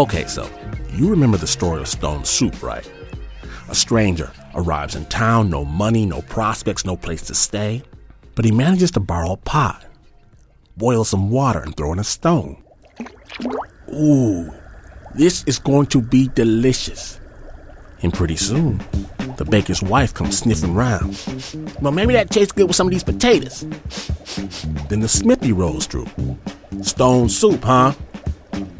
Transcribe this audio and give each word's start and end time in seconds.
Okay, 0.00 0.24
so 0.24 0.48
you 0.94 1.10
remember 1.10 1.36
the 1.36 1.46
story 1.46 1.82
of 1.82 1.86
Stone 1.86 2.24
Soup, 2.24 2.62
right? 2.62 2.90
A 3.68 3.74
stranger 3.74 4.32
arrives 4.54 4.94
in 4.94 5.04
town, 5.04 5.50
no 5.50 5.62
money, 5.62 6.06
no 6.06 6.22
prospects, 6.22 6.86
no 6.86 6.96
place 6.96 7.20
to 7.24 7.34
stay, 7.34 7.82
but 8.34 8.46
he 8.46 8.50
manages 8.50 8.90
to 8.92 9.00
borrow 9.00 9.32
a 9.32 9.36
pot, 9.36 9.84
boil 10.78 11.04
some 11.04 11.28
water, 11.28 11.60
and 11.60 11.76
throw 11.76 11.92
in 11.92 11.98
a 11.98 12.04
stone. 12.04 12.64
Ooh, 13.92 14.50
this 15.16 15.44
is 15.44 15.58
going 15.58 15.84
to 15.88 16.00
be 16.00 16.28
delicious. 16.28 17.20
And 18.00 18.10
pretty 18.10 18.36
soon, 18.36 18.78
the 19.36 19.44
baker's 19.44 19.82
wife 19.82 20.14
comes 20.14 20.38
sniffing 20.38 20.72
round. 20.72 21.22
Well, 21.82 21.92
maybe 21.92 22.14
that 22.14 22.30
tastes 22.30 22.52
good 22.52 22.68
with 22.68 22.76
some 22.76 22.86
of 22.86 22.92
these 22.92 23.04
potatoes. 23.04 23.66
Then 24.88 25.00
the 25.00 25.08
smithy 25.08 25.52
rolls 25.52 25.86
through. 25.86 26.08
Stone 26.80 27.28
soup, 27.28 27.62
huh? 27.64 27.92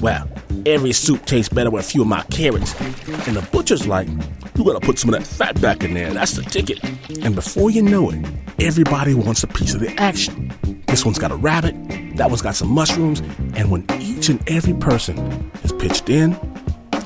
Well, 0.01 0.29
every 0.67 0.93
soup 0.93 1.27
tastes 1.27 1.53
better 1.53 1.71
with 1.71 1.85
a 1.85 1.89
few 1.89 2.03
of 2.03 2.09
my 2.09 2.23
carrots. 2.25 2.79
And 3.27 3.37
the 3.37 3.49
butcher's 3.53 3.87
like, 3.87 4.09
you 4.57 4.65
gotta 4.65 4.81
put 4.81 4.99
some 4.99 5.13
of 5.13 5.19
that 5.19 5.27
fat 5.27 5.61
back 5.61 5.85
in 5.85 5.95
there. 5.95 6.13
That's 6.13 6.33
the 6.33 6.43
ticket. 6.43 6.83
And 7.23 7.35
before 7.35 7.71
you 7.71 7.83
know 7.83 8.11
it, 8.11 8.25
everybody 8.59 9.15
wants 9.15 9.43
a 9.43 9.47
piece 9.47 9.75
of 9.75 9.81
the 9.81 9.93
action. 10.01 10.53
This 10.87 11.05
one's 11.05 11.19
got 11.19 11.31
a 11.31 11.37
rabbit, 11.37 11.75
that 12.17 12.29
one's 12.29 12.43
got 12.43 12.57
some 12.57 12.69
mushrooms, 12.69 13.21
and 13.55 13.71
when 13.71 13.87
each 14.01 14.29
and 14.29 14.43
every 14.51 14.75
person 14.75 15.51
is 15.63 15.73
pitched 15.73 16.11
in, 16.11 16.35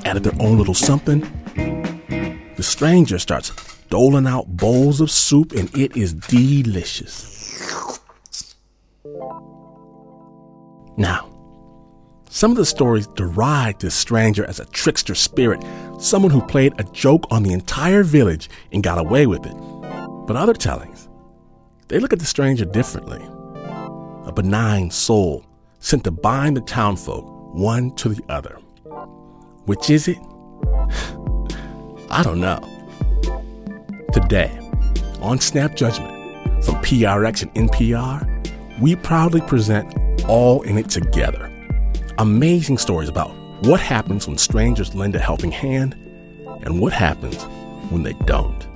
added 0.05 0.24
their 0.24 0.41
own 0.41 0.58
little 0.58 0.74
something, 0.74 1.20
the 2.56 2.62
stranger 2.62 3.19
starts 3.19 3.50
doling 3.88 4.27
out 4.27 4.46
bowls 4.48 5.00
of 5.00 5.10
soup, 5.10 5.52
and 5.52 5.70
it 5.77 5.96
is 5.96 6.14
delicious. 6.14 7.60
Now, 10.97 11.33
some 12.34 12.50
of 12.50 12.56
the 12.56 12.66
stories 12.66 13.06
deride 13.06 13.78
this 13.78 13.94
stranger 13.94 14.44
as 14.46 14.58
a 14.58 14.64
trickster 14.66 15.14
spirit, 15.14 15.62
someone 16.00 16.32
who 16.32 16.44
played 16.44 16.74
a 16.78 16.84
joke 16.91 17.24
on 17.30 17.44
the 17.44 17.52
entire 17.52 18.02
village 18.02 18.50
and 18.72 18.82
got 18.82 18.98
away 18.98 19.24
with 19.24 19.46
it. 19.46 19.54
But 20.26 20.34
other 20.34 20.52
tellings, 20.52 21.08
they 21.86 22.00
look 22.00 22.12
at 22.12 22.18
the 22.18 22.24
stranger 22.24 22.64
differently. 22.64 23.20
A 24.26 24.32
benign 24.34 24.91
soul 24.91 25.46
sent 25.78 26.02
to 26.04 26.10
bind 26.10 26.56
the 26.56 26.62
townfolk 26.62 27.24
one 27.54 27.94
to 27.94 28.08
the 28.08 28.24
other. 28.28 28.58
Which 29.66 29.88
is 29.88 30.08
it? 30.08 30.19
I 32.10 32.24
don't 32.24 32.41
know. 32.41 32.58
Today, 34.12 34.58
on 35.20 35.38
Snap 35.38 35.76
Judgment, 35.76 36.12
from 36.64 36.74
PRX 36.82 37.42
and 37.42 37.70
NPR, 37.70 38.80
we 38.80 38.96
proudly 38.96 39.41
present 39.42 39.94
All 40.28 40.62
in 40.62 40.78
It 40.78 40.91
Together 40.91 41.53
amazing 42.18 42.78
stories 42.78 43.08
about 43.08 43.34
what 43.64 43.80
happens 43.80 44.28
when 44.28 44.38
strangers 44.38 44.94
lend 44.94 45.16
a 45.16 45.18
helping 45.18 45.50
hand 45.50 45.94
and 46.62 46.80
what 46.80 46.92
happens 46.92 47.42
when 47.90 48.02
they 48.02 48.12
don't. 48.24 48.66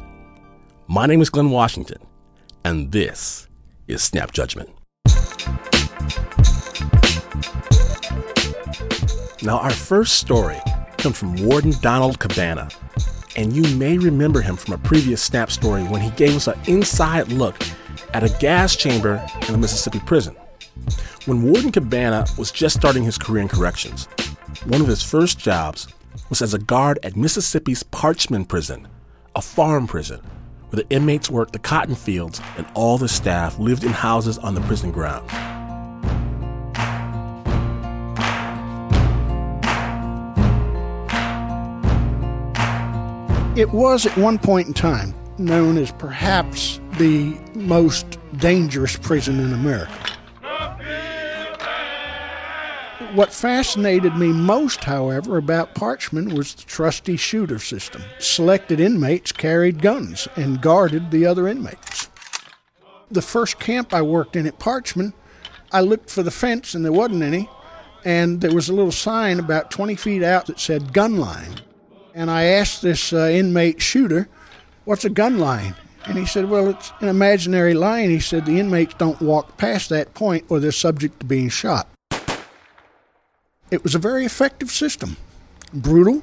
My 0.89 1.07
name 1.07 1.21
is 1.21 1.31
Glynn 1.31 1.51
Washington, 1.51 1.99
and 2.65 2.91
this 2.91 3.49
is 3.87 4.03
Snap 4.03 4.33
Judgment. 4.33 4.71
Now, 9.41 9.59
our 9.59 9.71
first 9.71 10.17
story 10.17 10.61
comes 10.97 11.17
from 11.17 11.37
Warden 11.47 11.75
Donald 11.81 12.19
Cabana, 12.19 12.69
and 13.37 13.55
you 13.55 13.77
may 13.77 13.99
remember 13.99 14.41
him 14.41 14.57
from 14.57 14.75
a 14.75 14.79
previous 14.79 15.23
Snap 15.23 15.53
story 15.53 15.85
when 15.85 16.01
he 16.01 16.11
gave 16.11 16.35
us 16.35 16.49
an 16.49 16.59
inside 16.67 17.29
look 17.29 17.57
at 18.15 18.25
a 18.25 18.37
gas 18.41 18.75
chamber 18.75 19.25
in 19.47 19.55
a 19.55 19.59
Mississippi 19.59 20.01
prison. 20.01 20.35
When 21.27 21.43
Warden 21.43 21.73
Cabana 21.73 22.27
was 22.37 22.51
just 22.51 22.77
starting 22.77 23.05
his 23.05 23.19
career 23.19 23.43
in 23.43 23.49
corrections, 23.49 24.07
one 24.67 24.81
of 24.81 24.87
his 24.87 25.03
first 25.03 25.39
jobs 25.39 25.89
was 26.29 26.43
as 26.43 26.55
a 26.55 26.59
guard 26.59 26.99
at 27.03 27.17
Mississippi's 27.17 27.83
Parchman 27.83 28.47
Prison, 28.47 28.89
a 29.35 29.43
farm 29.43 29.87
prison 29.87 30.21
where 30.71 30.83
the 30.83 30.91
inmates 30.91 31.31
worked 31.31 31.53
the 31.53 31.59
cotton 31.59 31.95
fields 31.95 32.41
and 32.57 32.67
all 32.75 32.99
the 32.99 33.09
staff 33.09 33.59
lived 33.59 33.85
in 33.85 33.93
houses 33.93 34.39
on 34.39 34.55
the 34.55 34.61
prison 34.63 34.91
grounds. 34.91 35.31
It 43.59 43.71
was 43.71 44.07
at 44.07 44.17
one 44.17 44.39
point 44.39 44.69
in 44.69 44.75
time 44.75 45.15
known 45.39 45.79
as 45.79 45.91
perhaps 45.93 46.81
the 46.99 47.37
most 47.55 48.19
dangerous 48.37 48.97
prison 48.97 49.41
in 49.41 49.53
America. 49.53 49.93
What 53.15 53.33
fascinated 53.33 54.17
me 54.17 54.29
most, 54.29 54.85
however, 54.85 55.39
about 55.39 55.75
Parchman 55.75 56.35
was 56.35 56.55
the 56.55 56.65
trusty 56.65 57.17
shooter 57.17 57.59
system. 57.59 58.03
Selected 58.19 58.81
inmates 58.81 59.33
carried 59.33 59.81
guns 59.81 60.29
and 60.37 60.61
guarded 60.61 61.11
the 61.11 61.25
other 61.25 61.49
inmates. 61.49 62.11
The 63.11 63.23
first 63.23 63.59
camp 63.59 63.95
I 63.95 64.03
worked 64.03 64.37
in 64.37 64.47
at 64.47 64.59
Parchman, 64.59 65.15
I 65.73 65.81
looked 65.81 66.11
for 66.11 66.23
the 66.23 66.31
fence 66.31 66.75
and 66.75 66.85
there 66.85 66.93
wasn't 66.93 67.23
any, 67.23 67.49
and 68.05 68.43
there 68.43 68.55
was 68.55 68.69
a 68.69 68.75
little 68.75 68.93
sign 68.93 69.39
about 69.39 69.71
20 69.71 69.95
feet 69.97 70.23
out 70.23 70.45
that 70.47 70.61
said 70.61 70.93
gun 70.93 71.17
line. 71.17 71.63
And 72.15 72.31
I 72.31 72.45
asked 72.45 72.83
this 72.83 73.15
uh, 73.15 73.29
inmate 73.29 73.81
shooter, 73.81 74.29
What's 74.85 75.07
a 75.07 75.11
gun 75.11 75.39
line? 75.39 75.75
And 76.05 76.19
he 76.19 76.27
said, 76.27 76.51
Well, 76.51 76.69
it's 76.69 76.93
an 77.01 77.09
imaginary 77.09 77.75
line. 77.75 78.11
He 78.11 78.21
said, 78.21 78.45
The 78.45 78.61
inmates 78.61 78.95
don't 78.95 79.21
walk 79.23 79.57
past 79.57 79.89
that 79.89 80.13
point 80.13 80.45
or 80.51 80.61
they're 80.61 80.73
subject 80.73 81.21
to 81.21 81.27
being 81.27 81.49
shot. 81.49 81.89
It 83.71 83.85
was 83.85 83.95
a 83.95 83.99
very 83.99 84.25
effective 84.25 84.71
system, 84.71 85.19
brutal 85.75 86.23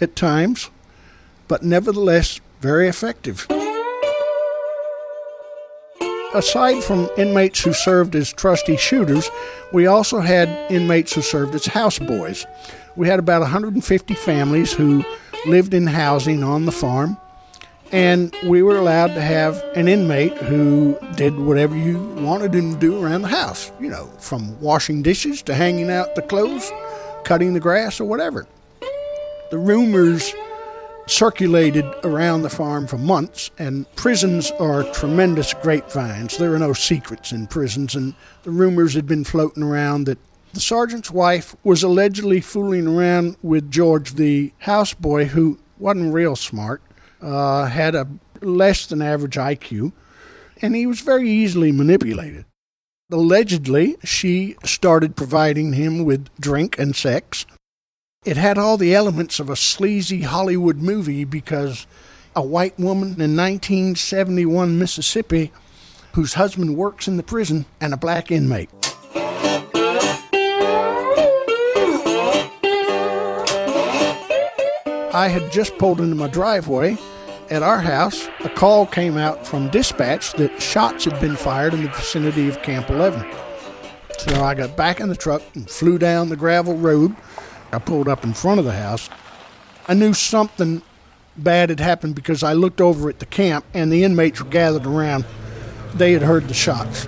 at 0.00 0.14
times, 0.14 0.70
but 1.48 1.64
nevertheless 1.64 2.40
very 2.60 2.86
effective. 2.86 3.46
Aside 6.32 6.84
from 6.84 7.08
inmates 7.16 7.64
who 7.64 7.72
served 7.72 8.14
as 8.14 8.32
trusty 8.32 8.76
shooters, 8.76 9.30
we 9.72 9.86
also 9.86 10.20
had 10.20 10.48
inmates 10.70 11.14
who 11.14 11.22
served 11.22 11.56
as 11.56 11.64
houseboys. 11.64 12.44
We 12.94 13.08
had 13.08 13.18
about 13.18 13.40
150 13.40 14.14
families 14.14 14.72
who 14.72 15.04
lived 15.46 15.74
in 15.74 15.88
housing 15.88 16.44
on 16.44 16.66
the 16.66 16.72
farm, 16.72 17.16
and 17.92 18.34
we 18.44 18.62
were 18.62 18.76
allowed 18.76 19.14
to 19.14 19.20
have 19.20 19.62
an 19.74 19.88
inmate 19.88 20.36
who 20.38 20.98
did 21.14 21.38
whatever 21.38 21.76
you 21.76 21.98
wanted 22.16 22.54
him 22.54 22.74
to 22.74 22.78
do 22.78 23.02
around 23.02 23.22
the 23.22 23.28
house, 23.28 23.70
you 23.80 23.88
know, 23.88 24.06
from 24.18 24.58
washing 24.60 25.02
dishes 25.02 25.42
to 25.42 25.54
hanging 25.54 25.90
out 25.90 26.14
the 26.14 26.22
clothes, 26.22 26.70
cutting 27.24 27.54
the 27.54 27.60
grass, 27.60 28.00
or 28.00 28.04
whatever. 28.04 28.46
The 29.50 29.58
rumors 29.58 30.34
circulated 31.06 31.84
around 32.02 32.42
the 32.42 32.50
farm 32.50 32.86
for 32.88 32.98
months, 32.98 33.50
and 33.58 33.86
prisons 33.94 34.50
are 34.58 34.82
tremendous 34.92 35.54
grapevines. 35.54 36.36
There 36.36 36.52
are 36.54 36.58
no 36.58 36.72
secrets 36.72 37.30
in 37.30 37.46
prisons, 37.46 37.94
and 37.94 38.14
the 38.42 38.50
rumors 38.50 38.94
had 38.94 39.06
been 39.06 39.22
floating 39.22 39.62
around 39.62 40.04
that 40.04 40.18
the 40.52 40.60
sergeant's 40.60 41.10
wife 41.10 41.54
was 41.62 41.82
allegedly 41.82 42.40
fooling 42.40 42.88
around 42.88 43.36
with 43.42 43.70
George, 43.70 44.14
the 44.14 44.52
houseboy, 44.64 45.26
who 45.26 45.58
wasn't 45.78 46.12
real 46.12 46.34
smart 46.34 46.82
uh, 47.20 47.66
had 47.66 47.94
a 47.94 48.08
less 48.40 48.86
than 48.86 49.02
average 49.02 49.36
IQ, 49.36 49.92
and 50.60 50.74
he 50.74 50.86
was 50.86 51.00
very 51.00 51.28
easily 51.28 51.72
manipulated. 51.72 52.44
Allegedly, 53.10 53.96
she 54.04 54.56
started 54.64 55.16
providing 55.16 55.74
him 55.74 56.04
with 56.04 56.28
drink 56.40 56.78
and 56.78 56.96
sex. 56.96 57.46
It 58.24 58.36
had 58.36 58.58
all 58.58 58.76
the 58.76 58.94
elements 58.94 59.38
of 59.38 59.48
a 59.48 59.56
sleazy 59.56 60.22
Hollywood 60.22 60.78
movie 60.78 61.24
because 61.24 61.86
a 62.34 62.42
white 62.42 62.78
woman 62.78 63.20
in 63.20 63.36
1971 63.36 64.78
Mississippi 64.78 65.52
whose 66.16 66.34
husband 66.34 66.76
works 66.76 67.06
in 67.06 67.18
the 67.18 67.22
prison 67.22 67.66
and 67.80 67.92
a 67.92 67.96
black 67.96 68.30
inmate. 68.30 68.70
I 75.12 75.28
had 75.28 75.52
just 75.52 75.78
pulled 75.78 76.00
into 76.00 76.14
my 76.14 76.28
driveway 76.28 76.98
at 77.50 77.62
our 77.62 77.80
house. 77.80 78.28
A 78.44 78.48
call 78.48 78.86
came 78.86 79.16
out 79.16 79.46
from 79.46 79.70
dispatch 79.70 80.32
that 80.34 80.60
shots 80.60 81.04
had 81.04 81.18
been 81.20 81.36
fired 81.36 81.74
in 81.74 81.84
the 81.84 81.88
vicinity 81.88 82.48
of 82.48 82.60
Camp 82.62 82.90
11. 82.90 83.24
So 84.18 84.42
I 84.42 84.54
got 84.54 84.76
back 84.76 85.00
in 85.00 85.08
the 85.08 85.16
truck 85.16 85.42
and 85.54 85.68
flew 85.70 85.98
down 85.98 86.28
the 86.28 86.36
gravel 86.36 86.76
road. 86.76 87.14
I 87.72 87.78
pulled 87.78 88.08
up 88.08 88.24
in 88.24 88.34
front 88.34 88.58
of 88.58 88.64
the 88.64 88.72
house. 88.72 89.08
I 89.86 89.94
knew 89.94 90.12
something 90.12 90.82
bad 91.36 91.68
had 91.68 91.80
happened 91.80 92.14
because 92.14 92.42
I 92.42 92.54
looked 92.54 92.80
over 92.80 93.08
at 93.08 93.20
the 93.20 93.26
camp 93.26 93.64
and 93.74 93.92
the 93.92 94.04
inmates 94.04 94.42
were 94.42 94.50
gathered 94.50 94.86
around. 94.86 95.24
They 95.94 96.12
had 96.12 96.22
heard 96.22 96.48
the 96.48 96.54
shots. 96.54 97.06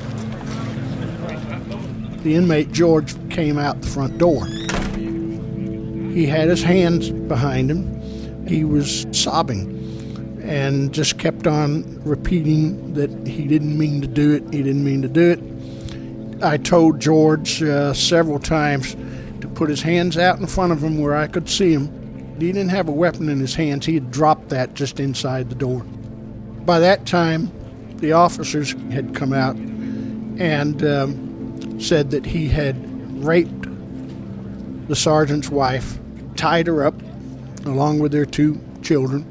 The 2.23 2.35
inmate 2.35 2.73
George 2.73 3.15
came 3.31 3.59
out 3.59 3.81
the 3.81 3.89
front 3.89 4.19
door. 4.19 4.47
He 6.13 6.27
had 6.27 6.49
his 6.49 6.63
hands 6.63 7.11
behind 7.11 7.71
him 7.71 7.99
he 8.49 8.65
was 8.65 9.07
sobbing 9.13 9.77
and 10.43 10.93
just 10.93 11.19
kept 11.19 11.47
on 11.47 12.03
repeating 12.05 12.95
that 12.95 13.11
he 13.27 13.47
didn't 13.47 13.77
mean 13.77 14.01
to 14.01 14.07
do 14.07 14.33
it, 14.33 14.43
he 14.53 14.63
didn't 14.63 14.85
mean 14.85 15.03
to 15.03 15.09
do 15.09 15.31
it. 15.31 16.43
I 16.43 16.57
told 16.57 17.01
George 17.01 17.63
uh, 17.63 17.93
several 17.93 18.39
times 18.39 18.97
to 19.41 19.49
put 19.49 19.69
his 19.69 19.83
hands 19.83 20.17
out 20.17 20.39
in 20.39 20.47
front 20.47 20.73
of 20.73 20.83
him 20.83 20.99
where 20.99 21.15
I 21.15 21.27
could 21.27 21.49
see 21.49 21.73
him. 21.73 21.95
He 22.39 22.53
didn't 22.53 22.71
have 22.71 22.89
a 22.89 22.93
weapon 22.93 23.29
in 23.29 23.41
his 23.41 23.57
hands. 23.57 23.85
He 23.85 23.95
had 23.95 24.11
dropped 24.11 24.49
that 24.51 24.75
just 24.75 25.01
inside 25.01 25.51
the 25.51 25.55
door. 25.55 25.81
By 26.65 26.79
that 26.79 27.05
time, 27.05 27.51
the 27.97 28.13
officers 28.13 28.75
had 28.91 29.15
come 29.15 29.33
out 29.33 29.57
and 29.57 30.83
um, 30.85 31.81
said 31.81 32.11
that 32.13 32.25
he 32.25 32.49
had 32.49 33.25
raped 33.25 33.58
the 34.89 34.97
sergeant's 34.97 35.51
wife, 35.51 35.99
tied 36.35 36.67
her 36.67 36.85
up 36.85 37.01
along 37.65 37.99
with 37.99 38.13
their 38.13 38.27
two 38.27 38.61
children 38.83 39.27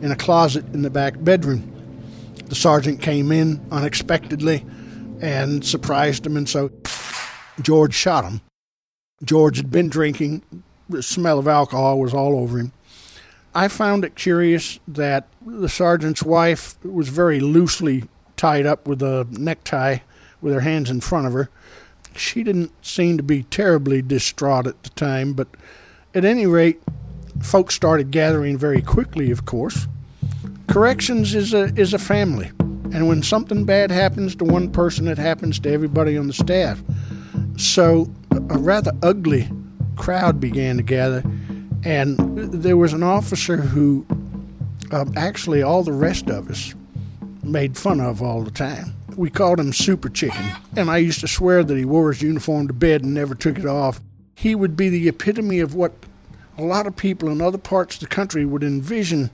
in 0.00 0.12
a 0.12 0.16
closet 0.16 0.64
in 0.72 0.82
the 0.82 0.90
back 0.90 1.14
bedroom. 1.22 1.66
The 2.46 2.54
sergeant 2.54 3.02
came 3.02 3.30
in 3.32 3.60
unexpectedly 3.70 4.64
and 5.20 5.64
surprised 5.64 6.24
him, 6.24 6.36
and 6.36 6.48
so 6.48 6.70
George 7.60 7.94
shot 7.94 8.24
him. 8.24 8.40
George 9.22 9.58
had 9.58 9.70
been 9.70 9.88
drinking, 9.88 10.42
the 10.88 11.02
smell 11.02 11.38
of 11.38 11.46
alcohol 11.46 11.98
was 11.98 12.14
all 12.14 12.38
over 12.38 12.58
him. 12.58 12.72
I 13.54 13.68
found 13.68 14.04
it 14.04 14.14
curious 14.14 14.78
that 14.86 15.26
the 15.44 15.68
sergeant's 15.68 16.22
wife 16.22 16.82
was 16.84 17.08
very 17.08 17.40
loosely 17.40 18.04
tied 18.36 18.64
up 18.64 18.86
with 18.86 19.02
a 19.02 19.26
necktie 19.30 19.98
with 20.40 20.54
her 20.54 20.60
hands 20.60 20.88
in 20.88 21.00
front 21.00 21.26
of 21.26 21.32
her. 21.32 21.50
She 22.20 22.42
didn't 22.42 22.72
seem 22.84 23.16
to 23.16 23.22
be 23.22 23.44
terribly 23.44 24.02
distraught 24.02 24.66
at 24.66 24.82
the 24.82 24.90
time, 24.90 25.32
but 25.32 25.48
at 26.14 26.22
any 26.22 26.46
rate, 26.46 26.78
folks 27.42 27.74
started 27.74 28.10
gathering 28.10 28.58
very 28.58 28.82
quickly, 28.82 29.30
of 29.30 29.46
course. 29.46 29.88
Corrections 30.68 31.34
is 31.34 31.54
a 31.54 31.74
is 31.80 31.94
a 31.94 31.98
family, 31.98 32.50
and 32.92 33.08
when 33.08 33.22
something 33.22 33.64
bad 33.64 33.90
happens 33.90 34.36
to 34.36 34.44
one 34.44 34.70
person, 34.70 35.08
it 35.08 35.16
happens 35.16 35.58
to 35.60 35.72
everybody 35.72 36.18
on 36.18 36.26
the 36.26 36.34
staff. 36.34 36.82
So 37.56 38.12
a 38.32 38.58
rather 38.58 38.92
ugly 39.02 39.48
crowd 39.96 40.40
began 40.40 40.76
to 40.76 40.82
gather, 40.82 41.24
and 41.84 42.18
there 42.52 42.76
was 42.76 42.92
an 42.92 43.02
officer 43.02 43.56
who 43.56 44.04
um, 44.92 45.14
actually 45.16 45.62
all 45.62 45.82
the 45.82 45.92
rest 45.94 46.28
of 46.28 46.50
us 46.50 46.74
made 47.42 47.78
fun 47.78 47.98
of 47.98 48.20
all 48.20 48.42
the 48.42 48.50
time. 48.50 48.92
We 49.20 49.28
called 49.28 49.60
him 49.60 49.74
Super 49.74 50.08
Chicken, 50.08 50.46
and 50.74 50.90
I 50.90 50.96
used 50.96 51.20
to 51.20 51.28
swear 51.28 51.62
that 51.62 51.76
he 51.76 51.84
wore 51.84 52.10
his 52.10 52.22
uniform 52.22 52.68
to 52.68 52.72
bed 52.72 53.02
and 53.04 53.12
never 53.12 53.34
took 53.34 53.58
it 53.58 53.66
off. 53.66 54.00
He 54.34 54.54
would 54.54 54.78
be 54.78 54.88
the 54.88 55.08
epitome 55.08 55.60
of 55.60 55.74
what 55.74 55.92
a 56.56 56.62
lot 56.62 56.86
of 56.86 56.96
people 56.96 57.28
in 57.28 57.42
other 57.42 57.58
parts 57.58 57.96
of 57.96 58.00
the 58.00 58.06
country 58.06 58.46
would 58.46 58.62
envision 58.62 59.28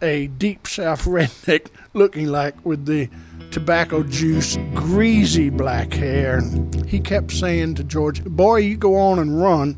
a 0.00 0.28
deep 0.28 0.66
south 0.66 1.04
redneck 1.04 1.66
looking 1.92 2.28
like 2.28 2.64
with 2.64 2.86
the 2.86 3.10
tobacco 3.50 4.02
juice, 4.02 4.56
greasy 4.72 5.50
black 5.50 5.92
hair. 5.92 6.38
And 6.38 6.86
he 6.86 6.98
kept 6.98 7.32
saying 7.32 7.74
to 7.74 7.84
George, 7.84 8.24
Boy, 8.24 8.60
you 8.60 8.78
go 8.78 8.96
on 8.96 9.18
and 9.18 9.38
run, 9.38 9.76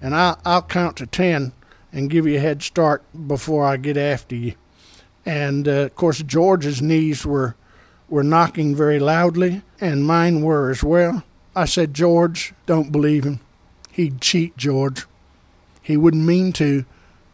and 0.00 0.14
I'll, 0.14 0.40
I'll 0.46 0.62
count 0.62 0.96
to 0.96 1.06
ten 1.06 1.52
and 1.92 2.08
give 2.08 2.26
you 2.26 2.38
a 2.38 2.40
head 2.40 2.62
start 2.62 3.04
before 3.26 3.66
I 3.66 3.76
get 3.76 3.98
after 3.98 4.34
you. 4.34 4.54
And 5.26 5.68
uh, 5.68 5.72
of 5.72 5.94
course, 5.94 6.22
George's 6.22 6.80
knees 6.80 7.26
were 7.26 7.54
were 8.10 8.22
knocking 8.22 8.76
very 8.76 8.98
loudly, 8.98 9.62
and 9.80 10.06
mine 10.06 10.42
were 10.42 10.70
as 10.70 10.84
well. 10.84 11.22
I 11.56 11.64
said, 11.64 11.94
George, 11.94 12.52
don't 12.66 12.92
believe 12.92 13.24
him. 13.24 13.40
He'd 13.90 14.20
cheat, 14.20 14.56
George. 14.56 15.06
He 15.80 15.96
wouldn't 15.96 16.26
mean 16.26 16.52
to, 16.54 16.84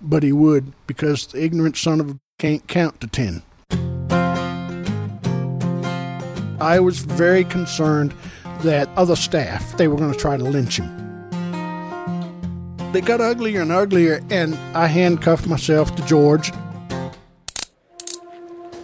but 0.00 0.22
he 0.22 0.32
would 0.32 0.72
because 0.86 1.26
the 1.26 1.42
ignorant 1.42 1.76
son 1.76 2.00
of 2.00 2.10
a 2.10 2.18
can't 2.38 2.66
count 2.68 3.00
to 3.00 3.06
ten. 3.06 3.42
I 6.60 6.80
was 6.80 6.98
very 6.98 7.44
concerned 7.44 8.14
that 8.62 8.88
other 8.96 9.16
staff 9.16 9.76
they 9.76 9.88
were 9.88 9.96
going 9.96 10.12
to 10.12 10.18
try 10.18 10.36
to 10.36 10.44
lynch 10.44 10.78
him. 10.78 10.92
They 12.92 13.00
got 13.00 13.20
uglier 13.20 13.62
and 13.62 13.72
uglier, 13.72 14.22
and 14.30 14.54
I 14.74 14.86
handcuffed 14.86 15.46
myself 15.46 15.94
to 15.96 16.04
George. 16.06 16.52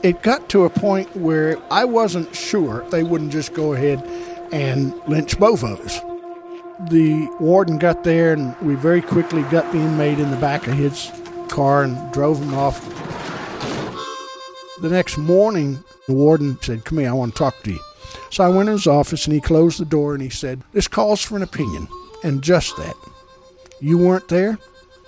It 0.02 0.22
got 0.22 0.49
to 0.49 0.64
a 0.64 0.70
point 0.70 1.14
where 1.16 1.58
I 1.70 1.84
wasn't 1.84 2.34
sure 2.34 2.84
they 2.90 3.04
wouldn't 3.04 3.31
just 3.31 3.54
go 3.54 3.72
ahead 3.72 4.02
and 4.50 4.93
lynch 5.06 5.38
both 5.38 5.62
of 5.62 5.81
us. 5.81 6.00
The 6.90 7.28
warden 7.38 7.78
got 7.78 8.02
there, 8.02 8.32
and 8.32 8.58
we 8.60 8.75
very 8.75 9.00
quickly 9.00 9.43
got 9.43 9.70
the 9.70 9.78
inmate 9.78 10.19
in 10.19 10.32
the 10.32 10.37
back 10.38 10.66
of 10.66 10.75
his 10.75 11.12
car 11.49 11.84
and 11.84 12.12
drove 12.12 12.43
him 12.43 12.52
off. 12.52 12.81
The 14.81 14.88
next 14.88 15.19
morning, 15.19 15.84
the 16.08 16.14
warden 16.14 16.58
said, 16.60 16.84
Come 16.84 16.99
here, 16.99 17.10
I 17.10 17.12
want 17.12 17.34
to 17.34 17.38
talk 17.38 17.62
to 17.62 17.70
you. 17.70 17.81
So 18.31 18.43
I 18.43 18.49
went 18.49 18.69
in 18.69 18.72
his 18.72 18.88
office 18.88 19.26
and 19.26 19.34
he 19.34 19.40
closed 19.40 19.78
the 19.78 19.84
door 19.84 20.14
and 20.14 20.22
he 20.22 20.31
said, 20.31 20.62
This 20.72 20.88
calls 20.88 21.22
for 21.22 21.37
an 21.37 21.43
opinion. 21.43 21.87
And 22.25 22.43
just 22.43 22.76
that. 22.76 22.96
You 23.81 23.99
weren't 23.99 24.26
there 24.28 24.58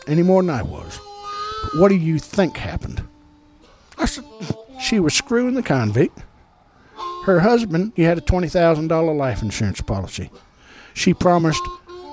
any 0.06 0.23
more 0.23 0.43
than 0.43 0.50
I 0.50 0.62
was. 0.62 1.00
But 1.62 1.81
what 1.81 1.88
do 1.88 1.96
you 1.96 2.20
think 2.20 2.56
happened? 2.56 3.02
I 3.99 4.05
said, 4.06 4.25
She 4.81 5.00
was 5.00 5.15
screwing 5.15 5.55
the 5.55 5.62
convict. 5.62 6.19
Her 7.25 7.41
husband, 7.41 7.93
he 7.97 8.03
had 8.03 8.19
a 8.19 8.23
$20,000 8.23 9.17
life 9.17 9.43
insurance 9.43 9.81
policy. 9.81 10.31
She 10.93 11.15
promised 11.15 11.62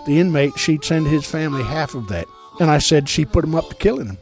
the 0.05 0.19
inmate 0.19 0.57
she'd 0.57 0.83
send 0.83 1.07
his 1.07 1.25
family 1.25 1.63
half 1.63 1.95
of 1.95 2.07
that. 2.07 2.27
And 2.59 2.71
I 2.71 2.79
said 2.79 3.09
she 3.09 3.25
put 3.25 3.43
him 3.43 3.55
up 3.55 3.69
to 3.69 3.75
killing 3.75 4.07
him. 4.07 4.17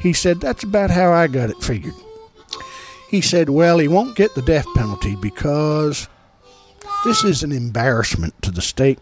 He 0.00 0.12
said, 0.12 0.40
That's 0.40 0.64
about 0.64 0.90
how 0.90 1.12
I 1.12 1.26
got 1.26 1.50
it 1.50 1.62
figured. 1.62 1.94
He 3.10 3.20
said, 3.20 3.50
Well, 3.50 3.78
he 3.78 3.88
won't 3.88 4.16
get 4.16 4.34
the 4.34 4.42
death 4.42 4.66
penalty 4.74 5.16
because 5.16 6.08
this 7.04 7.24
is 7.24 7.42
an 7.42 7.52
embarrassment 7.52 8.40
to 8.42 8.50
the 8.50 8.62
state. 8.62 8.98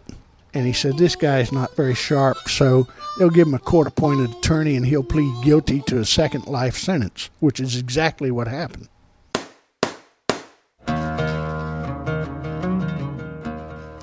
And 0.53 0.65
he 0.65 0.73
said, 0.73 0.97
This 0.97 1.15
guy's 1.15 1.51
not 1.51 1.75
very 1.75 1.95
sharp, 1.95 2.37
so 2.47 2.87
they'll 3.17 3.29
give 3.29 3.47
him 3.47 3.53
a 3.53 3.59
court 3.59 3.87
appointed 3.87 4.31
attorney 4.31 4.75
and 4.75 4.85
he'll 4.85 5.03
plead 5.03 5.43
guilty 5.43 5.81
to 5.87 5.99
a 5.99 6.05
second 6.05 6.47
life 6.47 6.77
sentence, 6.77 7.29
which 7.39 7.59
is 7.59 7.77
exactly 7.77 8.31
what 8.31 8.47
happened. 8.47 8.89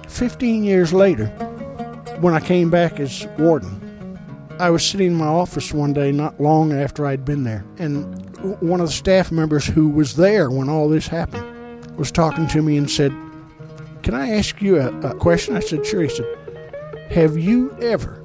Fifteen 0.09 0.65
years 0.65 0.93
later, 0.93 1.27
when 2.21 2.33
I 2.33 2.41
came 2.41 2.71
back 2.71 3.01
as 3.01 3.27
warden, 3.39 3.83
I 4.59 4.71
was 4.71 4.87
sitting 4.87 5.09
in 5.09 5.15
my 5.15 5.27
office 5.27 5.75
one 5.75 5.93
day 5.93 6.13
not 6.13 6.41
long 6.41 6.73
after 6.73 7.05
I'd 7.05 7.25
been 7.25 7.45
there, 7.45 7.65
and 7.79 8.27
one 8.63 8.81
of 8.81 8.87
the 8.87 8.93
staff 8.93 9.31
members 9.31 9.67
who 9.67 9.89
was 9.89 10.17
there 10.17 10.51
when 10.51 10.69
all 10.69 10.89
this 10.89 11.09
happened 11.09 11.45
was 11.97 12.11
talking 12.11 12.47
to 12.49 12.63
me 12.63 12.77
and 12.77 12.91
said, 12.91 13.13
Can 14.03 14.15
I 14.15 14.31
ask 14.31 14.63
you 14.63 14.79
a, 14.79 14.89
a 15.01 15.15
question? 15.15 15.57
I 15.57 15.61
said, 15.61 15.85
Sure. 15.85 16.03
He 16.03 16.09
said, 16.09 16.36
Have 17.17 17.39
you 17.39 17.75
ever, 17.81 18.23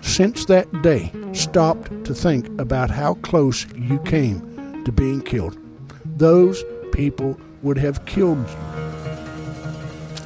since 0.00 0.46
that 0.46 0.80
day, 0.80 1.12
stopped 1.34 1.90
to 2.06 2.14
think 2.14 2.48
about 2.58 2.88
how 2.88 3.12
close 3.16 3.66
you 3.74 3.98
came 4.06 4.84
to 4.86 4.90
being 4.90 5.20
killed? 5.20 5.58
Those 6.16 6.64
people 6.92 7.38
would 7.60 7.76
have 7.76 8.06
killed 8.06 8.38
you. 8.48 8.56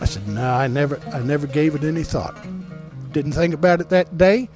I 0.01 0.05
said, 0.05 0.29
No, 0.29 0.55
I 0.55 0.69
never 0.69 1.01
I 1.13 1.19
never 1.19 1.49
gave 1.49 1.75
it 1.75 1.83
any 1.83 2.05
thought. 2.05 2.37
Didn't 3.11 3.33
think 3.33 3.53
about 3.53 3.81
it 3.81 3.89
that 3.89 4.17
day 4.17 4.49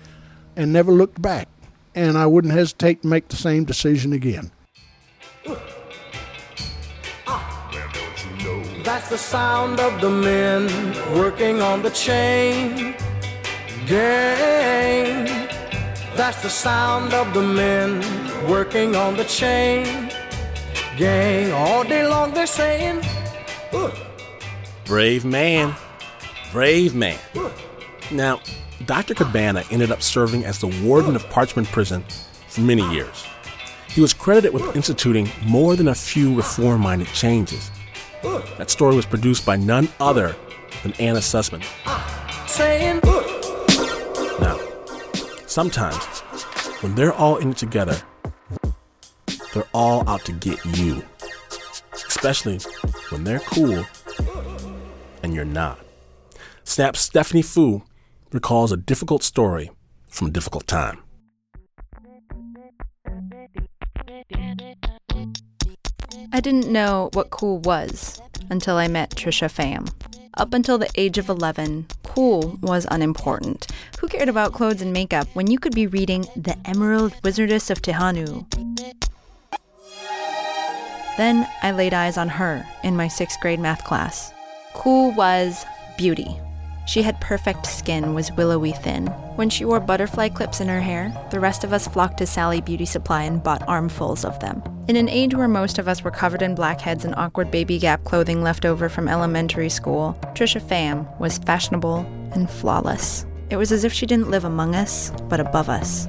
and 0.55 0.73
never 0.73 0.93
looked 0.93 1.21
back. 1.21 1.49
And 1.97 2.17
I 2.17 2.27
wouldn't 2.27 2.55
hesitate 2.55 3.03
to 3.03 3.09
make 3.09 3.27
the 3.27 3.37
same 3.37 3.65
decision 3.65 4.13
again. 4.13 4.53
That's 8.85 9.11
the 9.11 9.19
sound 9.19 9.81
of 9.81 10.01
the 10.01 10.09
men 10.09 10.69
working 11.19 11.61
on 11.61 11.83
the 11.83 11.91
chain 11.91 12.95
gang. 13.91 15.27
That's 16.17 16.41
the 16.43 16.49
sound 16.49 17.13
of 17.13 17.35
the 17.35 17.43
men 17.43 18.01
working 18.49 18.95
on 18.95 19.17
the 19.17 19.25
chain 19.25 20.11
gang. 20.97 21.51
All 21.53 21.83
day 21.83 22.07
long 22.07 22.33
they're 22.33 22.47
saying. 22.47 23.03
Brave 24.85 25.25
man. 25.25 25.75
Brave 26.53 26.95
man. 26.95 27.19
Now, 28.13 28.41
Dr. 28.87 29.15
Cabana 29.15 29.65
ended 29.71 29.91
up 29.91 30.03
serving 30.03 30.45
as 30.45 30.61
the 30.61 30.69
warden 30.85 31.17
of 31.17 31.25
Parchman 31.27 31.65
Prison 31.67 32.05
for 32.49 32.61
many 32.61 32.89
years. 32.93 33.25
He 33.89 34.01
was 34.01 34.15
credited 34.15 34.53
with 34.53 34.77
instituting 34.77 35.29
more 35.43 35.75
than 35.75 35.89
a 35.89 35.95
few 35.95 36.35
reform 36.35 36.83
minded 36.83 37.09
changes. 37.09 37.71
That 38.59 38.71
story 38.71 38.95
was 38.95 39.07
produced 39.07 39.45
by 39.45 39.57
none 39.57 39.89
other 39.99 40.37
than 40.83 40.93
Anna 41.01 41.19
Sussman. 41.21 41.65
Ah, 41.87 42.45
saying, 42.47 43.01
"Ugh." 43.05 43.40
Now, 44.41 44.59
sometimes 45.47 46.21
when 46.83 46.95
they're 46.95 47.13
all 47.13 47.37
in 47.37 47.51
it 47.51 47.59
together, 47.59 48.01
they're 49.53 49.69
all 49.75 50.09
out 50.09 50.25
to 50.25 50.33
get 50.33 50.65
you. 50.65 51.05
Especially 51.93 52.59
when 53.11 53.25
they're 53.25 53.41
cool 53.41 53.85
and 55.23 55.35
you're 55.35 55.45
not. 55.45 55.79
Snap's 56.65 57.01
Stephanie 57.01 57.43
Fu 57.43 57.83
recalls 58.33 58.73
a 58.73 58.77
difficult 58.77 59.23
story 59.23 59.71
from 60.09 60.29
a 60.29 60.31
difficult 60.31 60.67
time. 60.67 61.03
I 66.33 66.41
didn't 66.41 66.69
know 66.69 67.11
what 67.13 67.31
cool 67.31 67.59
was 67.59 68.21
until 68.51 68.77
I 68.77 68.89
met 68.89 69.11
Trisha 69.11 69.49
Pham. 69.51 69.93
Up 70.35 70.55
until 70.55 70.79
the 70.79 70.91
age 70.95 71.19
of 71.19 71.29
11, 71.29 71.87
Cool 72.05 72.59
was 72.63 72.87
unimportant. 72.91 73.67
Who 74.01 74.09
cared 74.09 74.29
about 74.29 74.53
clothes 74.53 74.81
and 74.81 74.93
makeup 74.93 75.27
when 75.33 75.51
you 75.51 75.59
could 75.59 75.75
be 75.75 75.87
reading 75.87 76.27
The 76.37 76.57
Emerald 76.65 77.15
Wizardess 77.23 77.71
of 77.71 77.83
Tehanu? 77.83 78.47
Then 81.17 81.49
I 81.63 81.73
laid 81.73 81.93
eyes 81.95 82.17
on 82.17 82.29
her 82.29 82.65
in 82.85 82.97
my 82.97 83.09
sixth 83.09 83.41
grade 83.41 83.61
math 83.61 83.85
class. 83.85 84.33
Cool 84.73 85.13
was 85.15 85.65
beauty. 85.99 86.39
She 86.87 87.03
had 87.03 87.21
perfect 87.21 87.67
skin, 87.67 88.15
was 88.15 88.33
willowy 88.33 88.73
thin. 88.73 89.13
When 89.41 89.49
she 89.49 89.65
wore 89.65 89.81
butterfly 89.81 90.29
clips 90.29 90.61
in 90.61 90.69
her 90.69 90.83
hair, 90.83 91.17
the 91.31 91.41
rest 91.41 91.65
of 91.65 91.73
us 91.73 91.89
flocked 91.89 92.19
to 92.19 92.27
Sally 92.27 92.61
Beauty 92.61 92.85
Supply 92.85 93.23
and 93.23 93.43
bought 93.43 93.67
armfuls 93.67 94.23
of 94.23 94.39
them. 94.41 94.63
In 94.87 94.97
an 94.97 95.09
age 95.09 95.35
where 95.35 95.49
most 95.49 95.79
of 95.79 95.89
us 95.89 96.05
were 96.05 96.11
covered 96.11 96.43
in 96.43 96.55
blackheads 96.55 97.07
and 97.07 97.15
awkward 97.15 97.51
baby 97.51 97.79
gap 97.79 98.05
clothing 98.05 98.43
left 98.43 98.67
over 98.67 98.91
from 98.91 99.09
elementary 99.09 99.71
school, 99.71 100.15
Trisha 100.35 100.61
Pham 100.61 101.19
was 101.19 101.39
fashionable 101.39 102.01
and 102.33 102.51
flawless. 102.51 103.25
It 103.49 103.57
was 103.57 103.73
as 103.73 103.83
if 103.83 103.95
she 103.95 104.05
didn't 104.05 104.29
live 104.29 104.45
among 104.45 104.75
us, 104.75 105.11
but 105.31 105.41
above 105.41 105.71
us. 105.71 106.07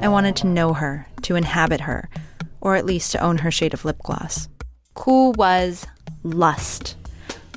I 0.00 0.08
wanted 0.08 0.34
to 0.36 0.46
know 0.46 0.72
her, 0.72 1.06
to 1.24 1.36
inhabit 1.36 1.82
her, 1.82 2.08
or 2.62 2.74
at 2.74 2.86
least 2.86 3.12
to 3.12 3.22
own 3.22 3.36
her 3.36 3.50
shade 3.50 3.74
of 3.74 3.84
lip 3.84 3.98
gloss. 4.02 4.48
Cool 4.94 5.34
was 5.34 5.86
lust. 6.22 6.96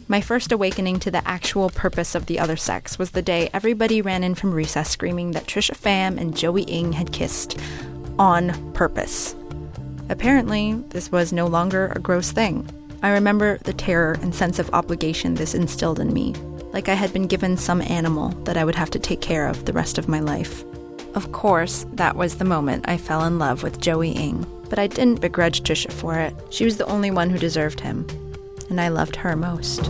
My 0.07 0.21
first 0.21 0.51
awakening 0.51 0.99
to 0.99 1.09
the 1.09 1.27
actual 1.27 1.71
purpose 1.71 2.13
of 2.13 2.27
the 2.27 2.37
other 2.37 2.55
sex 2.55 2.99
was 2.99 3.09
the 3.09 3.23
day 3.23 3.49
everybody 3.51 4.03
ran 4.03 4.23
in 4.23 4.35
from 4.35 4.53
recess 4.53 4.87
screaming 4.91 5.31
that 5.31 5.47
Trisha 5.47 5.75
Pham 5.75 6.19
and 6.19 6.37
Joey 6.37 6.61
Ng 6.69 6.93
had 6.93 7.11
kissed 7.11 7.57
on 8.19 8.71
purpose. 8.73 9.35
Apparently, 10.07 10.73
this 10.89 11.11
was 11.11 11.33
no 11.33 11.47
longer 11.47 11.91
a 11.95 11.99
gross 11.99 12.31
thing. 12.31 12.69
I 13.01 13.09
remember 13.09 13.57
the 13.63 13.73
terror 13.73 14.15
and 14.21 14.33
sense 14.33 14.59
of 14.59 14.71
obligation 14.75 15.33
this 15.33 15.55
instilled 15.55 15.99
in 15.99 16.13
me, 16.13 16.35
like 16.71 16.87
I 16.87 16.93
had 16.93 17.11
been 17.11 17.25
given 17.25 17.57
some 17.57 17.81
animal 17.81 18.29
that 18.43 18.57
I 18.57 18.63
would 18.63 18.75
have 18.75 18.91
to 18.91 18.99
take 18.99 19.21
care 19.21 19.47
of 19.47 19.65
the 19.65 19.73
rest 19.73 19.97
of 19.97 20.07
my 20.07 20.19
life. 20.19 20.63
Of 21.15 21.31
course, 21.31 21.87
that 21.93 22.15
was 22.15 22.35
the 22.35 22.45
moment 22.45 22.87
I 22.87 22.97
fell 22.97 23.23
in 23.23 23.39
love 23.39 23.63
with 23.63 23.81
Joey 23.81 24.15
Ng, 24.15 24.45
but 24.69 24.77
I 24.77 24.85
didn't 24.85 25.21
begrudge 25.21 25.63
Trisha 25.63 25.91
for 25.91 26.19
it. 26.19 26.35
She 26.51 26.63
was 26.63 26.77
the 26.77 26.85
only 26.85 27.09
one 27.09 27.31
who 27.31 27.39
deserved 27.39 27.79
him 27.79 28.05
and 28.75 28.81
I 28.81 28.89
loved 28.89 29.15
her 29.15 29.37
most. 29.37 29.89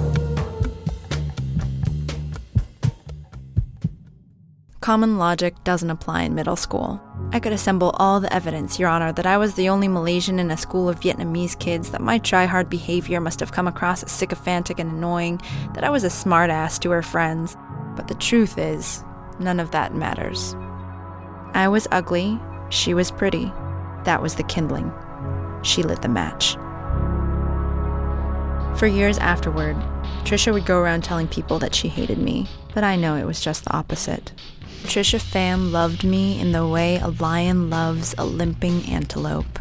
Common 4.80 5.18
logic 5.18 5.56
doesn't 5.64 5.90
apply 5.90 6.22
in 6.22 6.36
middle 6.36 6.56
school. 6.56 7.02
I 7.32 7.40
could 7.40 7.52
assemble 7.52 7.96
all 7.98 8.20
the 8.20 8.32
evidence, 8.32 8.78
Your 8.78 8.90
Honor, 8.90 9.12
that 9.14 9.26
I 9.26 9.40
was 9.40 9.56
the 9.56 9.70
only 9.70 9.88
Malaysian 9.88 10.38
in 10.38 10.52
a 10.52 10.56
school 10.56 10.88
of 10.88 11.00
Vietnamese 11.00 11.58
kids, 11.58 11.90
that 11.90 12.02
my 12.02 12.20
try 12.20 12.46
hard 12.46 12.70
behavior 12.70 13.20
must 13.20 13.40
have 13.40 13.52
come 13.52 13.68
across 13.68 14.04
as 14.04 14.12
sycophantic 14.12 14.78
and 14.78 14.92
annoying, 14.92 15.42
that 15.74 15.84
I 15.84 15.90
was 15.90 16.04
a 16.04 16.10
smartass 16.10 16.80
to 16.82 16.92
her 16.92 17.02
friends. 17.02 17.58
But 17.96 18.08
the 18.08 18.14
truth 18.14 18.60
is, 18.60 19.04
none 19.40 19.60
of 19.60 19.72
that 19.72 19.96
matters. 19.96 20.56
I 21.56 21.70
was 21.70 21.88
ugly, 21.90 22.40
she 22.70 22.94
was 22.94 23.10
pretty. 23.10 23.52
That 24.04 24.22
was 24.22 24.36
the 24.36 24.44
kindling. 24.44 24.94
She 25.64 25.82
lit 25.82 26.04
the 26.04 26.08
match. 26.08 26.56
For 28.78 28.88
years 28.88 29.18
afterward, 29.20 29.78
Trisha 30.26 30.52
would 30.52 30.66
go 30.66 30.78
around 30.78 31.06
telling 31.06 31.30
people 31.30 31.60
that 31.60 31.74
she 31.74 31.88
hated 31.88 32.18
me, 32.18 32.50
but 32.74 32.84
I 32.84 32.98
know 32.98 33.16
it 33.16 33.24
was 33.24 33.40
just 33.40 33.64
the 33.64 33.74
opposite. 33.74 34.34
Trisha 34.84 35.18
Pham 35.18 35.72
loved 35.72 36.04
me 36.04 36.40
in 36.42 36.52
the 36.52 36.68
way 36.68 36.98
a 36.98 37.08
lion 37.08 37.70
loves 37.70 38.14
a 38.18 38.26
limping 38.26 38.84
antelope. 38.90 39.60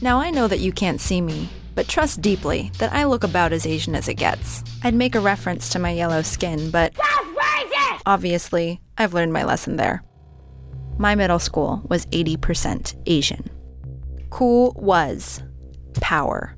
Now 0.00 0.18
I 0.18 0.30
know 0.30 0.48
that 0.48 0.60
you 0.60 0.72
can't 0.72 0.98
see 0.98 1.20
me, 1.20 1.50
but 1.74 1.88
trust 1.88 2.22
deeply 2.22 2.72
that 2.78 2.92
I 2.92 3.04
look 3.04 3.22
about 3.22 3.52
as 3.52 3.66
Asian 3.66 3.94
as 3.94 4.08
it 4.08 4.14
gets. 4.14 4.64
I'd 4.82 4.94
make 4.94 5.14
a 5.14 5.20
reference 5.20 5.68
to 5.70 5.78
my 5.78 5.90
yellow 5.90 6.22
skin, 6.22 6.70
but 6.70 6.94
obviously, 8.06 8.80
I've 8.96 9.12
learned 9.12 9.34
my 9.34 9.44
lesson 9.44 9.76
there. 9.76 10.02
My 10.96 11.14
middle 11.14 11.38
school 11.38 11.82
was 11.90 12.06
80% 12.06 12.96
Asian. 13.06 13.50
Cool 14.30 14.72
was 14.74 15.42
power. 16.00 16.57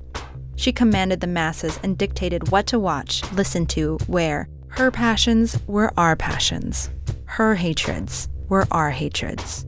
She 0.61 0.71
commanded 0.71 1.21
the 1.21 1.25
masses 1.25 1.79
and 1.81 1.97
dictated 1.97 2.51
what 2.51 2.67
to 2.67 2.77
watch, 2.77 3.23
listen 3.31 3.65
to, 3.67 3.97
where. 4.05 4.47
Her 4.67 4.91
passions 4.91 5.57
were 5.65 5.91
our 5.97 6.15
passions. 6.15 6.91
Her 7.25 7.55
hatreds 7.55 8.29
were 8.47 8.67
our 8.69 8.91
hatreds. 8.91 9.65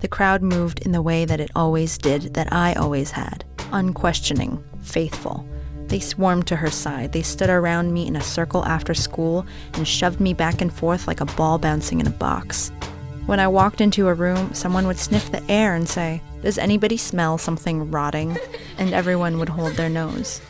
The 0.00 0.08
crowd 0.08 0.42
moved 0.42 0.80
in 0.80 0.92
the 0.92 1.00
way 1.00 1.24
that 1.24 1.40
it 1.40 1.50
always 1.56 1.96
did, 1.96 2.34
that 2.34 2.52
I 2.52 2.74
always 2.74 3.12
had 3.12 3.46
unquestioning, 3.72 4.62
faithful. 4.82 5.48
They 5.86 6.00
swarmed 6.00 6.46
to 6.48 6.56
her 6.56 6.70
side. 6.70 7.12
They 7.12 7.22
stood 7.22 7.48
around 7.48 7.94
me 7.94 8.06
in 8.06 8.16
a 8.16 8.20
circle 8.20 8.62
after 8.66 8.92
school 8.92 9.46
and 9.72 9.88
shoved 9.88 10.20
me 10.20 10.34
back 10.34 10.60
and 10.60 10.70
forth 10.70 11.06
like 11.06 11.22
a 11.22 11.32
ball 11.34 11.56
bouncing 11.56 11.98
in 11.98 12.06
a 12.06 12.10
box. 12.10 12.72
When 13.24 13.40
I 13.40 13.48
walked 13.48 13.80
into 13.80 14.08
a 14.08 14.14
room, 14.14 14.52
someone 14.52 14.86
would 14.86 14.98
sniff 14.98 15.32
the 15.32 15.42
air 15.50 15.74
and 15.74 15.88
say, 15.88 16.20
does 16.42 16.58
anybody 16.58 16.96
smell 16.96 17.38
something 17.38 17.90
rotting? 17.90 18.36
And 18.78 18.94
everyone 18.94 19.38
would 19.38 19.48
hold 19.50 19.74
their 19.74 19.90
nose. 19.90 20.40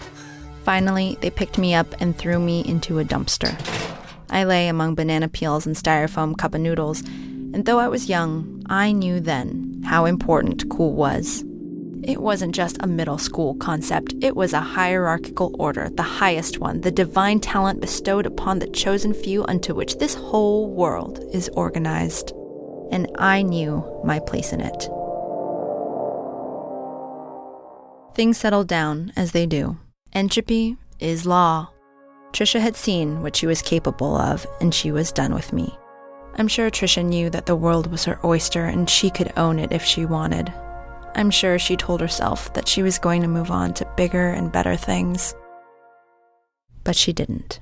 Finally, 0.65 1.19
they 1.21 1.31
picked 1.31 1.59
me 1.59 1.75
up 1.75 1.95
and 2.01 2.17
threw 2.17 2.39
me 2.39 2.65
into 2.65 2.99
a 2.99 3.05
dumpster. 3.05 3.57
I 4.31 4.45
lay 4.45 4.69
among 4.69 4.95
banana 4.95 5.29
peels 5.29 5.67
and 5.67 5.75
styrofoam 5.75 6.37
cup 6.37 6.55
of 6.55 6.61
noodles, 6.61 7.01
and 7.53 7.65
though 7.65 7.81
I 7.81 7.89
was 7.89 8.09
young, 8.09 8.63
I 8.67 8.93
knew 8.93 9.19
then 9.19 9.83
how 9.85 10.05
important 10.05 10.71
cool 10.71 10.93
was. 10.93 11.43
It 12.03 12.23
wasn't 12.23 12.55
just 12.55 12.79
a 12.81 12.87
middle 12.87 13.19
school 13.19 13.57
concept, 13.57 14.15
it 14.23 14.37
was 14.37 14.53
a 14.53 14.61
hierarchical 14.61 15.55
order, 15.59 15.91
the 15.91 16.03
highest 16.03 16.59
one, 16.59 16.81
the 16.81 16.91
divine 16.91 17.41
talent 17.41 17.81
bestowed 17.81 18.25
upon 18.25 18.59
the 18.59 18.69
chosen 18.69 19.13
few 19.13 19.45
unto 19.47 19.75
which 19.75 19.99
this 19.99 20.15
whole 20.15 20.71
world 20.71 21.23
is 21.33 21.51
organized. 21.51 22.33
And 22.91 23.11
I 23.19 23.43
knew 23.43 23.85
my 24.05 24.21
place 24.21 24.53
in 24.53 24.61
it. 24.61 24.89
Things 28.21 28.37
settled 28.37 28.69
down 28.69 29.15
as 29.17 29.33
they 29.33 29.47
do. 29.47 29.79
Entropy 30.13 30.77
is 30.99 31.25
law. 31.25 31.71
Trisha 32.35 32.61
had 32.61 32.77
seen 32.77 33.23
what 33.23 33.35
she 33.35 33.47
was 33.47 33.63
capable 33.63 34.15
of, 34.15 34.47
and 34.61 34.75
she 34.75 34.93
was 34.93 35.11
done 35.11 35.33
with 35.33 35.55
me. 35.55 35.75
I'm 36.35 36.47
sure 36.47 36.71
Trisha 36.71 37.03
knew 37.03 37.31
that 37.31 37.47
the 37.47 37.57
world 37.57 37.91
was 37.91 38.05
her 38.05 38.21
oyster 38.23 38.67
and 38.67 38.91
she 38.91 39.09
could 39.09 39.33
own 39.39 39.59
it 39.59 39.73
if 39.73 39.83
she 39.83 40.05
wanted. 40.05 40.53
I'm 41.15 41.31
sure 41.31 41.59
she 41.59 41.79
told 41.79 42.03
herself 42.03 42.53
that 42.53 42.69
she 42.69 42.83
was 42.83 42.99
going 42.99 43.23
to 43.23 43.27
move 43.27 43.51
on 43.51 43.73
to 43.73 43.91
bigger 43.97 44.29
and 44.29 44.53
better 44.53 44.77
things. 44.77 45.35
But 46.85 46.97
she 46.97 47.15
didn't. 47.15 47.61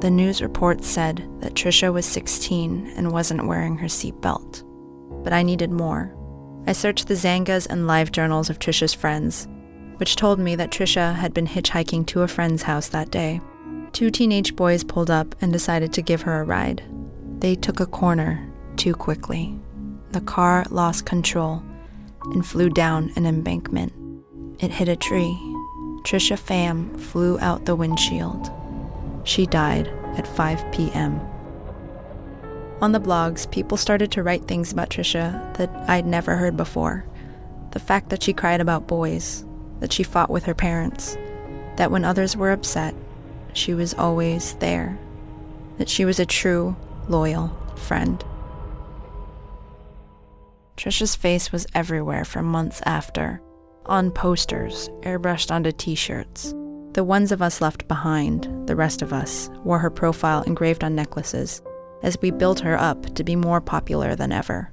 The 0.00 0.10
news 0.10 0.40
reports 0.40 0.88
said 0.88 1.28
that 1.40 1.52
Trisha 1.52 1.92
was 1.92 2.06
16 2.06 2.94
and 2.96 3.12
wasn't 3.12 3.46
wearing 3.46 3.76
her 3.76 3.88
seatbelt. 3.88 4.64
But 5.22 5.34
I 5.34 5.42
needed 5.42 5.70
more. 5.70 6.16
I 6.66 6.72
searched 6.72 7.08
the 7.08 7.14
Xangas 7.14 7.66
and 7.68 7.86
live 7.86 8.12
journals 8.12 8.48
of 8.48 8.58
Trisha's 8.58 8.94
friends, 8.94 9.48
which 9.96 10.14
told 10.16 10.38
me 10.38 10.54
that 10.56 10.70
Trisha 10.70 11.14
had 11.14 11.34
been 11.34 11.46
hitchhiking 11.46 12.06
to 12.06 12.22
a 12.22 12.28
friend's 12.28 12.62
house 12.62 12.88
that 12.90 13.10
day. 13.10 13.40
Two 13.92 14.10
teenage 14.10 14.54
boys 14.54 14.84
pulled 14.84 15.10
up 15.10 15.34
and 15.40 15.52
decided 15.52 15.92
to 15.92 16.02
give 16.02 16.22
her 16.22 16.40
a 16.40 16.44
ride. 16.44 16.82
They 17.40 17.56
took 17.56 17.80
a 17.80 17.86
corner 17.86 18.48
too 18.76 18.94
quickly. 18.94 19.58
The 20.12 20.20
car 20.20 20.64
lost 20.70 21.04
control 21.04 21.62
and 22.24 22.46
flew 22.46 22.70
down 22.70 23.12
an 23.16 23.26
embankment. 23.26 23.92
It 24.60 24.70
hit 24.70 24.88
a 24.88 24.96
tree. 24.96 25.36
Trisha 26.04 26.38
Pham 26.38 26.98
flew 26.98 27.38
out 27.40 27.64
the 27.64 27.76
windshield. 27.76 28.50
She 29.24 29.46
died 29.46 29.88
at 30.16 30.26
5 30.28 30.72
p.m. 30.72 31.20
On 32.82 32.90
the 32.90 33.00
blogs, 33.00 33.48
people 33.48 33.76
started 33.76 34.10
to 34.10 34.24
write 34.24 34.48
things 34.48 34.72
about 34.72 34.90
Trisha 34.90 35.56
that 35.56 35.70
I'd 35.88 36.04
never 36.04 36.34
heard 36.34 36.56
before. 36.56 37.04
The 37.70 37.78
fact 37.78 38.10
that 38.10 38.24
she 38.24 38.32
cried 38.32 38.60
about 38.60 38.88
boys, 38.88 39.44
that 39.78 39.92
she 39.92 40.02
fought 40.02 40.30
with 40.30 40.42
her 40.46 40.54
parents, 40.54 41.16
that 41.76 41.92
when 41.92 42.04
others 42.04 42.36
were 42.36 42.50
upset, 42.50 42.92
she 43.52 43.72
was 43.72 43.94
always 43.94 44.54
there, 44.54 44.98
that 45.78 45.88
she 45.88 46.04
was 46.04 46.18
a 46.18 46.26
true, 46.26 46.74
loyal 47.06 47.56
friend. 47.76 48.24
Trisha's 50.76 51.14
face 51.14 51.52
was 51.52 51.68
everywhere 51.76 52.24
for 52.24 52.42
months 52.42 52.82
after 52.84 53.40
on 53.86 54.10
posters, 54.10 54.88
airbrushed 55.02 55.52
onto 55.52 55.70
t 55.70 55.94
shirts. 55.94 56.52
The 56.94 57.04
ones 57.04 57.30
of 57.30 57.42
us 57.42 57.60
left 57.60 57.86
behind, 57.86 58.48
the 58.66 58.76
rest 58.76 59.02
of 59.02 59.12
us, 59.12 59.50
wore 59.62 59.78
her 59.78 59.90
profile 59.90 60.42
engraved 60.42 60.82
on 60.82 60.96
necklaces 60.96 61.62
as 62.02 62.20
we 62.20 62.30
built 62.30 62.60
her 62.60 62.78
up 62.78 63.14
to 63.14 63.24
be 63.24 63.36
more 63.36 63.60
popular 63.60 64.14
than 64.14 64.32
ever. 64.32 64.70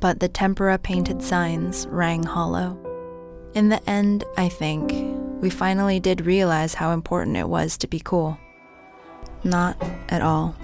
But 0.00 0.20
the 0.20 0.28
tempera 0.28 0.78
painted 0.78 1.22
signs 1.22 1.86
rang 1.88 2.22
hollow. 2.22 2.78
In 3.54 3.68
the 3.68 3.88
end, 3.88 4.24
I 4.36 4.48
think, 4.48 4.92
we 5.42 5.50
finally 5.50 6.00
did 6.00 6.26
realize 6.26 6.74
how 6.74 6.92
important 6.92 7.36
it 7.36 7.48
was 7.48 7.76
to 7.78 7.88
be 7.88 8.00
cool. 8.00 8.38
Not 9.44 9.76
at 10.08 10.22
all. 10.22 10.54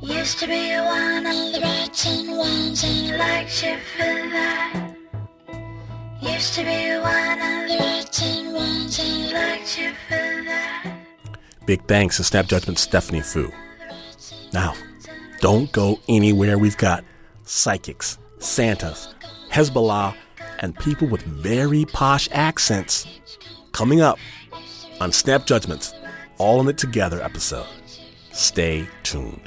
Used 0.00 0.38
to 0.38 0.46
be 0.46 0.74
one 0.76 1.26
of 1.26 1.52
the 1.52 1.60
writing 1.62 2.36
ones 2.36 2.84
and 2.84 3.18
liked 3.18 3.64
you 3.64 3.76
for 3.96 4.30
that. 4.30 4.94
Used 6.22 6.54
to 6.54 6.64
be 6.64 6.96
one 6.98 7.40
of 7.40 7.68
the 7.68 7.76
writing 7.80 8.52
ones 8.52 8.98
and 9.00 9.32
liked 9.32 9.78
you 9.78 9.92
for 10.08 10.16
that. 10.16 10.27
Big 11.68 11.84
thanks 11.84 12.16
to 12.16 12.24
Snap 12.24 12.46
Judgment 12.46 12.78
Stephanie 12.78 13.20
Fu. 13.20 13.52
Now, 14.54 14.72
don't 15.40 15.70
go 15.70 16.00
anywhere. 16.08 16.56
We've 16.56 16.78
got 16.78 17.04
psychics, 17.44 18.16
Santas, 18.38 19.14
Hezbollah, 19.50 20.14
and 20.60 20.74
people 20.78 21.06
with 21.08 21.20
very 21.20 21.84
posh 21.84 22.26
accents 22.32 23.06
coming 23.72 24.00
up 24.00 24.18
on 24.98 25.12
Snap 25.12 25.44
Judgment's 25.44 25.92
All 26.38 26.58
in 26.62 26.68
It 26.68 26.78
Together 26.78 27.20
episode. 27.20 27.66
Stay 28.32 28.88
tuned. 29.02 29.46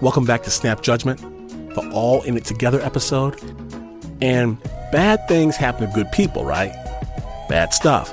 Welcome 0.00 0.24
back 0.24 0.44
to 0.44 0.50
Snap 0.50 0.80
Judgment, 0.80 1.20
the 1.74 1.90
All 1.92 2.22
in 2.22 2.34
It 2.34 2.46
Together 2.46 2.80
episode. 2.80 3.38
And 4.22 4.58
bad 4.90 5.28
things 5.28 5.56
happen 5.56 5.86
to 5.86 5.94
good 5.94 6.10
people, 6.10 6.42
right? 6.42 6.72
Bad 7.50 7.74
stuff. 7.74 8.10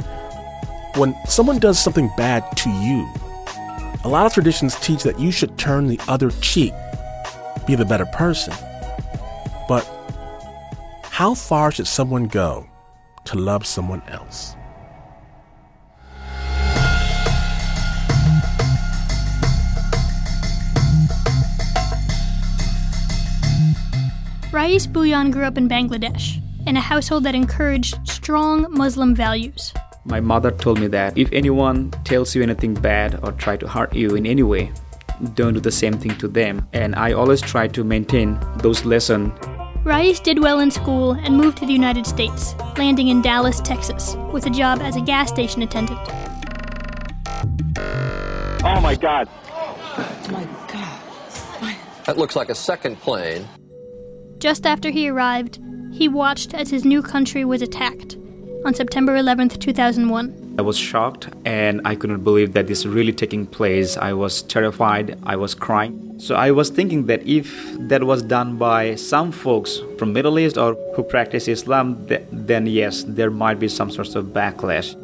When 0.98 1.15
someone 1.27 1.60
does 1.60 1.82
something 1.82 2.12
bad 2.17 2.44
to 2.58 2.70
you, 2.70 3.10
a 4.03 4.10
lot 4.10 4.25
of 4.25 4.34
traditions 4.34 4.75
teach 4.82 5.03
that 5.03 5.17
you 5.17 5.32
should 5.32 5.58
turn 5.58 5.88
the 5.88 5.98
other 6.10 6.29
cheek, 6.41 6.74
be 7.65 7.75
the 7.75 7.86
better 7.86 8.06
person. 8.08 8.53
But 9.70 9.89
how 11.03 11.36
far 11.36 11.72
should 11.72 11.88
someone 11.88 12.27
go 12.27 12.67
to 13.24 13.38
love 13.38 13.65
someone 13.65 14.01
else? 14.10 14.57
Rais 24.67 24.86
Bhuiyan 24.86 25.32
grew 25.32 25.45
up 25.45 25.58
in 25.58 25.69
Bangladesh, 25.69 26.41
in 26.67 26.75
a 26.75 26.82
household 26.82 27.23
that 27.23 27.34
encouraged 27.34 28.06
strong 28.06 28.67
Muslim 28.69 29.15
values. 29.15 29.73
My 30.03 30.19
mother 30.19 30.51
told 30.51 30.77
me 30.82 30.88
that 30.88 31.17
if 31.17 31.32
anyone 31.32 31.91
tells 32.03 32.36
you 32.36 32.43
anything 32.43 32.73
bad 32.73 33.17
or 33.23 33.32
try 33.32 33.56
to 33.56 33.65
hurt 33.65 33.95
you 33.95 34.15
in 34.15 34.25
any 34.25 34.43
way, 34.43 34.73
don't 35.36 35.53
do 35.53 35.62
the 35.62 35.71
same 35.71 35.93
thing 35.93 36.17
to 36.17 36.27
them. 36.27 36.67
And 36.73 36.95
I 36.95 37.13
always 37.13 37.39
try 37.39 37.69
to 37.69 37.84
maintain 37.86 38.38
those 38.58 38.84
lessons. 38.84 39.32
Rais 39.86 40.19
did 40.19 40.39
well 40.39 40.60
in 40.60 40.69
school 40.69 41.12
and 41.13 41.38
moved 41.38 41.60
to 41.60 41.65
the 41.65 41.71
United 41.71 42.06
States, 42.06 42.53
landing 42.77 43.08
in 43.08 43.21
Dallas, 43.21 43.62
Texas, 43.62 44.17
with 44.34 44.47
a 44.47 44.49
job 44.49 44.82
as 44.82 44.97
a 44.97 45.01
gas 45.01 45.30
station 45.30 45.62
attendant. 45.62 46.01
Oh 48.65 48.82
my 48.82 48.95
God. 48.95 49.30
Oh 49.32 50.27
my 50.30 50.43
God. 50.67 51.77
That 52.06 52.17
looks 52.17 52.36
like 52.36 52.49
a 52.49 52.56
second 52.56 52.97
plane. 52.97 53.47
Just 54.39 54.65
after 54.65 54.89
he 54.91 55.10
arrived, 55.10 55.60
he 55.91 56.08
watched 56.08 56.54
as 56.54 56.69
his 56.69 56.86
new 56.86 57.02
country 57.02 57.43
was 57.43 57.62
attacked 57.62 58.17
on 58.65 58.73
September 58.73 59.17
11th, 59.17 59.60
2001. 59.60 60.56
I 60.60 60.62
was 60.62 60.78
shocked 60.78 61.30
and 61.45 61.82
I 61.86 61.95
couldn't 61.95 62.23
believe 62.23 62.54
that 62.54 62.67
this 62.67 62.86
really 62.86 63.13
taking 63.13 63.45
place. 63.45 63.97
I 63.97 64.13
was 64.13 64.43
terrified, 64.43 65.17
I 65.23 65.36
was 65.36 65.56
crying. 65.56 66.19
So 66.19 66.36
I 66.36 66.52
was 66.52 66.69
thinking 66.69 67.06
that 67.08 67.26
if 67.28 67.47
that 67.80 68.04
was 68.04 68.21
done 68.21 68.58
by 68.58 68.95
some 68.95 69.32
folks 69.32 69.82
from 69.97 70.13
Middle 70.13 70.38
East 70.38 70.58
or 70.58 70.73
who 70.95 71.04
practice 71.04 71.47
Islam, 71.47 72.08
th- 72.08 72.23
then 72.32 72.67
yes, 72.67 73.04
there 73.08 73.32
might 73.32 73.60
be 73.60 73.67
some 73.67 73.89
sorts 73.89 74.15
of 74.15 74.26
backlash. 74.28 74.95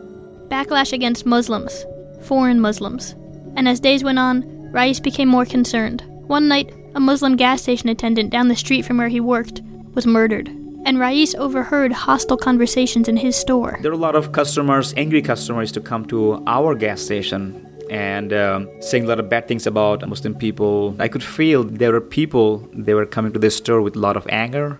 Backlash 0.49 0.93
against 0.93 1.25
Muslims, 1.25 1.85
foreign 2.21 2.59
Muslims. 2.59 3.15
And 3.55 3.67
as 3.67 3.79
days 3.79 4.03
went 4.03 4.19
on, 4.19 4.43
Rais 4.71 4.99
became 4.99 5.29
more 5.29 5.45
concerned. 5.45 6.03
One 6.27 6.47
night, 6.47 6.73
a 6.95 6.99
Muslim 6.99 7.35
gas 7.35 7.61
station 7.61 7.89
attendant 7.89 8.29
down 8.29 8.47
the 8.47 8.55
street 8.55 8.85
from 8.85 8.97
where 8.97 9.09
he 9.09 9.19
worked, 9.19 9.61
was 9.93 10.05
murdered. 10.05 10.47
And 10.85 10.99
Rais 10.99 11.33
overheard 11.35 11.91
hostile 11.91 12.37
conversations 12.37 13.07
in 13.07 13.17
his 13.17 13.35
store. 13.35 13.79
There 13.81 13.91
are 13.91 13.95
a 13.95 13.97
lot 13.97 14.15
of 14.15 14.31
customers, 14.31 14.93
angry 14.97 15.21
customers, 15.21 15.71
to 15.71 15.81
come 15.81 16.05
to 16.07 16.43
our 16.45 16.75
gas 16.75 17.01
station 17.01 17.69
and 17.89 18.33
um, 18.33 18.69
saying 18.81 19.05
a 19.05 19.07
lot 19.07 19.19
of 19.19 19.29
bad 19.29 19.47
things 19.47 19.65
about 19.65 20.07
Muslim 20.07 20.35
people. 20.35 20.95
I 20.99 21.07
could 21.07 21.23
feel 21.23 21.63
there 21.63 21.91
were 21.91 22.01
people, 22.01 22.67
they 22.73 22.93
were 22.93 23.05
coming 23.05 23.31
to 23.33 23.39
the 23.39 23.49
store 23.49 23.81
with 23.81 23.95
a 23.95 23.99
lot 23.99 24.17
of 24.17 24.27
anger. 24.29 24.79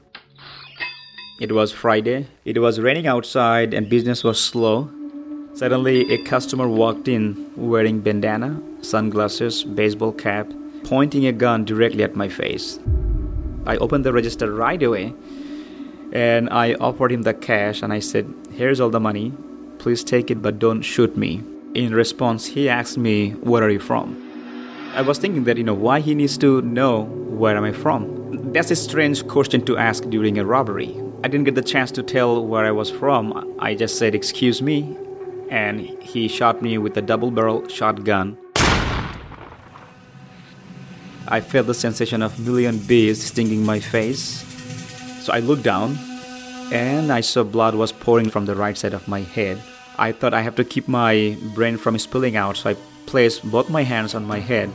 It 1.40 1.52
was 1.52 1.72
Friday. 1.72 2.28
It 2.46 2.60
was 2.60 2.80
raining 2.80 3.08
outside 3.08 3.74
and 3.74 3.90
business 3.90 4.24
was 4.24 4.40
slow. 4.40 4.90
Suddenly, 5.56 6.12
a 6.12 6.18
customer 6.24 6.68
walked 6.68 7.08
in 7.08 7.52
wearing 7.56 8.02
bandana, 8.02 8.62
sunglasses, 8.82 9.64
baseball 9.64 10.12
cap, 10.12 10.52
pointing 10.84 11.26
a 11.26 11.32
gun 11.32 11.66
directly 11.66 12.04
at 12.04 12.16
my 12.16 12.30
face. 12.30 12.80
I 13.66 13.78
opened 13.78 14.06
the 14.06 14.14
register 14.14 14.52
right 14.52 14.82
away 14.82 15.14
and 16.12 16.50
I 16.50 16.76
offered 16.76 17.12
him 17.12 17.24
the 17.24 17.34
cash 17.34 17.82
and 17.82 17.92
I 17.92 18.00
said, 18.00 18.32
Here's 18.52 18.80
all 18.80 18.90
the 18.90 19.00
money. 19.00 19.34
Please 19.80 20.04
take 20.04 20.30
it, 20.30 20.42
but 20.42 20.60
don't 20.60 20.82
shoot 20.82 21.18
me. 21.18 21.42
In 21.74 21.94
response, 21.94 22.46
he 22.48 22.70
asked 22.70 22.98
me, 22.98 23.32
Where 23.32 23.64
are 23.64 23.70
you 23.70 23.80
from? 23.80 24.20
I 24.94 25.02
was 25.02 25.18
thinking 25.18 25.46
that, 25.46 25.58
you 25.58 25.64
know, 25.64 25.74
why 25.74 26.02
he 26.02 26.14
needs 26.14 26.38
to 26.38 26.62
know 26.62 27.04
where 27.04 27.58
am 27.58 27.64
I 27.64 27.72
from? 27.72 28.54
That's 28.54 28.70
a 28.70 28.76
strange 28.76 29.28
question 29.28 29.66
to 29.66 29.78
ask 29.78 30.04
during 30.04 30.38
a 30.38 30.46
robbery. 30.46 30.96
I 31.24 31.30
didn't 31.30 31.46
get 31.46 31.56
the 31.56 31.64
chance 31.64 31.92
to 31.94 32.04
tell 32.04 32.46
where 32.46 32.66
I 32.66 32.72
was 32.72 32.92
from. 32.92 33.56
I 33.58 33.74
just 33.74 33.98
said, 33.98 34.14
Excuse 34.14 34.62
me. 34.62 34.96
And 35.50 35.80
he 36.02 36.28
shot 36.28 36.62
me 36.62 36.78
with 36.78 36.98
a 36.98 37.02
double 37.02 37.32
barrel 37.32 37.68
shotgun 37.68 38.38
I 41.28 41.40
felt 41.40 41.68
the 41.68 41.74
sensation 41.74 42.22
of 42.22 42.40
million 42.40 42.78
bees 42.80 43.24
stinging 43.24 43.66
my 43.66 43.80
face. 43.80 44.44
So 45.24 45.32
I 45.32 45.40
looked 45.40 45.64
down 45.64 45.98
and 46.72 47.12
I 47.12 47.22
saw 47.22 47.44
blood 47.44 47.76
was 47.76 47.92
pouring 47.92 48.30
from 48.30 48.46
the 48.46 48.56
right 48.56 48.78
side 48.78 48.94
of 48.94 49.08
my 49.08 49.22
head. 49.22 49.62
I 49.98 50.12
thought 50.12 50.34
I 50.34 50.42
have 50.42 50.56
to 50.56 50.66
keep 50.66 50.88
my 50.88 51.38
brain 51.54 51.78
from 51.78 51.98
spilling 51.98 52.36
out, 52.36 52.58
so 52.58 52.72
I 52.72 52.76
placed 53.06 53.50
both 53.50 53.70
my 53.70 53.84
hands 53.84 54.16
on 54.16 54.26
my 54.26 54.40
head 54.40 54.70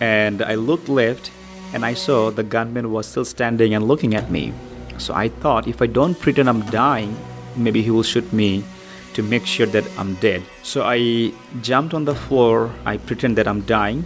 and 0.00 0.42
I 0.42 0.54
looked 0.54 0.88
left 0.88 1.32
and 1.72 1.84
I 1.84 1.94
saw 1.94 2.30
the 2.30 2.44
gunman 2.44 2.92
was 2.92 3.06
still 3.06 3.24
standing 3.24 3.74
and 3.74 3.88
looking 3.88 4.14
at 4.14 4.30
me. 4.30 4.52
So 4.98 5.14
I 5.14 5.28
thought 5.28 5.66
if 5.66 5.82
I 5.82 5.86
don't 5.86 6.18
pretend 6.18 6.48
I'm 6.48 6.62
dying, 6.70 7.16
maybe 7.56 7.82
he 7.82 7.90
will 7.90 8.02
shoot 8.02 8.32
me 8.32 8.62
to 9.14 9.22
make 9.22 9.46
sure 9.46 9.66
that 9.66 9.84
I'm 9.98 10.14
dead. 10.16 10.42
So 10.62 10.84
I 10.84 11.32
jumped 11.62 11.94
on 11.94 12.04
the 12.04 12.14
floor, 12.14 12.70
I 12.84 12.98
pretend 12.98 13.36
that 13.38 13.48
I'm 13.48 13.62
dying 13.62 14.04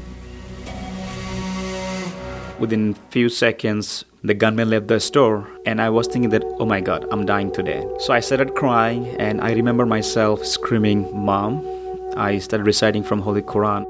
Within 2.61 2.93
few 3.09 3.31
seconds, 3.31 4.05
the 4.23 4.35
gunman 4.35 4.69
left 4.69 4.89
the 4.89 5.01
store, 5.01 5.49
and 5.65 5.81
I 5.81 5.89
was 5.89 6.07
thinking 6.07 6.29
that, 6.31 6.45
oh 6.59 6.67
my 6.67 6.83
god, 6.83 7.07
I'm 7.11 7.25
dying 7.25 7.51
today. 7.51 7.87
So 8.01 8.13
I 8.13 8.21
started 8.21 8.55
crying, 8.55 9.09
and 9.19 9.41
I 9.41 9.53
remember 9.53 9.87
myself 9.87 10.45
screaming, 10.45 11.09
Mom. 11.17 11.65
I 12.19 12.39
started 12.39 12.65
reciting 12.65 13.03
from 13.03 13.23
Holy 13.23 13.41
Quran. 13.41 13.87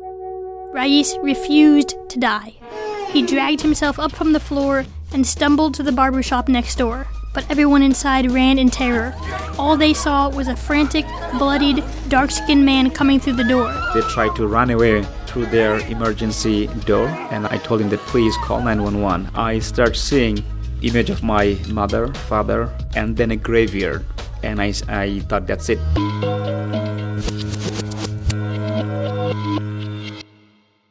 Rais 0.72 1.16
refused 1.20 1.96
to 2.10 2.18
die. 2.20 2.54
He 3.08 3.26
dragged 3.26 3.60
himself 3.60 3.98
up 3.98 4.12
from 4.12 4.32
the 4.32 4.38
floor 4.38 4.84
and 5.12 5.26
stumbled 5.26 5.74
to 5.74 5.82
the 5.82 5.90
barber 5.90 6.22
shop 6.22 6.48
next 6.48 6.78
door. 6.78 7.08
But 7.32 7.48
everyone 7.50 7.82
inside 7.82 8.30
ran 8.30 8.58
in 8.58 8.70
terror. 8.70 9.14
All 9.58 9.76
they 9.76 9.94
saw 9.94 10.28
was 10.28 10.48
a 10.48 10.56
frantic, 10.56 11.06
bloodied, 11.38 11.84
dark 12.08 12.30
skinned 12.30 12.64
man 12.64 12.90
coming 12.90 13.20
through 13.20 13.34
the 13.34 13.44
door. 13.44 13.72
They 13.94 14.00
tried 14.02 14.34
to 14.36 14.46
run 14.46 14.70
away, 14.70 15.04
through 15.30 15.46
their 15.46 15.78
emergency 15.86 16.66
door 16.86 17.06
and 17.30 17.46
I 17.46 17.56
told 17.58 17.80
him 17.80 17.88
that 17.90 18.00
please 18.00 18.36
call 18.38 18.60
911. 18.62 19.30
I 19.36 19.60
start 19.60 19.96
seeing 19.96 20.42
image 20.82 21.08
of 21.08 21.22
my 21.22 21.56
mother, 21.68 22.12
father, 22.26 22.68
and 22.96 23.16
then 23.16 23.30
a 23.30 23.36
graveyard. 23.36 24.04
And 24.42 24.60
I, 24.60 24.72
I 24.88 25.20
thought 25.28 25.46
that's 25.46 25.68
it. 25.68 25.78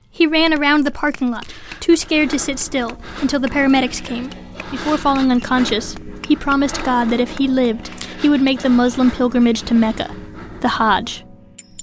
He 0.09 0.25
ran 0.25 0.53
around 0.53 0.85
the 0.85 0.91
parking 0.91 1.31
lot, 1.31 1.53
too 1.81 1.97
scared 1.97 2.29
to 2.29 2.39
sit 2.39 2.59
still, 2.59 2.97
until 3.21 3.41
the 3.41 3.49
paramedics 3.49 4.03
came. 4.03 4.29
Before 4.71 4.97
falling 4.97 5.31
unconscious, 5.31 5.95
he 6.29 6.35
promised 6.35 6.83
God 6.85 7.09
that 7.09 7.19
if 7.19 7.31
he 7.37 7.47
lived, 7.47 7.87
he 8.21 8.29
would 8.29 8.41
make 8.41 8.59
the 8.61 8.69
Muslim 8.69 9.09
pilgrimage 9.09 9.63
to 9.63 9.73
Mecca, 9.73 10.15
the 10.61 10.67
Hajj. 10.67 11.25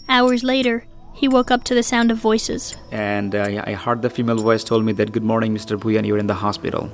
Hours 0.09 0.45
later, 0.45 0.87
he 1.13 1.27
woke 1.27 1.51
up 1.51 1.65
to 1.65 1.75
the 1.75 1.83
sound 1.83 2.13
of 2.13 2.19
voices. 2.19 2.77
And 2.93 3.35
uh, 3.35 3.65
I 3.67 3.73
heard 3.73 4.03
the 4.03 4.09
female 4.09 4.37
voice 4.37 4.63
told 4.63 4.85
me 4.85 4.93
that, 4.93 5.11
Good 5.11 5.25
morning, 5.25 5.53
Mr. 5.53 5.77
Bhuiyan, 5.77 6.07
you're 6.07 6.19
in 6.19 6.29
the 6.29 6.35
hospital. 6.35 6.93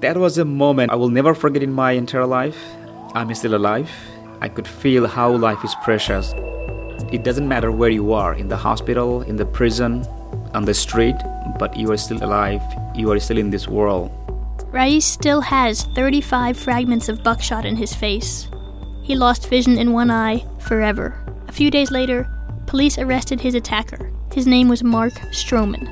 That 0.00 0.16
was 0.16 0.38
a 0.38 0.44
moment 0.44 0.90
I 0.90 0.96
will 0.96 1.08
never 1.08 1.34
forget 1.34 1.62
in 1.62 1.72
my 1.72 1.92
entire 1.92 2.26
life. 2.26 2.58
I'm 3.14 3.32
still 3.36 3.54
alive. 3.54 3.88
I 4.40 4.48
could 4.48 4.66
feel 4.66 5.06
how 5.06 5.30
life 5.30 5.62
is 5.64 5.76
precious. 5.84 6.34
It 7.12 7.22
doesn't 7.22 7.46
matter 7.46 7.70
where 7.70 7.90
you 7.90 8.12
are 8.12 8.34
in 8.34 8.48
the 8.48 8.56
hospital, 8.56 9.22
in 9.22 9.36
the 9.36 9.46
prison, 9.46 10.04
on 10.52 10.64
the 10.64 10.74
street, 10.74 11.16
but 11.60 11.76
you 11.76 11.92
are 11.92 11.96
still 11.96 12.24
alive. 12.24 12.62
You 12.96 13.12
are 13.12 13.20
still 13.20 13.38
in 13.38 13.50
this 13.50 13.68
world. 13.68 14.10
Rais 14.72 15.04
still 15.04 15.42
has 15.42 15.82
35 15.94 16.56
fragments 16.56 17.10
of 17.10 17.22
buckshot 17.22 17.66
in 17.66 17.76
his 17.76 17.92
face. 17.94 18.48
He 19.02 19.14
lost 19.14 19.50
vision 19.50 19.76
in 19.76 19.92
one 19.92 20.10
eye 20.10 20.46
forever. 20.60 21.22
A 21.46 21.52
few 21.52 21.70
days 21.70 21.90
later, 21.90 22.26
police 22.66 22.96
arrested 22.96 23.42
his 23.42 23.54
attacker. 23.54 24.10
His 24.32 24.46
name 24.46 24.68
was 24.68 24.82
Mark 24.82 25.12
Stroman. 25.30 25.86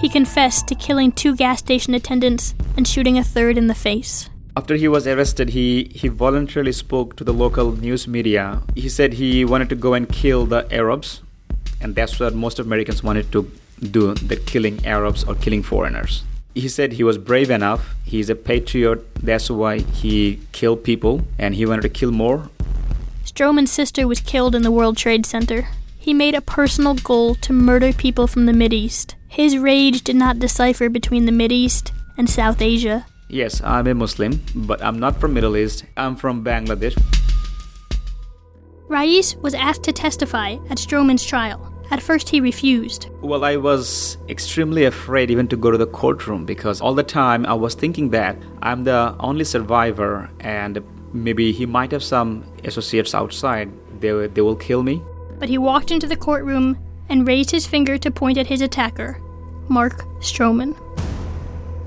He 0.00 0.08
confessed 0.08 0.66
to 0.66 0.74
killing 0.74 1.12
two 1.12 1.36
gas 1.36 1.60
station 1.60 1.94
attendants 1.94 2.56
and 2.76 2.88
shooting 2.88 3.16
a 3.16 3.22
third 3.22 3.56
in 3.56 3.68
the 3.68 3.76
face. 3.76 4.28
After 4.56 4.74
he 4.74 4.88
was 4.88 5.06
arrested, 5.06 5.50
he, 5.50 5.84
he 5.94 6.08
voluntarily 6.08 6.72
spoke 6.72 7.14
to 7.16 7.22
the 7.22 7.32
local 7.32 7.76
news 7.76 8.08
media. 8.08 8.60
He 8.74 8.88
said 8.88 9.12
he 9.12 9.44
wanted 9.44 9.68
to 9.68 9.76
go 9.76 9.94
and 9.94 10.08
kill 10.08 10.46
the 10.46 10.66
Arabs, 10.74 11.22
and 11.80 11.94
that's 11.94 12.18
what 12.18 12.34
most 12.34 12.58
Americans 12.58 13.04
wanted 13.04 13.30
to 13.30 13.48
do 13.80 14.14
the 14.14 14.34
killing 14.34 14.84
Arabs 14.84 15.22
or 15.22 15.36
killing 15.36 15.62
foreigners. 15.62 16.24
He 16.56 16.70
said 16.70 16.92
he 16.92 17.04
was 17.04 17.18
brave 17.18 17.50
enough, 17.50 17.94
he's 18.02 18.30
a 18.30 18.34
patriot, 18.34 19.04
that's 19.16 19.50
why 19.50 19.80
he 19.80 20.40
killed 20.52 20.84
people, 20.84 21.20
and 21.38 21.54
he 21.54 21.66
wanted 21.66 21.82
to 21.82 21.90
kill 21.90 22.10
more. 22.10 22.48
Stroman's 23.26 23.70
sister 23.70 24.08
was 24.08 24.20
killed 24.20 24.54
in 24.54 24.62
the 24.62 24.70
World 24.70 24.96
Trade 24.96 25.26
Center. 25.26 25.68
He 25.98 26.14
made 26.14 26.34
a 26.34 26.40
personal 26.40 26.94
goal 26.94 27.34
to 27.34 27.52
murder 27.52 27.92
people 27.92 28.26
from 28.26 28.46
the 28.46 28.52
Mideast. 28.52 29.16
His 29.28 29.58
rage 29.58 30.00
did 30.00 30.16
not 30.16 30.38
decipher 30.38 30.88
between 30.88 31.26
the 31.26 31.30
Mideast 31.30 31.92
and 32.16 32.30
South 32.30 32.62
Asia. 32.62 33.04
Yes, 33.28 33.60
I'm 33.62 33.86
a 33.86 33.92
Muslim, 33.94 34.40
but 34.54 34.82
I'm 34.82 34.98
not 34.98 35.20
from 35.20 35.34
Middle 35.34 35.58
East. 35.58 35.84
I'm 35.98 36.16
from 36.16 36.42
Bangladesh. 36.42 36.96
Rais 38.88 39.36
was 39.42 39.52
asked 39.52 39.82
to 39.82 39.92
testify 39.92 40.52
at 40.70 40.78
Stroman's 40.78 41.26
trial. 41.26 41.75
At 41.90 42.02
first, 42.02 42.28
he 42.28 42.40
refused. 42.40 43.08
Well, 43.20 43.44
I 43.44 43.56
was 43.56 44.18
extremely 44.28 44.84
afraid 44.84 45.30
even 45.30 45.48
to 45.48 45.56
go 45.56 45.70
to 45.70 45.78
the 45.78 45.86
courtroom 45.86 46.44
because 46.44 46.80
all 46.80 46.94
the 46.94 47.04
time 47.04 47.46
I 47.46 47.54
was 47.54 47.74
thinking 47.74 48.10
that 48.10 48.36
I'm 48.62 48.84
the 48.84 49.14
only 49.20 49.44
survivor 49.44 50.30
and 50.40 50.82
maybe 51.12 51.52
he 51.52 51.66
might 51.66 51.92
have 51.92 52.02
some 52.02 52.44
associates 52.64 53.14
outside. 53.14 53.70
They, 54.00 54.26
they 54.26 54.40
will 54.40 54.56
kill 54.56 54.82
me 54.82 55.02
but 55.38 55.48
he 55.48 55.58
walked 55.58 55.90
into 55.90 56.06
the 56.06 56.16
courtroom 56.16 56.78
and 57.08 57.26
raised 57.26 57.50
his 57.50 57.66
finger 57.66 57.98
to 57.98 58.10
point 58.10 58.38
at 58.38 58.46
his 58.46 58.60
attacker, 58.60 59.20
Mark 59.68 60.04
Stroman. 60.20 60.76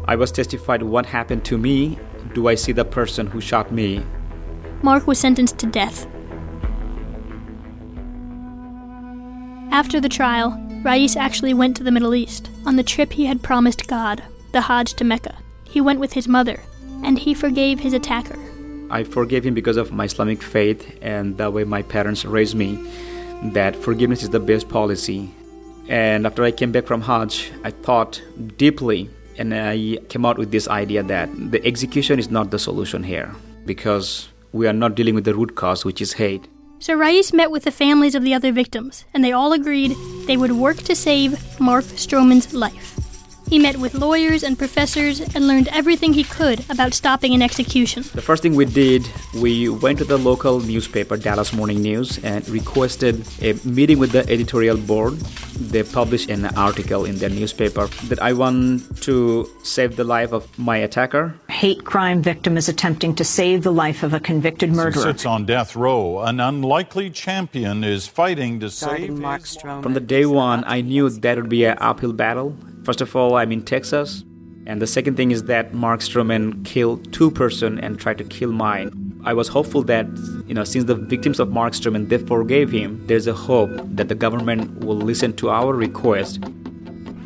I 0.08 0.16
was 0.16 0.32
testified 0.32 0.84
what 0.84 1.06
happened 1.06 1.46
to 1.46 1.58
me. 1.58 2.00
Do 2.34 2.48
I 2.48 2.56
see 2.56 2.72
the 2.72 2.86
person 2.86 3.28
who 3.28 3.42
shot 3.42 3.72
me? 3.72 4.06
Mark 4.82 5.08
was 5.08 5.20
sentenced 5.20 5.58
to 5.60 5.68
death. 5.68 6.08
After 9.72 10.02
the 10.02 10.10
trial, 10.10 10.60
Rais 10.84 11.16
actually 11.16 11.54
went 11.54 11.78
to 11.78 11.84
the 11.84 11.92
Middle 11.92 12.16
East 12.16 12.50
on 12.66 12.76
the 12.76 12.84
trip 12.84 13.14
he 13.14 13.26
had 13.26 13.44
promised 13.44 13.88
God, 13.88 14.24
the 14.52 14.62
Hajj 14.62 14.94
to 14.96 15.04
Mecca. 15.04 15.38
He 15.64 15.80
went 15.80 16.00
with 16.00 16.14
his 16.14 16.28
mother, 16.28 16.62
and 17.04 17.20
he 17.20 17.34
forgave 17.34 17.80
his 17.80 17.94
attacker. 17.94 18.38
I 18.90 19.04
forgave 19.04 19.46
him 19.46 19.54
because 19.54 19.78
of 19.78 19.92
my 19.92 20.06
Islamic 20.06 20.42
faith 20.42 20.98
and 21.02 21.38
the 21.38 21.52
way 21.52 21.64
my 21.64 21.84
parents 21.84 22.26
raised 22.26 22.56
me 22.56 22.84
that 23.44 23.76
forgiveness 23.76 24.24
is 24.24 24.32
the 24.32 24.40
best 24.40 24.68
policy. 24.68 25.30
And 25.88 26.26
after 26.26 26.44
I 26.44 26.52
came 26.52 26.72
back 26.72 26.88
from 26.88 27.02
Hajj, 27.02 27.52
I 27.64 27.70
thought 27.70 28.22
deeply 28.58 29.10
and 29.38 29.54
I 29.54 29.98
came 30.10 30.26
out 30.26 30.38
with 30.38 30.52
this 30.52 30.68
idea 30.68 31.04
that 31.04 31.30
the 31.52 31.64
execution 31.66 32.20
is 32.20 32.30
not 32.30 32.52
the 32.52 32.60
solution 32.60 33.04
here 33.04 33.34
because 33.66 34.30
we 34.52 34.68
are 34.68 34.74
not 34.74 34.96
dealing 34.96 35.16
with 35.16 35.26
the 35.26 35.36
root 35.36 35.56
cause, 35.56 35.86
which 35.86 36.02
is 36.02 36.14
hate. 36.14 36.48
So 36.82 36.94
Rais 36.94 37.34
met 37.34 37.52
with 37.52 37.65
the 37.65 37.72
families 37.72 38.15
of 38.15 38.24
the 38.24 38.34
other 38.34 38.54
victims, 38.54 39.04
and 39.13 39.22
they 39.22 39.34
all 39.34 39.52
agreed 39.52 39.96
they 40.28 40.38
would 40.38 40.54
work 40.54 40.78
to 40.78 40.96
save 40.96 41.60
Mark 41.60 41.84
Stroman's 41.84 42.54
life. 42.54 43.09
He 43.50 43.58
met 43.58 43.78
with 43.78 43.96
lawyers 43.96 44.44
and 44.44 44.60
professors 44.60 45.20
and 45.20 45.48
learned 45.48 45.70
everything 45.70 46.14
he 46.14 46.24
could 46.24 46.60
about 46.70 46.94
stopping 46.94 47.34
an 47.34 47.42
execution. 47.42 48.04
The 48.14 48.22
first 48.22 48.44
thing 48.44 48.54
we 48.54 48.66
did, 48.66 49.10
we 49.34 49.68
went 49.70 49.98
to 49.98 50.06
the 50.06 50.18
local 50.20 50.60
newspaper, 50.60 51.18
Dallas 51.18 51.52
Morning 51.52 51.82
News, 51.82 52.24
and 52.24 52.48
requested 52.48 53.26
a 53.42 53.54
meeting 53.68 53.98
with 53.98 54.12
the 54.12 54.24
editorial 54.30 54.78
board. 54.78 55.14
They 55.58 55.82
published 55.82 56.30
an 56.30 56.46
article 56.56 57.06
in 57.06 57.18
their 57.18 57.32
newspaper 57.32 57.88
that 58.06 58.22
I 58.22 58.34
want 58.34 59.02
to 59.02 59.50
save 59.64 59.96
the 59.96 60.04
life 60.04 60.32
of 60.32 60.46
my 60.60 60.78
attacker. 60.78 61.34
Hate 61.50 61.84
crime 61.84 62.22
victim 62.22 62.56
is 62.56 62.70
attempting 62.70 63.16
to 63.16 63.24
save 63.24 63.64
the 63.64 63.74
life 63.74 64.04
of 64.04 64.14
a 64.14 64.20
convicted 64.20 64.70
murderer. 64.72 65.06
He 65.06 65.10
sits 65.10 65.26
on 65.26 65.48
death 65.48 65.76
row. 65.76 66.20
An 66.20 66.40
unlikely 66.40 67.10
champion 67.10 67.84
is 67.84 68.08
fighting 68.08 68.60
to 68.60 68.70
save 68.70 69.10
Mark 69.10 69.42
Stroman. 69.42 69.82
From 69.82 69.96
the 69.96 70.00
day 70.00 70.28
one, 70.28 70.64
I 70.68 70.82
knew 70.82 71.10
that 71.10 71.36
would 71.36 71.50
be 71.50 71.66
an 71.66 71.80
uphill 71.82 72.14
battle. 72.14 72.56
First 72.89 73.02
of 73.02 73.15
all, 73.15 73.36
I'm 73.36 73.52
in 73.52 73.62
Texas. 73.62 74.23
And 74.65 74.82
the 74.82 74.88
second 74.88 75.15
thing 75.15 75.30
is 75.30 75.43
that 75.43 75.75
Mark 75.75 75.99
Stroman 75.99 76.65
killed 76.65 77.13
two 77.13 77.30
person 77.30 77.78
and 77.78 77.99
tried 77.99 78.17
to 78.17 78.23
kill 78.23 78.52
mine. 78.52 79.21
I 79.23 79.32
was 79.32 79.47
hopeful 79.47 79.84
that, 79.84 80.08
you 80.47 80.56
know, 80.56 80.63
since 80.63 80.86
the 80.86 80.95
victims 80.95 81.39
of 81.39 81.52
Mark 81.52 81.73
Stroman 81.73 82.10
they 82.10 82.17
forgave 82.17 82.71
him, 82.71 83.06
there's 83.06 83.28
a 83.28 83.34
hope 83.34 83.69
that 83.95 84.08
the 84.08 84.15
government 84.15 84.84
will 84.84 84.95
listen 84.95 85.36
to 85.36 85.52
our 85.52 85.71
request. 85.71 86.39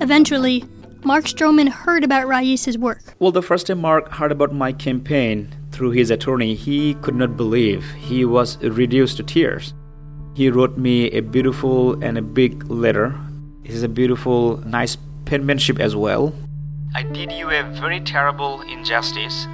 Eventually, 0.01 0.65
Mark 1.05 1.23
Stroman 1.23 1.69
heard 1.69 2.03
about 2.03 2.27
Rais's 2.27 2.77
work. 2.77 3.15
Well, 3.19 3.31
the 3.31 3.41
first 3.41 3.67
time 3.67 3.79
Mark 3.79 4.11
heard 4.11 4.33
about 4.33 4.53
my 4.53 4.73
campaign 4.73 5.47
through 5.71 5.91
his 5.91 6.11
attorney, 6.11 6.55
he 6.55 6.95
could 6.95 7.15
not 7.15 7.37
believe. 7.37 7.89
He 7.91 8.25
was 8.25 8.57
reduced 8.57 9.15
to 9.15 9.23
tears. 9.23 9.73
He 10.33 10.49
wrote 10.49 10.77
me 10.77 11.09
a 11.11 11.21
beautiful 11.21 11.93
and 12.03 12.17
a 12.17 12.21
big 12.21 12.69
letter. 12.69 13.17
It 13.63 13.71
is 13.71 13.83
a 13.83 13.87
beautiful, 13.87 14.57
nice 14.65 14.97
penmanship 15.25 15.79
as 15.79 15.95
well. 15.95 16.33
I 16.95 17.03
did 17.03 17.31
you 17.31 17.49
a 17.49 17.63
very 17.63 17.99
terrible 17.99 18.61
injustice, 18.61 19.47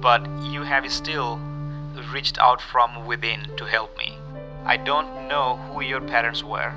but 0.00 0.26
you 0.50 0.62
have 0.62 0.90
still 0.92 1.40
reached 2.12 2.38
out 2.38 2.60
from 2.60 3.06
within 3.06 3.40
to 3.56 3.64
help 3.64 3.96
me. 3.98 4.16
I 4.64 4.76
don't 4.76 5.28
know 5.28 5.56
who 5.72 5.82
your 5.82 6.00
parents 6.00 6.44
were, 6.44 6.72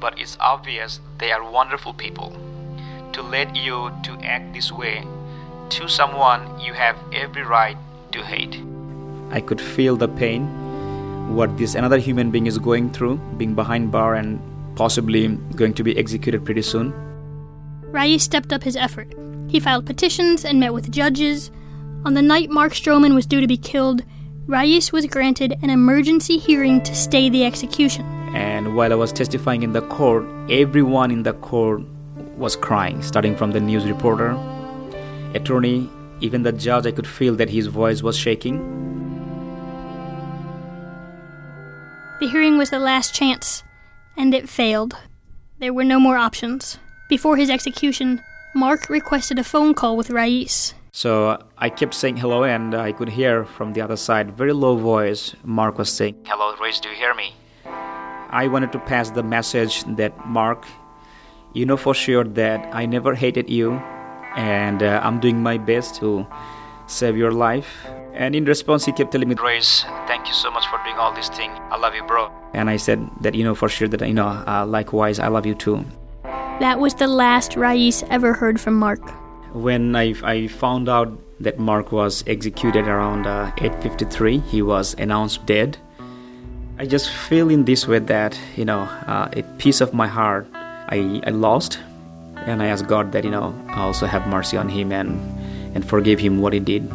but 0.00 0.18
it's 0.18 0.36
obvious 0.40 1.00
they 1.18 1.32
are 1.32 1.50
wonderful 1.50 1.94
people. 1.94 2.36
To 3.12 3.22
let 3.22 3.54
you 3.56 3.90
to 4.04 4.12
act 4.22 4.52
this 4.54 4.72
way 4.72 5.06
to 5.70 5.88
someone 5.88 6.60
you 6.60 6.74
have 6.74 6.96
every 7.12 7.42
right 7.42 7.76
to 8.12 8.22
hate. 8.22 8.60
I 9.30 9.40
could 9.40 9.60
feel 9.60 9.96
the 9.96 10.08
pain 10.08 10.44
what 11.34 11.56
this 11.56 11.74
another 11.74 11.98
human 11.98 12.30
being 12.30 12.46
is 12.46 12.58
going 12.58 12.90
through, 12.90 13.16
being 13.38 13.54
behind 13.54 13.90
bar 13.90 14.14
and 14.14 14.40
possibly 14.76 15.28
going 15.56 15.72
to 15.74 15.82
be 15.82 15.96
executed 15.96 16.44
pretty 16.44 16.62
soon. 16.62 16.92
Rais 17.92 18.22
stepped 18.22 18.52
up 18.52 18.62
his 18.62 18.74
effort. 18.74 19.12
He 19.48 19.60
filed 19.60 19.84
petitions 19.84 20.46
and 20.46 20.58
met 20.58 20.72
with 20.72 20.90
judges. 20.90 21.50
On 22.06 22.14
the 22.14 22.22
night 22.22 22.48
Mark 22.48 22.72
Stroman 22.72 23.14
was 23.14 23.26
due 23.26 23.40
to 23.42 23.46
be 23.46 23.58
killed, 23.58 24.02
Rais 24.46 24.90
was 24.92 25.06
granted 25.06 25.58
an 25.62 25.68
emergency 25.68 26.38
hearing 26.38 26.82
to 26.84 26.94
stay 26.94 27.28
the 27.28 27.44
execution. 27.44 28.06
And 28.34 28.74
while 28.74 28.92
I 28.92 28.96
was 28.96 29.12
testifying 29.12 29.62
in 29.62 29.72
the 29.72 29.82
court, 29.82 30.24
everyone 30.50 31.10
in 31.10 31.22
the 31.22 31.34
court 31.34 31.82
was 32.38 32.56
crying, 32.56 33.02
starting 33.02 33.36
from 33.36 33.52
the 33.52 33.60
news 33.60 33.84
reporter, 33.84 34.38
attorney, 35.34 35.90
even 36.20 36.44
the 36.44 36.52
judge. 36.52 36.86
I 36.86 36.92
could 36.92 37.06
feel 37.06 37.34
that 37.36 37.50
his 37.50 37.66
voice 37.66 38.02
was 38.02 38.16
shaking. 38.16 38.58
The 42.20 42.28
hearing 42.28 42.56
was 42.56 42.70
the 42.70 42.78
last 42.78 43.14
chance, 43.14 43.62
and 44.16 44.32
it 44.32 44.48
failed. 44.48 44.96
There 45.58 45.74
were 45.74 45.84
no 45.84 46.00
more 46.00 46.16
options. 46.16 46.78
Before 47.12 47.36
his 47.36 47.50
execution, 47.50 48.22
Mark 48.54 48.88
requested 48.88 49.38
a 49.38 49.44
phone 49.44 49.74
call 49.74 49.98
with 49.98 50.08
Rais. 50.08 50.72
So 50.92 51.36
I 51.58 51.68
kept 51.68 51.92
saying 51.92 52.16
hello, 52.16 52.42
and 52.42 52.74
I 52.74 52.92
could 52.92 53.10
hear 53.10 53.44
from 53.44 53.74
the 53.74 53.82
other 53.82 53.96
side, 53.96 54.34
very 54.34 54.54
low 54.54 54.76
voice, 54.78 55.36
Mark 55.44 55.76
was 55.76 55.92
saying, 55.92 56.16
Hello, 56.24 56.56
Rais, 56.56 56.80
do 56.80 56.88
you 56.88 56.94
hear 56.94 57.12
me? 57.12 57.34
I 58.30 58.48
wanted 58.48 58.72
to 58.72 58.78
pass 58.78 59.10
the 59.10 59.22
message 59.22 59.84
that, 59.98 60.26
Mark, 60.26 60.64
you 61.52 61.66
know 61.66 61.76
for 61.76 61.92
sure 61.92 62.24
that 62.24 62.74
I 62.74 62.86
never 62.86 63.14
hated 63.14 63.50
you, 63.50 63.72
and 64.34 64.82
uh, 64.82 65.02
I'm 65.04 65.20
doing 65.20 65.42
my 65.42 65.58
best 65.58 65.96
to 65.96 66.26
save 66.86 67.18
your 67.18 67.32
life. 67.32 67.68
And 68.14 68.34
in 68.34 68.46
response, 68.46 68.86
he 68.86 68.92
kept 68.92 69.12
telling 69.12 69.28
me, 69.28 69.34
Rais, 69.34 69.84
thank 70.08 70.28
you 70.28 70.32
so 70.32 70.50
much 70.50 70.66
for 70.68 70.80
doing 70.82 70.96
all 70.96 71.12
this 71.12 71.28
thing. 71.28 71.50
I 71.68 71.76
love 71.76 71.94
you, 71.94 72.04
bro. 72.04 72.32
And 72.54 72.70
I 72.70 72.78
said 72.78 73.06
that, 73.20 73.34
you 73.34 73.44
know, 73.44 73.54
for 73.54 73.68
sure 73.68 73.88
that, 73.88 74.00
you 74.00 74.14
know, 74.14 74.28
uh, 74.28 74.64
likewise, 74.64 75.18
I 75.18 75.28
love 75.28 75.44
you 75.44 75.54
too. 75.54 75.84
That 76.62 76.78
was 76.78 76.94
the 76.94 77.08
last 77.08 77.56
Rais 77.56 78.04
ever 78.04 78.34
heard 78.34 78.60
from 78.60 78.78
Mark. 78.78 79.02
When 79.52 79.96
I, 79.96 80.14
I 80.22 80.46
found 80.46 80.88
out 80.88 81.10
that 81.40 81.58
Mark 81.58 81.90
was 81.90 82.22
executed 82.28 82.86
around 82.86 83.26
uh, 83.26 83.50
8.53, 83.56 84.40
he 84.46 84.62
was 84.62 84.94
announced 84.94 85.44
dead. 85.44 85.76
I 86.78 86.86
just 86.86 87.10
feel 87.10 87.50
in 87.50 87.64
this 87.64 87.88
way 87.88 87.98
that, 87.98 88.38
you 88.54 88.64
know, 88.64 88.82
uh, 88.82 89.28
a 89.32 89.42
piece 89.58 89.80
of 89.80 89.92
my 89.92 90.06
heart 90.06 90.46
I, 90.54 91.20
I 91.26 91.30
lost. 91.30 91.80
And 92.36 92.62
I 92.62 92.66
asked 92.66 92.86
God 92.86 93.10
that, 93.10 93.24
you 93.24 93.32
know, 93.32 93.52
also 93.70 94.06
have 94.06 94.28
mercy 94.28 94.56
on 94.56 94.68
him 94.68 94.92
and, 94.92 95.18
and 95.74 95.84
forgive 95.84 96.20
him 96.20 96.40
what 96.40 96.52
he 96.52 96.60
did. 96.60 96.88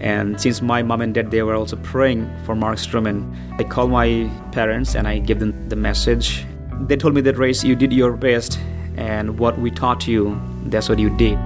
And 0.00 0.40
since 0.40 0.60
my 0.60 0.82
mom 0.82 1.02
and 1.02 1.14
dad, 1.14 1.30
they 1.30 1.44
were 1.44 1.54
also 1.54 1.76
praying 1.76 2.28
for 2.44 2.56
Mark 2.56 2.78
Stroman, 2.78 3.32
I 3.60 3.62
called 3.62 3.92
my 3.92 4.28
parents 4.50 4.96
and 4.96 5.06
I 5.06 5.20
gave 5.20 5.38
them 5.38 5.68
the 5.68 5.76
message. 5.76 6.44
They 6.80 6.96
told 6.96 7.14
me 7.14 7.20
that, 7.20 7.38
Rais, 7.38 7.62
you 7.62 7.76
did 7.76 7.92
your 7.92 8.10
best 8.10 8.58
and 8.96 9.38
what 9.38 9.58
we 9.58 9.70
taught 9.70 10.06
you, 10.06 10.40
that's 10.66 10.88
what 10.88 10.98
you 10.98 11.14
did. 11.16 11.38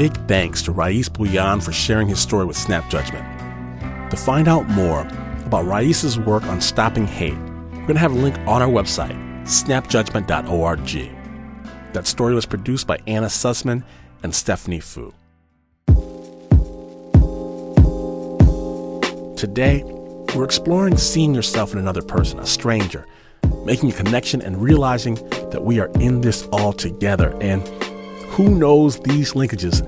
Big 0.00 0.16
thanks 0.26 0.62
to 0.62 0.72
Rais 0.72 1.10
Bhuiyan 1.10 1.62
for 1.62 1.72
sharing 1.72 2.08
his 2.08 2.18
story 2.18 2.46
with 2.46 2.56
Snap 2.56 2.88
Judgment. 2.88 3.26
To 4.10 4.16
find 4.16 4.48
out 4.48 4.66
more 4.68 5.02
about 5.44 5.66
Rais's 5.66 6.18
work 6.18 6.42
on 6.44 6.60
stopping 6.60 7.06
hate, 7.06 7.36
we're 7.36 7.82
going 7.82 7.94
to 7.94 7.98
have 7.98 8.12
a 8.12 8.14
link 8.14 8.38
on 8.46 8.62
our 8.62 8.68
website, 8.68 9.16
snapjudgment.org. 9.44 11.92
That 11.92 12.06
story 12.06 12.34
was 12.34 12.46
produced 12.46 12.86
by 12.86 12.98
Anna 13.06 13.26
Sussman 13.26 13.84
and 14.22 14.34
Stephanie 14.34 14.80
Fu. 14.80 15.12
Today, 19.40 19.82
we're 20.36 20.44
exploring 20.44 20.98
seeing 20.98 21.34
yourself 21.34 21.72
in 21.72 21.78
another 21.78 22.02
person, 22.02 22.38
a 22.40 22.46
stranger, 22.46 23.06
making 23.64 23.90
a 23.90 23.94
connection 23.94 24.42
and 24.42 24.60
realizing 24.60 25.14
that 25.48 25.62
we 25.64 25.80
are 25.80 25.90
in 25.98 26.20
this 26.20 26.46
all 26.52 26.74
together. 26.74 27.34
And 27.40 27.66
who 28.32 28.54
knows 28.54 29.00
these 29.00 29.32
linkages 29.32 29.82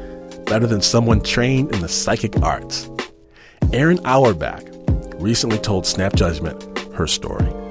better 0.47 0.67
than 0.67 0.81
someone 0.81 1.21
trained 1.21 1.75
in 1.75 1.83
the 1.83 1.89
psychic 1.91 2.41
arts? 2.41 2.89
Erin 3.75 4.01
Auerbach 4.07 4.65
recently 5.21 5.59
told 5.59 5.85
Snap 5.85 6.15
Judgment 6.15 6.79
her 6.95 7.07
story. 7.07 7.62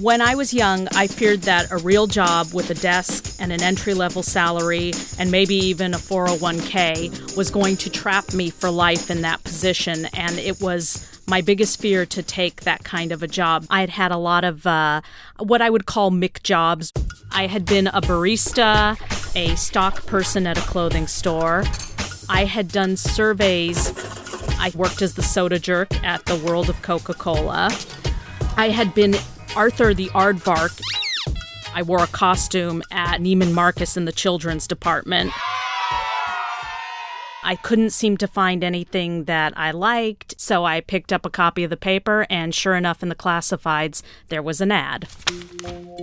When 0.00 0.20
I 0.20 0.36
was 0.36 0.54
young, 0.54 0.86
I 0.94 1.08
feared 1.08 1.42
that 1.42 1.72
a 1.72 1.76
real 1.76 2.06
job 2.06 2.52
with 2.54 2.70
a 2.70 2.74
desk 2.74 3.36
and 3.40 3.52
an 3.52 3.60
entry 3.62 3.94
level 3.94 4.22
salary 4.22 4.92
and 5.18 5.28
maybe 5.32 5.56
even 5.56 5.92
a 5.92 5.96
401k 5.96 7.36
was 7.36 7.50
going 7.50 7.76
to 7.78 7.90
trap 7.90 8.32
me 8.32 8.48
for 8.50 8.70
life 8.70 9.10
in 9.10 9.22
that 9.22 9.42
position. 9.42 10.04
And 10.14 10.38
it 10.38 10.60
was 10.60 11.20
my 11.26 11.40
biggest 11.40 11.80
fear 11.80 12.06
to 12.06 12.22
take 12.22 12.60
that 12.60 12.84
kind 12.84 13.10
of 13.10 13.24
a 13.24 13.26
job. 13.26 13.66
I 13.70 13.80
had 13.80 13.90
had 13.90 14.12
a 14.12 14.16
lot 14.16 14.44
of 14.44 14.64
uh, 14.68 15.00
what 15.40 15.60
I 15.60 15.68
would 15.68 15.86
call 15.86 16.12
McJobs. 16.12 16.92
I 17.32 17.48
had 17.48 17.64
been 17.64 17.88
a 17.88 18.00
barista, 18.00 18.96
a 19.34 19.56
stock 19.56 20.06
person 20.06 20.46
at 20.46 20.56
a 20.56 20.62
clothing 20.62 21.08
store. 21.08 21.64
I 22.28 22.44
had 22.44 22.68
done 22.68 22.96
surveys. 22.96 23.92
I 24.60 24.70
worked 24.76 25.02
as 25.02 25.14
the 25.14 25.24
soda 25.24 25.58
jerk 25.58 25.92
at 26.04 26.24
the 26.26 26.36
World 26.36 26.70
of 26.70 26.80
Coca 26.82 27.14
Cola. 27.14 27.76
I 28.56 28.68
had 28.68 28.94
been 28.94 29.16
Arthur 29.56 29.94
the 29.94 30.08
Aardvark. 30.08 30.80
I 31.74 31.82
wore 31.82 32.02
a 32.02 32.08
costume 32.08 32.82
at 32.90 33.20
Neiman 33.20 33.52
Marcus 33.52 33.96
in 33.96 34.04
the 34.04 34.12
children's 34.12 34.66
department. 34.66 35.32
I 37.44 37.56
couldn't 37.56 37.90
seem 37.90 38.16
to 38.18 38.28
find 38.28 38.62
anything 38.62 39.24
that 39.24 39.54
I 39.56 39.70
liked, 39.70 40.38
so 40.38 40.64
I 40.64 40.80
picked 40.80 41.12
up 41.12 41.24
a 41.24 41.30
copy 41.30 41.64
of 41.64 41.70
the 41.70 41.76
paper, 41.76 42.26
and 42.28 42.54
sure 42.54 42.74
enough, 42.74 43.02
in 43.02 43.08
the 43.08 43.14
classifieds, 43.14 44.02
there 44.28 44.42
was 44.42 44.60
an 44.60 44.70
ad. 44.70 45.08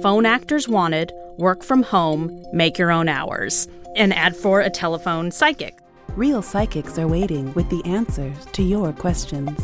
Phone 0.01 0.25
actors 0.25 0.67
wanted, 0.67 1.11
work 1.37 1.63
from 1.63 1.83
home, 1.83 2.43
make 2.51 2.77
your 2.79 2.91
own 2.91 3.07
hours. 3.07 3.67
An 3.95 4.11
ad 4.11 4.35
for 4.35 4.61
a 4.61 4.69
telephone 4.69 5.29
psychic. 5.31 5.77
Real 6.15 6.41
psychics 6.41 6.97
are 6.97 7.07
waiting 7.07 7.53
with 7.53 7.69
the 7.69 7.83
answers 7.85 8.45
to 8.53 8.63
your 8.63 8.91
questions. 8.93 9.59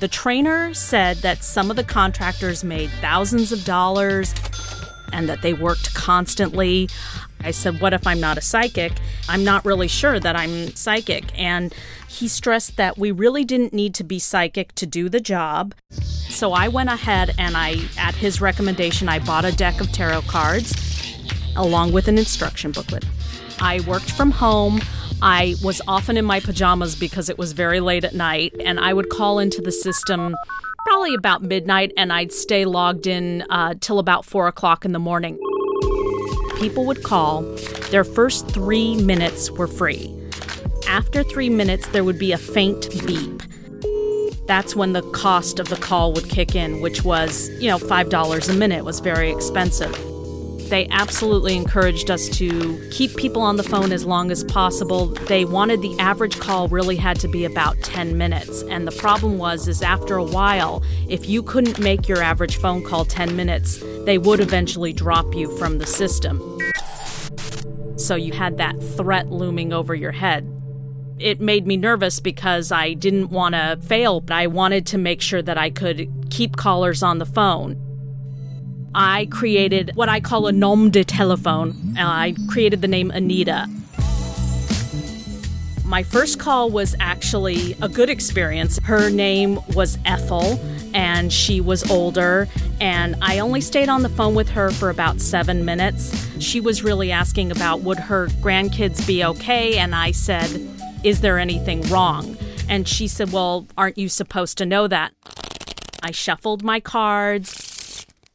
The 0.00 0.08
trainer 0.08 0.74
said 0.74 1.18
that 1.18 1.42
some 1.42 1.70
of 1.70 1.76
the 1.76 1.84
contractors 1.84 2.62
made 2.62 2.90
thousands 3.00 3.50
of 3.50 3.64
dollars 3.64 4.32
and 5.12 5.28
that 5.28 5.42
they 5.42 5.54
worked 5.54 5.94
constantly. 5.94 6.88
I 7.40 7.50
said, 7.50 7.80
What 7.80 7.92
if 7.92 8.06
I'm 8.06 8.20
not 8.20 8.38
a 8.38 8.40
psychic? 8.40 8.92
I'm 9.28 9.44
not 9.44 9.64
really 9.64 9.88
sure 9.88 10.20
that 10.20 10.36
I'm 10.36 10.74
psychic. 10.74 11.36
And 11.38 11.74
he 12.08 12.28
stressed 12.28 12.76
that 12.76 12.98
we 12.98 13.10
really 13.10 13.44
didn't 13.44 13.72
need 13.72 13.94
to 13.96 14.04
be 14.04 14.18
psychic 14.18 14.74
to 14.76 14.86
do 14.86 15.08
the 15.08 15.20
job. 15.20 15.74
So 15.90 16.52
I 16.52 16.68
went 16.68 16.90
ahead 16.90 17.34
and 17.38 17.56
I, 17.56 17.76
at 17.98 18.14
his 18.14 18.40
recommendation, 18.40 19.08
I 19.08 19.18
bought 19.18 19.44
a 19.44 19.52
deck 19.52 19.80
of 19.80 19.90
tarot 19.92 20.22
cards 20.22 20.74
along 21.56 21.92
with 21.92 22.06
an 22.08 22.18
instruction 22.18 22.70
booklet. 22.70 23.04
I 23.60 23.80
worked 23.80 24.10
from 24.12 24.30
home. 24.30 24.80
I 25.20 25.56
was 25.62 25.82
often 25.88 26.16
in 26.16 26.24
my 26.24 26.40
pajamas 26.40 26.94
because 26.94 27.28
it 27.28 27.38
was 27.38 27.52
very 27.52 27.80
late 27.80 28.04
at 28.04 28.14
night, 28.14 28.54
and 28.64 28.78
I 28.78 28.92
would 28.92 29.08
call 29.08 29.38
into 29.38 29.60
the 29.60 29.72
system 29.72 30.34
probably 30.86 31.14
about 31.14 31.42
midnight, 31.42 31.92
and 31.96 32.12
I'd 32.12 32.32
stay 32.32 32.64
logged 32.64 33.06
in 33.06 33.42
uh, 33.50 33.74
till 33.80 33.98
about 33.98 34.24
four 34.24 34.46
o'clock 34.46 34.84
in 34.84 34.92
the 34.92 34.98
morning. 34.98 35.38
People 36.58 36.86
would 36.86 37.02
call, 37.02 37.42
their 37.90 38.04
first 38.04 38.48
three 38.48 38.96
minutes 38.96 39.50
were 39.50 39.66
free. 39.66 40.14
After 40.88 41.22
three 41.22 41.50
minutes, 41.50 41.88
there 41.88 42.04
would 42.04 42.18
be 42.18 42.32
a 42.32 42.38
faint 42.38 42.88
beep. 43.06 43.42
That's 44.46 44.74
when 44.74 44.94
the 44.94 45.02
cost 45.12 45.58
of 45.58 45.68
the 45.68 45.76
call 45.76 46.12
would 46.14 46.30
kick 46.30 46.54
in, 46.54 46.80
which 46.80 47.04
was, 47.04 47.50
you 47.60 47.68
know, 47.68 47.78
$5 47.78 48.48
a 48.48 48.52
minute 48.54 48.84
was 48.84 49.00
very 49.00 49.30
expensive. 49.30 49.94
They 50.68 50.86
absolutely 50.90 51.56
encouraged 51.56 52.10
us 52.10 52.28
to 52.30 52.90
keep 52.90 53.16
people 53.16 53.40
on 53.40 53.56
the 53.56 53.62
phone 53.62 53.90
as 53.90 54.04
long 54.04 54.30
as 54.30 54.44
possible. 54.44 55.06
They 55.06 55.44
wanted 55.44 55.80
the 55.80 55.98
average 55.98 56.38
call 56.38 56.68
really 56.68 56.96
had 56.96 57.18
to 57.20 57.28
be 57.28 57.46
about 57.46 57.80
10 57.82 58.18
minutes. 58.18 58.62
And 58.64 58.86
the 58.86 58.92
problem 58.92 59.38
was 59.38 59.66
is 59.66 59.80
after 59.80 60.16
a 60.16 60.24
while, 60.24 60.82
if 61.08 61.28
you 61.28 61.42
couldn't 61.42 61.78
make 61.78 62.06
your 62.06 62.22
average 62.22 62.56
phone 62.56 62.84
call 62.84 63.06
10 63.06 63.34
minutes, 63.34 63.82
they 64.04 64.18
would 64.18 64.40
eventually 64.40 64.92
drop 64.92 65.34
you 65.34 65.56
from 65.56 65.78
the 65.78 65.86
system. 65.86 66.58
So 67.96 68.14
you 68.14 68.32
had 68.32 68.58
that 68.58 68.80
threat 68.96 69.30
looming 69.30 69.72
over 69.72 69.94
your 69.94 70.12
head 70.12 70.54
it 71.20 71.40
made 71.40 71.66
me 71.66 71.76
nervous 71.76 72.20
because 72.20 72.70
I 72.70 72.94
didn't 72.94 73.30
want 73.30 73.54
to 73.54 73.78
fail, 73.82 74.20
but 74.20 74.36
I 74.36 74.46
wanted 74.46 74.86
to 74.86 74.98
make 74.98 75.20
sure 75.20 75.42
that 75.42 75.58
I 75.58 75.70
could 75.70 76.08
keep 76.30 76.56
callers 76.56 77.02
on 77.02 77.18
the 77.18 77.26
phone. 77.26 77.87
I 78.94 79.26
created 79.30 79.92
what 79.94 80.08
I 80.08 80.20
call 80.20 80.46
a 80.46 80.52
nom 80.52 80.90
de 80.90 81.04
telephone. 81.04 81.96
Uh, 81.98 82.02
I 82.02 82.34
created 82.48 82.82
the 82.82 82.88
name 82.88 83.10
Anita. 83.10 83.68
My 85.84 86.02
first 86.02 86.38
call 86.38 86.68
was 86.70 86.94
actually 87.00 87.74
a 87.80 87.88
good 87.88 88.10
experience. 88.10 88.78
Her 88.84 89.08
name 89.08 89.58
was 89.74 89.98
Ethel, 90.04 90.60
and 90.92 91.32
she 91.32 91.62
was 91.62 91.90
older, 91.90 92.46
and 92.78 93.16
I 93.22 93.38
only 93.38 93.62
stayed 93.62 93.88
on 93.88 94.02
the 94.02 94.10
phone 94.10 94.34
with 94.34 94.50
her 94.50 94.70
for 94.70 94.90
about 94.90 95.20
seven 95.20 95.64
minutes. 95.64 96.14
She 96.40 96.60
was 96.60 96.84
really 96.84 97.10
asking 97.10 97.50
about 97.50 97.80
would 97.80 97.98
her 97.98 98.26
grandkids 98.42 99.06
be 99.06 99.24
okay, 99.24 99.78
and 99.78 99.94
I 99.94 100.10
said, 100.10 100.60
Is 101.04 101.22
there 101.22 101.38
anything 101.38 101.80
wrong? 101.88 102.36
And 102.68 102.86
she 102.86 103.08
said, 103.08 103.32
Well, 103.32 103.66
aren't 103.78 103.96
you 103.96 104.10
supposed 104.10 104.58
to 104.58 104.66
know 104.66 104.88
that? 104.88 105.14
I 106.02 106.10
shuffled 106.10 106.62
my 106.62 106.80
cards. 106.80 107.67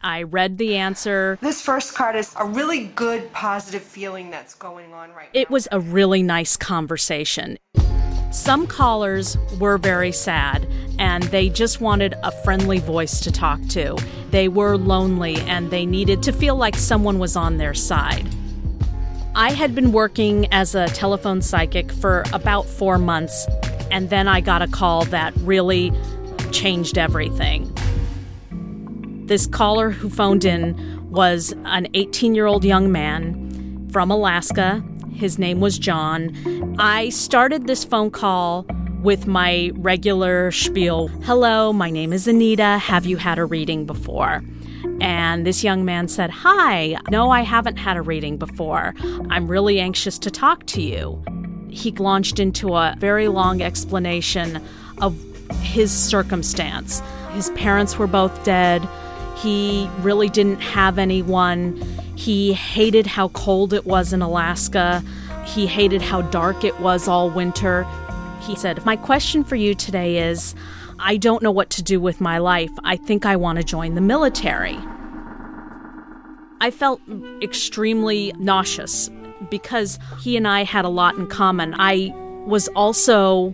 I 0.03 0.23
read 0.23 0.57
the 0.57 0.75
answer. 0.75 1.37
This 1.41 1.61
first 1.61 1.95
card 1.95 2.17
is 2.17 2.35
a 2.37 2.45
really 2.45 2.85
good, 2.87 3.31
positive 3.31 3.81
feeling 3.81 4.31
that's 4.31 4.53
going 4.53 4.93
on 4.93 5.11
right 5.13 5.29
now. 5.33 5.39
It 5.39 5.49
was 5.49 5.67
a 5.71 5.79
really 5.79 6.21
nice 6.21 6.57
conversation. 6.57 7.57
Some 8.31 8.67
callers 8.67 9.37
were 9.59 9.77
very 9.77 10.11
sad 10.11 10.67
and 10.99 11.23
they 11.25 11.49
just 11.49 11.79
wanted 11.79 12.15
a 12.23 12.31
friendly 12.43 12.79
voice 12.79 13.21
to 13.21 13.31
talk 13.31 13.65
to. 13.69 13.95
They 14.31 14.49
were 14.49 14.75
lonely 14.77 15.37
and 15.41 15.71
they 15.71 15.85
needed 15.85 16.21
to 16.23 16.33
feel 16.33 16.55
like 16.55 16.75
someone 16.75 17.19
was 17.19 17.35
on 17.37 17.57
their 17.57 17.73
side. 17.73 18.27
I 19.35 19.51
had 19.53 19.73
been 19.73 19.93
working 19.93 20.51
as 20.51 20.75
a 20.75 20.87
telephone 20.89 21.41
psychic 21.41 21.91
for 21.91 22.23
about 22.33 22.67
four 22.67 22.99
months, 22.99 23.47
and 23.89 24.11
then 24.11 24.27
I 24.27 24.41
got 24.41 24.61
a 24.61 24.67
call 24.67 25.05
that 25.05 25.33
really 25.37 25.91
changed 26.51 26.99
everything. 26.99 27.73
This 29.33 29.47
caller 29.47 29.89
who 29.89 30.11
phoned 30.11 30.45
in 30.45 31.09
was 31.09 31.55
an 31.65 31.87
18 31.95 32.35
year 32.35 32.45
old 32.45 32.63
young 32.63 32.91
man 32.91 33.89
from 33.91 34.11
Alaska. 34.11 34.83
His 35.11 35.39
name 35.39 35.59
was 35.59 35.79
John. 35.79 36.75
I 36.77 37.09
started 37.09 37.65
this 37.65 37.83
phone 37.83 38.11
call 38.11 38.67
with 39.01 39.25
my 39.25 39.71
regular 39.73 40.51
spiel 40.51 41.07
Hello, 41.23 41.73
my 41.73 41.89
name 41.89 42.13
is 42.13 42.27
Anita. 42.27 42.77
Have 42.77 43.07
you 43.07 43.17
had 43.17 43.39
a 43.39 43.45
reading 43.45 43.87
before? 43.87 44.43
And 45.01 45.47
this 45.47 45.63
young 45.63 45.83
man 45.83 46.07
said, 46.09 46.29
Hi, 46.29 46.95
no, 47.09 47.31
I 47.31 47.41
haven't 47.41 47.77
had 47.77 47.97
a 47.97 48.03
reading 48.03 48.37
before. 48.37 48.93
I'm 49.31 49.47
really 49.47 49.79
anxious 49.79 50.19
to 50.19 50.29
talk 50.29 50.67
to 50.67 50.81
you. 50.83 51.23
He 51.71 51.89
launched 51.89 52.39
into 52.39 52.75
a 52.75 52.95
very 52.99 53.29
long 53.29 53.63
explanation 53.63 54.63
of 55.01 55.19
his 55.63 55.91
circumstance. 55.91 57.01
His 57.31 57.49
parents 57.55 57.97
were 57.97 58.05
both 58.05 58.43
dead. 58.43 58.87
He 59.43 59.89
really 59.99 60.29
didn't 60.29 60.61
have 60.61 60.97
anyone. 60.97 61.75
He 62.15 62.53
hated 62.53 63.05
how 63.05 63.27
cold 63.29 63.73
it 63.73 63.85
was 63.85 64.13
in 64.13 64.21
Alaska. 64.21 65.03
He 65.45 65.67
hated 65.67 66.01
how 66.01 66.21
dark 66.21 66.63
it 66.63 66.79
was 66.79 67.09
all 67.09 67.29
winter. 67.29 67.85
He 68.39 68.55
said, 68.55 68.85
My 68.85 68.95
question 68.95 69.43
for 69.43 69.57
you 69.57 69.75
today 69.75 70.29
is 70.29 70.55
I 70.97 71.17
don't 71.17 71.43
know 71.43 71.51
what 71.51 71.69
to 71.71 71.83
do 71.83 71.99
with 71.99 72.21
my 72.21 72.37
life. 72.37 72.71
I 72.85 72.95
think 72.95 73.25
I 73.25 73.35
want 73.35 73.57
to 73.57 73.63
join 73.65 73.95
the 73.95 74.01
military. 74.01 74.79
I 76.61 76.71
felt 76.71 77.01
extremely 77.41 78.31
nauseous 78.39 79.09
because 79.49 79.99
he 80.21 80.37
and 80.37 80.47
I 80.47 80.63
had 80.63 80.85
a 80.85 80.89
lot 80.89 81.15
in 81.15 81.27
common. 81.27 81.75
I 81.77 82.13
was 82.47 82.69
also 82.69 83.53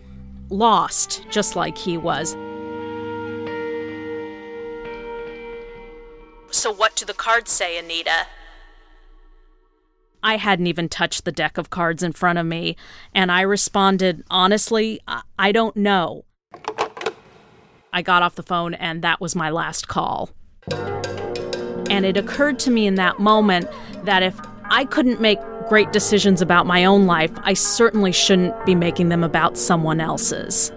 lost, 0.50 1.26
just 1.32 1.56
like 1.56 1.76
he 1.76 1.98
was. 1.98 2.36
So, 6.52 6.72
what 6.72 6.96
do 6.96 7.06
the 7.06 7.14
cards 7.14 7.52
say, 7.52 7.78
Anita? 7.78 8.28
I 10.22 10.38
hadn't 10.38 10.68
even 10.68 10.90
touched 10.90 11.24
the 11.24 11.32
deck 11.32 11.58
of 11.58 11.70
cards 11.70 12.04
in 12.04 12.12
front 12.12 12.40
of 12.40 12.46
me, 12.46 12.76
and 13.14 13.32
I 13.32 13.42
responded, 13.42 14.24
honestly, 14.30 15.00
I 15.38 15.52
don't 15.52 15.78
know. 15.78 16.26
I 17.94 18.02
got 18.02 18.22
off 18.22 18.36
the 18.36 18.44
phone, 18.44 18.74
and 18.74 19.02
that 19.02 19.22
was 19.22 19.36
my 19.36 19.50
last 19.50 19.88
call. 19.88 20.30
And 21.90 22.06
it 22.06 22.18
occurred 22.18 22.60
to 22.60 22.72
me 22.72 22.86
in 22.86 22.96
that 22.96 23.20
moment 23.20 23.70
that 24.04 24.22
if 24.22 24.40
I 24.66 24.86
couldn't 24.86 25.22
make 25.22 25.40
great 25.70 25.92
decisions 25.92 26.42
about 26.42 26.66
my 26.66 26.86
own 26.86 27.06
life, 27.06 27.32
I 27.44 27.54
certainly 27.54 28.12
shouldn't 28.12 28.66
be 28.66 28.76
making 28.76 29.10
them 29.10 29.24
about 29.24 29.58
someone 29.58 30.02
else's. 30.02 30.72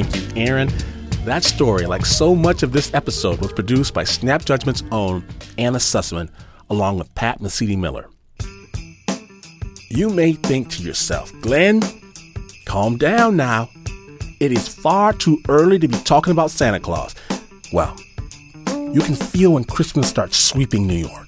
Thank 0.00 0.14
you, 0.14 0.42
Aaron. 0.44 0.70
That 1.24 1.42
story, 1.42 1.86
like 1.86 2.06
so 2.06 2.32
much 2.32 2.62
of 2.62 2.70
this 2.70 2.94
episode, 2.94 3.40
was 3.40 3.52
produced 3.52 3.94
by 3.94 4.04
Snap 4.04 4.44
Judgment's 4.44 4.84
own 4.92 5.26
Anna 5.58 5.78
Sussman, 5.78 6.30
along 6.70 6.98
with 6.98 7.12
Pat 7.16 7.40
Mesiti-Miller. 7.40 8.08
You 9.90 10.08
may 10.10 10.34
think 10.34 10.70
to 10.70 10.84
yourself, 10.84 11.32
Glynn, 11.40 11.82
calm 12.64 12.96
down 12.96 13.36
now. 13.36 13.68
It 14.38 14.52
is 14.52 14.68
far 14.68 15.14
too 15.14 15.42
early 15.48 15.80
to 15.80 15.88
be 15.88 15.98
talking 16.04 16.30
about 16.30 16.52
Santa 16.52 16.78
Claus. 16.78 17.16
Well, 17.72 17.96
you 18.68 19.00
can 19.00 19.16
feel 19.16 19.54
when 19.54 19.64
Christmas 19.64 20.08
starts 20.08 20.38
sweeping 20.38 20.86
New 20.86 21.08
York. 21.08 21.26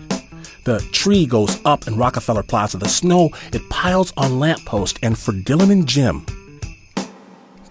The 0.63 0.79
tree 0.93 1.27
goes 1.27 1.59
up 1.65 1.89
in 1.89 1.97
Rockefeller 1.97 2.45
Plaza. 2.45 2.79
The 2.79 2.89
snow, 2.89 3.31
it 3.53 3.69
piles 3.69 4.13
on 4.17 4.39
lampposts. 4.39 5.01
And 5.03 5.19
for 5.19 5.33
Dylan 5.33 5.73
and 5.73 5.89
Jim, 5.89 6.25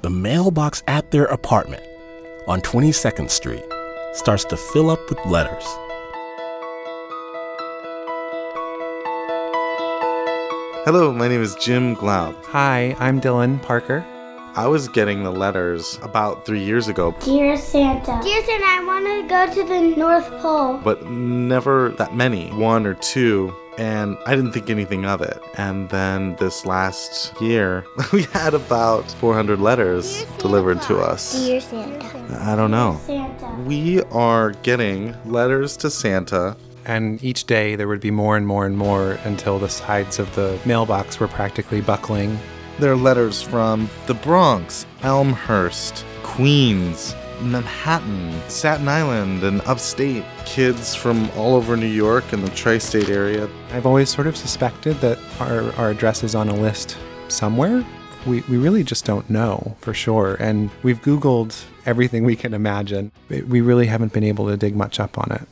the 0.01 0.09
mailbox 0.09 0.81
at 0.87 1.11
their 1.11 1.25
apartment 1.25 1.83
on 2.47 2.61
22nd 2.61 3.29
Street 3.29 3.63
starts 4.13 4.45
to 4.45 4.55
fill 4.55 4.89
up 4.89 4.99
with 5.09 5.19
letters. 5.25 5.65
Hello, 10.85 11.11
my 11.11 11.27
name 11.27 11.41
is 11.41 11.55
Jim 11.55 11.93
Glaub. 11.93 12.35
Hi, 12.45 12.95
I'm 12.99 13.19
Dylan 13.19 13.61
Parker. 13.61 14.05
I 14.55 14.65
was 14.67 14.87
getting 14.87 15.23
the 15.23 15.31
letters 15.31 15.99
about 16.01 16.45
three 16.45 16.63
years 16.63 16.87
ago. 16.87 17.13
Dear 17.21 17.55
Santa. 17.57 18.19
Dear 18.23 18.43
Santa, 18.43 18.65
I 18.65 18.83
want 18.85 19.05
to 19.05 19.27
go 19.27 19.53
to 19.53 19.67
the 19.67 19.95
North 19.95 20.27
Pole. 20.41 20.77
But 20.77 21.05
never 21.09 21.89
that 21.97 22.15
many, 22.15 22.49
one 22.53 22.87
or 22.87 22.95
two 22.95 23.53
and 23.79 24.17
I 24.25 24.35
didn't 24.35 24.51
think 24.51 24.69
anything 24.69 25.05
of 25.05 25.21
it. 25.21 25.41
And 25.55 25.89
then 25.89 26.35
this 26.35 26.65
last 26.65 27.33
year, 27.41 27.85
we 28.13 28.23
had 28.23 28.53
about 28.53 29.09
400 29.13 29.59
letters 29.59 30.25
delivered 30.37 30.81
to 30.83 30.99
us. 30.99 31.33
Dear 31.45 31.61
Santa. 31.61 32.41
I 32.41 32.57
don't 32.57 32.71
know. 32.71 32.99
Santa. 33.05 33.47
We 33.65 34.01
are 34.11 34.51
getting 34.51 35.15
letters 35.25 35.77
to 35.77 35.89
Santa. 35.89 36.57
And 36.85 37.23
each 37.23 37.45
day 37.45 37.75
there 37.75 37.87
would 37.87 38.01
be 38.01 38.11
more 38.11 38.35
and 38.35 38.45
more 38.45 38.65
and 38.65 38.77
more 38.77 39.13
until 39.23 39.59
the 39.59 39.69
sides 39.69 40.19
of 40.19 40.33
the 40.35 40.59
mailbox 40.65 41.19
were 41.19 41.27
practically 41.27 41.79
buckling. 41.79 42.37
There 42.79 42.91
are 42.91 42.97
letters 42.97 43.41
from 43.41 43.89
the 44.07 44.13
Bronx, 44.13 44.85
Elmhurst, 45.03 46.03
Queens, 46.23 47.15
Manhattan, 47.41 48.33
Staten 48.49 48.87
Island, 48.87 49.43
and 49.43 49.61
upstate. 49.61 50.23
Kids 50.45 50.95
from 50.95 51.29
all 51.31 51.55
over 51.55 51.75
New 51.77 51.87
York 51.87 52.33
and 52.33 52.43
the 52.43 52.49
tri 52.51 52.77
state 52.77 53.09
area. 53.09 53.49
I've 53.71 53.85
always 53.85 54.09
sort 54.09 54.27
of 54.27 54.35
suspected 54.35 54.97
that 55.01 55.19
our, 55.39 55.73
our 55.73 55.89
address 55.91 56.23
is 56.23 56.35
on 56.35 56.49
a 56.49 56.55
list 56.55 56.97
somewhere. 57.27 57.85
We, 58.25 58.41
we 58.41 58.57
really 58.57 58.83
just 58.83 59.05
don't 59.05 59.29
know 59.29 59.75
for 59.79 59.93
sure. 59.93 60.35
And 60.35 60.69
we've 60.83 61.01
Googled 61.01 61.63
everything 61.85 62.23
we 62.23 62.35
can 62.35 62.53
imagine. 62.53 63.11
We 63.29 63.61
really 63.61 63.85
haven't 63.85 64.13
been 64.13 64.23
able 64.25 64.47
to 64.47 64.57
dig 64.57 64.75
much 64.75 64.99
up 64.99 65.17
on 65.17 65.31
it. 65.31 65.47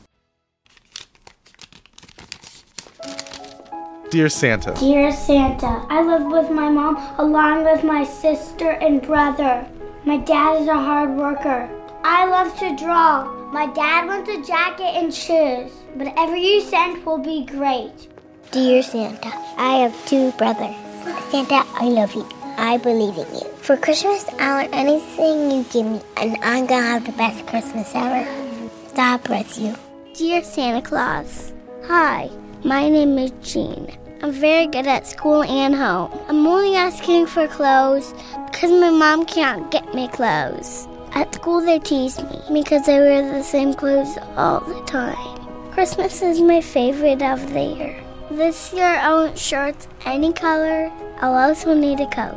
Dear 4.10 4.30
Santa. 4.30 4.74
Dear 4.80 5.12
Santa, 5.12 5.84
I 5.90 6.02
live 6.02 6.26
with 6.32 6.50
my 6.50 6.70
mom 6.70 6.96
along 7.18 7.64
with 7.64 7.84
my 7.84 8.04
sister 8.04 8.70
and 8.70 9.02
brother. 9.02 9.66
My 10.08 10.16
dad 10.16 10.62
is 10.62 10.68
a 10.68 10.72
hard 10.72 11.18
worker. 11.18 11.68
I 12.02 12.24
love 12.24 12.58
to 12.60 12.74
draw. 12.82 13.30
My 13.52 13.66
dad 13.66 14.06
wants 14.06 14.30
a 14.30 14.40
jacket 14.40 14.96
and 14.96 15.12
shoes. 15.12 15.70
Whatever 15.96 16.34
you 16.34 16.62
send 16.62 17.04
will 17.04 17.18
be 17.18 17.44
great. 17.44 18.08
Dear 18.50 18.82
Santa, 18.82 19.30
I 19.58 19.80
have 19.80 20.06
two 20.06 20.32
brothers. 20.38 20.74
Santa, 21.30 21.62
I 21.74 21.90
love 21.90 22.14
you. 22.14 22.26
I 22.56 22.78
believe 22.78 23.18
in 23.18 23.34
you. 23.34 23.46
For 23.60 23.76
Christmas, 23.76 24.24
I 24.38 24.62
want 24.62 24.74
anything 24.74 25.50
you 25.50 25.62
give 25.64 25.84
me, 25.84 26.00
and 26.16 26.38
I'm 26.42 26.64
gonna 26.64 26.86
have 26.86 27.04
the 27.04 27.12
best 27.12 27.46
Christmas 27.46 27.92
ever. 27.94 28.24
God 28.96 29.22
bless 29.24 29.58
you. 29.58 29.76
Dear 30.14 30.42
Santa 30.42 30.80
Claus, 30.80 31.52
Hi, 31.84 32.30
my 32.64 32.88
name 32.88 33.18
is 33.18 33.32
Jean. 33.42 33.92
I'm 34.20 34.32
very 34.32 34.66
good 34.66 34.88
at 34.88 35.06
school 35.06 35.44
and 35.44 35.72
home. 35.72 36.10
I'm 36.28 36.44
only 36.44 36.74
asking 36.74 37.26
for 37.26 37.46
clothes 37.46 38.12
because 38.46 38.72
my 38.72 38.90
mom 38.90 39.24
can't 39.24 39.70
get 39.70 39.94
me 39.94 40.08
clothes. 40.08 40.88
At 41.12 41.32
school, 41.36 41.60
they 41.60 41.78
tease 41.78 42.18
me 42.18 42.40
because 42.52 42.88
I 42.88 42.98
wear 42.98 43.22
the 43.32 43.44
same 43.44 43.74
clothes 43.74 44.18
all 44.36 44.58
the 44.60 44.82
time. 44.86 45.70
Christmas 45.70 46.20
is 46.20 46.40
my 46.40 46.60
favorite 46.60 47.22
of 47.22 47.52
the 47.52 47.62
year. 47.62 48.04
This 48.28 48.72
year, 48.72 48.96
I 48.96 49.12
want 49.14 49.38
shirts 49.38 49.86
any 50.04 50.32
color. 50.32 50.90
I'll 51.20 51.34
also 51.34 51.72
need 51.72 52.00
a 52.00 52.08
coat. 52.08 52.36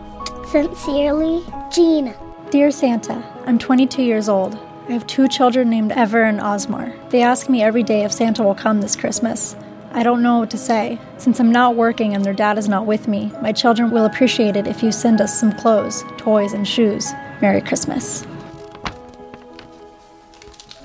Sincerely, 0.52 1.44
Gina. 1.74 2.14
Dear 2.52 2.70
Santa, 2.70 3.24
I'm 3.48 3.58
22 3.58 4.04
years 4.04 4.30
old. 4.30 4.56
I 4.88 4.92
have 4.92 5.08
two 5.08 5.28
children 5.28 5.72
named 5.72 5.94
Ever 5.94 6.22
and 6.22 6.42
Osmar. 6.42 6.94
They 7.10 7.24
ask 7.24 7.50
me 7.50 7.64
every 7.64 7.82
day 7.82 8.04
if 8.04 8.12
Santa 8.12 8.44
will 8.44 8.54
come 8.54 8.82
this 8.82 8.96
Christmas. 8.96 9.56
I 9.94 10.04
don't 10.04 10.24
know 10.24 10.40
what 10.40 10.50
to 10.52 10.58
say. 10.58 11.00
Since 11.18 11.42
I'm 11.42 11.52
not 11.52 11.76
working 11.76 12.16
and 12.16 12.24
their 12.24 12.34
dad 12.34 12.58
is 12.58 12.70
not 12.70 12.86
with 12.86 13.10
me, 13.10 13.30
my 13.42 13.52
children 13.52 13.92
will 13.92 14.06
appreciate 14.06 14.56
it 14.56 14.66
if 14.66 14.82
you 14.82 14.90
send 14.90 15.20
us 15.20 15.38
some 15.38 15.52
clothes, 15.52 16.06
toys, 16.18 16.54
and 16.54 16.66
shoes. 16.66 17.12
Merry 17.42 17.60
Christmas. 17.62 18.26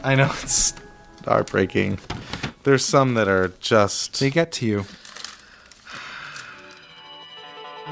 I 0.02 0.16
know 0.16 0.30
it's 0.42 0.74
heartbreaking. 1.24 2.00
There's 2.64 2.84
some 2.84 3.14
that 3.14 3.28
are 3.28 3.52
just. 3.60 4.18
They 4.18 4.30
get 4.30 4.50
to 4.52 4.66
you. 4.66 4.84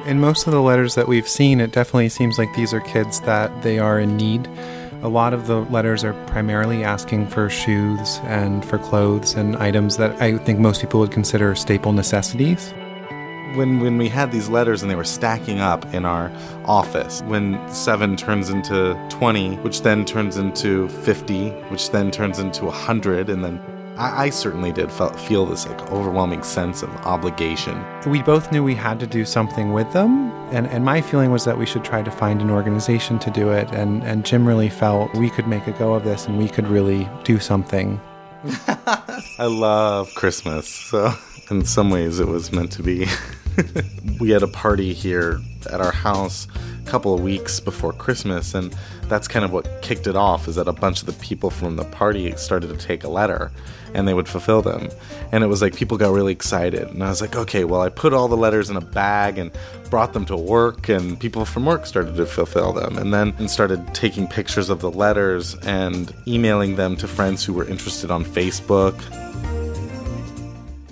In 0.04 0.18
most 0.20 0.48
of 0.48 0.52
the 0.52 0.60
letters 0.60 0.96
that 0.96 1.06
we've 1.06 1.28
seen, 1.28 1.60
it 1.60 1.70
definitely 1.70 2.08
seems 2.08 2.38
like 2.38 2.52
these 2.56 2.74
are 2.74 2.80
kids 2.80 3.20
that 3.20 3.62
they 3.62 3.78
are 3.78 4.00
in 4.00 4.16
need. 4.16 4.48
A 5.04 5.08
lot 5.08 5.34
of 5.34 5.46
the 5.46 5.60
letters 5.64 6.02
are 6.02 6.14
primarily 6.28 6.82
asking 6.82 7.26
for 7.26 7.50
shoes 7.50 8.20
and 8.24 8.64
for 8.64 8.78
clothes 8.78 9.34
and 9.34 9.54
items 9.56 9.98
that 9.98 10.22
I 10.22 10.38
think 10.38 10.58
most 10.58 10.80
people 10.80 10.98
would 11.00 11.10
consider 11.10 11.54
staple 11.54 11.92
necessities. 11.92 12.72
When, 13.54 13.80
when 13.80 13.98
we 13.98 14.08
had 14.08 14.32
these 14.32 14.48
letters 14.48 14.80
and 14.80 14.90
they 14.90 14.94
were 14.94 15.04
stacking 15.04 15.60
up 15.60 15.84
in 15.92 16.06
our 16.06 16.32
office, 16.64 17.20
when 17.26 17.60
7 17.68 18.16
turns 18.16 18.48
into 18.48 18.98
20, 19.10 19.56
which 19.56 19.82
then 19.82 20.06
turns 20.06 20.38
into 20.38 20.88
50, 20.88 21.50
which 21.68 21.90
then 21.90 22.10
turns 22.10 22.38
into 22.38 22.64
100, 22.64 23.28
and 23.28 23.44
then 23.44 23.60
I, 23.96 24.24
I 24.24 24.30
certainly 24.30 24.72
did 24.72 24.90
felt, 24.90 25.18
feel 25.18 25.46
this 25.46 25.66
like 25.66 25.92
overwhelming 25.92 26.42
sense 26.42 26.82
of 26.82 26.90
obligation. 27.06 27.84
We 28.06 28.22
both 28.22 28.50
knew 28.50 28.64
we 28.64 28.74
had 28.74 28.98
to 29.00 29.06
do 29.06 29.24
something 29.24 29.72
with 29.72 29.92
them, 29.92 30.32
and, 30.50 30.66
and 30.66 30.84
my 30.84 31.00
feeling 31.00 31.30
was 31.30 31.44
that 31.44 31.56
we 31.56 31.66
should 31.66 31.84
try 31.84 32.02
to 32.02 32.10
find 32.10 32.42
an 32.42 32.50
organization 32.50 33.18
to 33.20 33.30
do 33.30 33.50
it. 33.50 33.70
And, 33.72 34.02
and 34.02 34.24
Jim 34.24 34.46
really 34.46 34.68
felt 34.68 35.14
we 35.14 35.30
could 35.30 35.46
make 35.46 35.66
a 35.66 35.72
go 35.72 35.94
of 35.94 36.04
this 36.04 36.26
and 36.26 36.38
we 36.38 36.48
could 36.48 36.66
really 36.66 37.08
do 37.22 37.38
something. 37.38 38.00
I 39.38 39.46
love 39.46 40.12
Christmas, 40.14 40.68
so 40.68 41.12
in 41.50 41.64
some 41.64 41.90
ways 41.90 42.20
it 42.20 42.26
was 42.26 42.52
meant 42.52 42.72
to 42.72 42.82
be. 42.82 43.06
we 44.20 44.30
had 44.30 44.42
a 44.42 44.48
party 44.48 44.92
here 44.92 45.40
at 45.70 45.80
our 45.80 45.92
house 45.92 46.48
a 46.84 46.90
couple 46.90 47.14
of 47.14 47.20
weeks 47.20 47.60
before 47.60 47.92
Christmas, 47.92 48.54
and 48.54 48.76
that's 49.08 49.28
kind 49.28 49.44
of 49.44 49.52
what 49.52 49.82
kicked 49.82 50.06
it 50.06 50.16
off. 50.16 50.48
Is 50.48 50.56
that 50.56 50.68
a 50.68 50.72
bunch 50.72 51.00
of 51.00 51.06
the 51.06 51.12
people 51.14 51.50
from 51.50 51.76
the 51.76 51.84
party 51.84 52.34
started 52.36 52.68
to 52.68 52.76
take 52.76 53.04
a 53.04 53.08
letter, 53.08 53.52
and 53.94 54.06
they 54.06 54.14
would 54.14 54.28
fulfill 54.28 54.62
them, 54.62 54.88
and 55.32 55.44
it 55.44 55.46
was 55.46 55.62
like 55.62 55.74
people 55.74 55.96
got 55.96 56.12
really 56.12 56.32
excited, 56.32 56.88
and 56.88 57.02
I 57.02 57.08
was 57.08 57.20
like, 57.20 57.36
okay, 57.36 57.64
well, 57.64 57.80
I 57.80 57.88
put 57.88 58.12
all 58.12 58.28
the 58.28 58.36
letters 58.36 58.70
in 58.70 58.76
a 58.76 58.80
bag 58.80 59.38
and 59.38 59.50
brought 59.90 60.12
them 60.12 60.24
to 60.26 60.36
work, 60.36 60.88
and 60.88 61.18
people 61.18 61.44
from 61.44 61.64
work 61.64 61.86
started 61.86 62.16
to 62.16 62.26
fulfill 62.26 62.72
them, 62.72 62.98
and 62.98 63.14
then 63.14 63.34
and 63.38 63.50
started 63.50 63.94
taking 63.94 64.26
pictures 64.26 64.70
of 64.70 64.80
the 64.80 64.90
letters 64.90 65.54
and 65.62 66.12
emailing 66.26 66.76
them 66.76 66.96
to 66.96 67.08
friends 67.08 67.44
who 67.44 67.52
were 67.52 67.66
interested 67.66 68.10
on 68.10 68.24
Facebook 68.24 68.94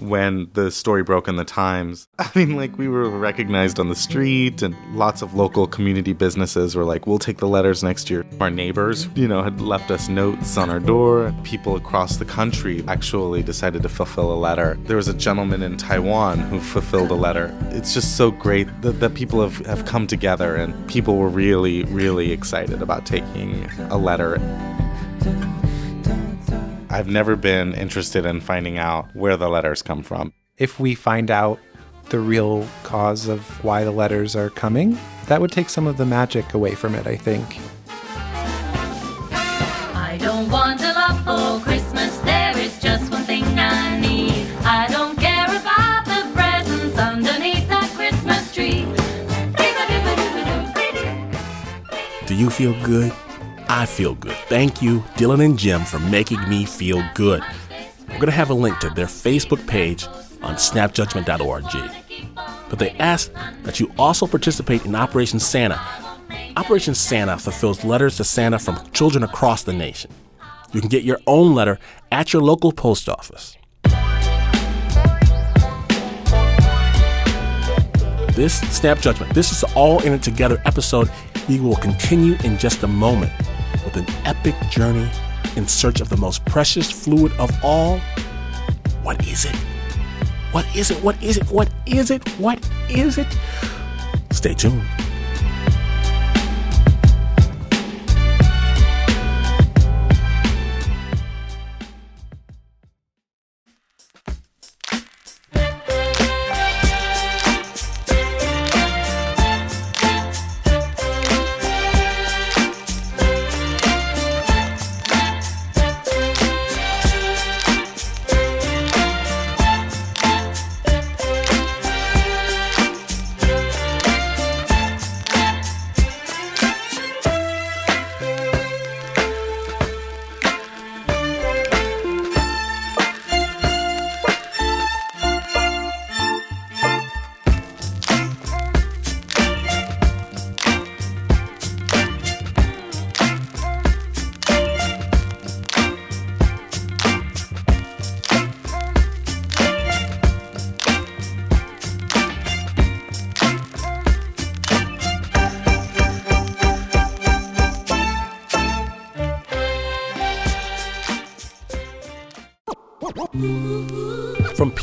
when 0.09 0.49
the 0.53 0.71
story 0.71 1.03
broke 1.03 1.29
in 1.29 1.37
the 1.37 1.45
Times. 1.45 2.09
I 2.19 2.31
mean, 2.35 2.57
like, 2.57 2.79
we 2.79 2.89
were 2.89 3.09
recognized 3.09 3.79
on 3.79 3.89
the 3.89 3.95
street, 3.95 4.63
and 4.63 4.77
lots 4.97 5.23
of 5.23 5.35
local 5.35 5.67
community 5.67 6.13
businesses 6.13 6.75
were 6.75 6.85
like, 6.85 7.07
we'll 7.07 7.19
take 7.19 7.39
the 7.39 7.49
letters 7.49 7.83
next 7.83 8.11
year. 8.11 8.25
Our 8.41 8.51
neighbors, 8.51 9.09
you 9.15 9.29
know, 9.29 9.43
had 9.43 9.61
left 9.61 9.91
us 9.91 10.09
notes 10.09 10.57
on 10.57 10.71
our 10.71 10.81
door. 10.81 11.35
People 11.45 11.77
across 11.77 12.17
the 12.17 12.25
country 12.25 12.85
actually 12.89 13.43
decided 13.43 13.83
to 13.83 13.89
fulfill 13.89 14.33
a 14.33 14.37
letter. 14.37 14.79
There 14.85 14.97
was 14.97 15.09
a 15.09 15.15
gentleman 15.15 15.63
in 15.63 15.77
Taiwan 15.77 16.39
who 16.39 16.61
fulfilled 16.61 17.11
a 17.11 17.15
letter. 17.15 17.57
It's 17.71 17.95
just 17.95 18.17
so 18.17 18.31
great 18.31 18.69
that, 18.83 19.01
that 19.01 19.15
people 19.15 19.41
have, 19.43 19.65
have 19.67 19.85
come 19.85 20.07
together, 20.07 20.57
and 20.57 20.89
people 20.89 21.17
were 21.17 21.29
really, 21.29 21.85
really 21.85 22.33
excited 22.33 22.83
about 22.83 23.07
taking 23.07 23.65
a 23.91 23.97
letter. 23.97 24.39
I've 26.93 27.09
never 27.09 27.37
been 27.37 27.73
interested 27.73 28.27
in 28.27 28.43
finding 28.43 28.77
out 28.77 29.17
where 29.17 29.39
the 29.39 29.49
letters 29.49 29.81
come 29.81 30.03
from. 30.03 30.35
If 30.59 30.79
we 30.79 30.95
find 30.95 31.31
out 31.31 31.59
the 32.11 32.21
real 32.21 32.69
cause 32.83 33.29
of 33.29 33.65
why 33.65 33.83
the 33.83 33.91
letters 33.91 34.37
are 34.37 34.51
coming, 34.51 34.99
that 35.27 35.41
would 35.41 35.51
take 35.51 35.71
some 35.71 35.87
of 35.87 35.97
the 35.97 36.05
magic 36.05 36.53
away 36.53 36.75
from 36.75 36.95
it, 36.95 37.07
I 37.07 37.17
think. 37.17 37.59
I 39.33 40.19
don't 40.21 40.51
want 40.51 40.83
a 40.83 40.93
lot 40.93 41.25
for 41.25 41.65
Christmas. 41.65 42.15
There 42.19 42.59
is 42.59 42.79
just 42.79 43.11
one 43.11 43.23
thing 43.23 43.45
I 43.45 43.99
need. 43.99 44.47
I 44.61 44.87
don't 44.89 45.17
care 45.19 45.47
about 45.47 46.05
the 46.05 46.31
presents 46.35 46.99
underneath 46.99 47.67
that 47.69 47.91
Christmas 47.95 48.55
tree. 48.55 48.85
Do 52.27 52.35
you 52.35 52.51
feel 52.51 52.79
good? 52.85 53.15
I 53.75 53.87
feel 53.87 54.15
good. 54.15 54.37
Thank 54.51 54.83
you, 54.83 55.01
Dylan 55.17 55.43
and 55.43 55.59
Jim, 55.59 55.83
for 55.87 55.99
making 55.99 56.47
me 56.47 56.67
feel 56.67 57.03
good. 57.15 57.43
We're 58.01 58.17
going 58.17 58.27
to 58.27 58.31
have 58.31 58.51
a 58.51 58.55
link 58.55 58.79
to 58.81 58.91
their 58.91 59.07
Facebook 59.07 59.67
page 59.67 60.05
on 60.43 60.57
snapjudgment.org. 60.57 62.37
But 62.69 62.79
they 62.79 62.91
ask 62.99 63.33
that 63.63 63.81
you 63.81 63.91
also 63.97 64.27
participate 64.27 64.85
in 64.85 64.95
Operation 64.95 65.41
Santa. 65.41 65.81
Operation 66.55 66.95
Santa 66.95 67.39
fulfills 67.39 67.83
letters 67.83 68.19
to 68.19 68.25
Santa 68.25 68.59
from 68.59 68.79
children 68.91 69.25
across 69.25 69.63
the 69.63 69.73
nation. 69.73 70.11
You 70.75 70.81
can 70.83 70.91
get 70.91 71.03
your 71.03 71.21
own 71.27 71.55
letter 71.55 71.79
at 72.13 72.35
your 72.35 72.43
local 72.43 72.73
post 72.73 73.09
office. 73.09 73.57
This 78.35 78.61
Snap 78.77 79.01
Judgment, 79.01 79.33
this 79.33 79.51
is 79.51 79.65
all 79.75 80.03
in 80.03 80.13
it 80.13 80.23
together 80.23 80.61
episode. 80.67 81.11
We 81.49 81.59
will 81.59 81.77
continue 81.77 82.37
in 82.45 82.59
just 82.59 82.83
a 82.83 82.87
moment 82.87 83.33
with 83.95 84.09
an 84.09 84.27
epic 84.27 84.55
journey 84.71 85.09
in 85.57 85.67
search 85.67 86.01
of 86.01 86.09
the 86.09 86.17
most 86.17 86.45
precious 86.45 86.91
fluid 86.91 87.33
of 87.39 87.51
all. 87.63 87.99
What 89.03 89.27
is 89.27 89.45
it? 89.45 89.57
What 90.53 90.67
is 90.77 90.91
it? 90.91 91.03
What 91.03 91.23
is 91.23 91.37
it? 91.37 91.51
What 91.51 91.71
is 91.87 92.11
it? 92.11 92.29
What 92.39 92.71
is 92.89 93.19
it? 93.19 93.27
Stay 94.31 94.55
tuned. 94.55 94.83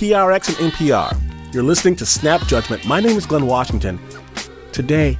PRX 0.09 0.59
and 0.59 0.73
NPR, 0.73 1.53
you're 1.53 1.61
listening 1.61 1.95
to 1.97 2.03
Snap 2.03 2.41
Judgment. 2.47 2.83
My 2.83 2.99
name 2.99 3.15
is 3.15 3.27
Glynn 3.27 3.45
Washington. 3.45 3.99
Today, 4.71 5.19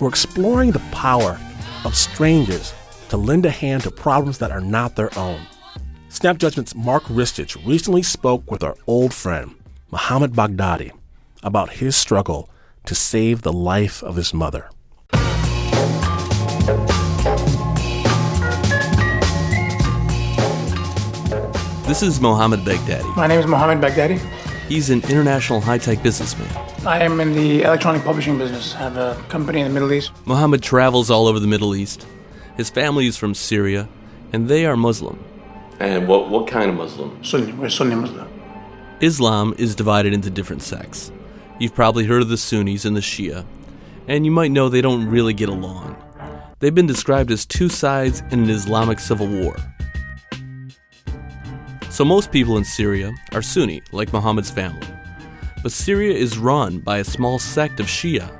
we're 0.00 0.08
exploring 0.08 0.70
the 0.70 0.78
power 0.92 1.36
of 1.84 1.96
strangers 1.96 2.72
to 3.08 3.16
lend 3.16 3.44
a 3.44 3.50
hand 3.50 3.82
to 3.82 3.90
problems 3.90 4.38
that 4.38 4.52
are 4.52 4.60
not 4.60 4.94
their 4.94 5.10
own. 5.18 5.40
Snap 6.10 6.38
Judgment's 6.38 6.76
Mark 6.76 7.02
Ristich 7.06 7.56
recently 7.66 8.04
spoke 8.04 8.48
with 8.48 8.62
our 8.62 8.76
old 8.86 9.12
friend, 9.12 9.56
Mohammed 9.90 10.30
Baghdadi, 10.34 10.92
about 11.42 11.70
his 11.70 11.96
struggle 11.96 12.48
to 12.86 12.94
save 12.94 13.42
the 13.42 13.52
life 13.52 14.00
of 14.00 14.14
his 14.14 14.32
mother. 14.32 14.70
This 21.90 22.04
is 22.04 22.20
Mohammed 22.20 22.60
Baghdadi. 22.60 23.16
My 23.16 23.26
name 23.26 23.40
is 23.40 23.48
Mohammed 23.48 23.82
Baghdadi. 23.84 24.20
He's 24.68 24.90
an 24.90 25.02
international 25.08 25.60
high 25.60 25.78
tech 25.78 26.00
businessman. 26.04 26.48
I 26.86 27.00
am 27.00 27.18
in 27.18 27.32
the 27.32 27.62
electronic 27.62 28.04
publishing 28.04 28.38
business. 28.38 28.76
I 28.76 28.78
have 28.78 28.96
a 28.96 29.20
company 29.28 29.58
in 29.58 29.66
the 29.66 29.74
Middle 29.74 29.92
East. 29.92 30.12
Mohammed 30.24 30.62
travels 30.62 31.10
all 31.10 31.26
over 31.26 31.40
the 31.40 31.48
Middle 31.48 31.74
East. 31.74 32.06
His 32.56 32.70
family 32.70 33.08
is 33.08 33.16
from 33.16 33.34
Syria, 33.34 33.88
and 34.32 34.46
they 34.46 34.66
are 34.66 34.76
Muslim. 34.76 35.18
And 35.80 36.06
what, 36.06 36.30
what 36.30 36.46
kind 36.46 36.70
of 36.70 36.76
Muslim? 36.76 37.24
Sunni. 37.24 37.52
We're 37.54 37.68
Sunni 37.68 37.96
Muslim. 37.96 38.28
Islam 39.00 39.52
is 39.58 39.74
divided 39.74 40.12
into 40.12 40.30
different 40.30 40.62
sects. 40.62 41.10
You've 41.58 41.74
probably 41.74 42.04
heard 42.04 42.22
of 42.22 42.28
the 42.28 42.38
Sunnis 42.38 42.84
and 42.84 42.96
the 42.96 43.00
Shia, 43.00 43.44
and 44.06 44.24
you 44.24 44.30
might 44.30 44.52
know 44.52 44.68
they 44.68 44.80
don't 44.80 45.08
really 45.08 45.34
get 45.34 45.48
along. 45.48 45.96
They've 46.60 46.72
been 46.72 46.86
described 46.86 47.32
as 47.32 47.44
two 47.44 47.68
sides 47.68 48.22
in 48.30 48.44
an 48.44 48.50
Islamic 48.50 49.00
civil 49.00 49.26
war. 49.26 49.56
So 51.90 52.04
most 52.04 52.30
people 52.30 52.56
in 52.56 52.64
Syria 52.64 53.12
are 53.32 53.42
Sunni, 53.42 53.82
like 53.90 54.12
Muhammad's 54.12 54.48
family. 54.48 54.86
But 55.60 55.72
Syria 55.72 56.16
is 56.16 56.38
run 56.38 56.78
by 56.78 56.98
a 56.98 57.04
small 57.04 57.40
sect 57.40 57.80
of 57.80 57.86
Shia 57.86 58.30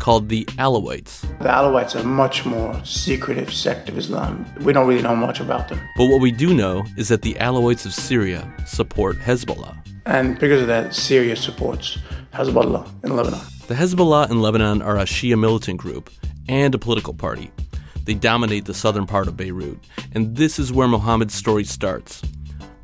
called 0.00 0.28
the 0.28 0.44
Alawites. 0.58 1.20
The 1.38 1.48
Alawites 1.48 1.94
are 1.94 2.00
a 2.00 2.04
much 2.04 2.44
more 2.44 2.78
secretive 2.84 3.54
sect 3.54 3.88
of 3.88 3.96
Islam. 3.96 4.44
We 4.60 4.72
don't 4.72 4.88
really 4.88 5.02
know 5.02 5.14
much 5.14 5.38
about 5.38 5.68
them. 5.68 5.80
But 5.96 6.06
what 6.06 6.20
we 6.20 6.32
do 6.32 6.52
know 6.52 6.84
is 6.96 7.06
that 7.08 7.22
the 7.22 7.34
Alawites 7.34 7.86
of 7.86 7.94
Syria 7.94 8.52
support 8.66 9.18
Hezbollah. 9.18 9.76
And 10.04 10.36
because 10.40 10.60
of 10.60 10.66
that, 10.66 10.92
Syria 10.92 11.36
supports 11.36 11.98
Hezbollah 12.34 13.04
in 13.04 13.14
Lebanon. 13.14 13.40
The 13.68 13.74
Hezbollah 13.74 14.30
in 14.30 14.42
Lebanon 14.42 14.82
are 14.82 14.98
a 14.98 15.04
Shia 15.04 15.38
militant 15.38 15.78
group 15.78 16.10
and 16.48 16.74
a 16.74 16.78
political 16.78 17.14
party. 17.14 17.52
They 18.04 18.14
dominate 18.14 18.64
the 18.64 18.74
southern 18.74 19.06
part 19.06 19.28
of 19.28 19.36
Beirut, 19.36 19.78
and 20.12 20.36
this 20.36 20.58
is 20.58 20.72
where 20.72 20.88
Muhammad's 20.88 21.34
story 21.34 21.64
starts. 21.64 22.20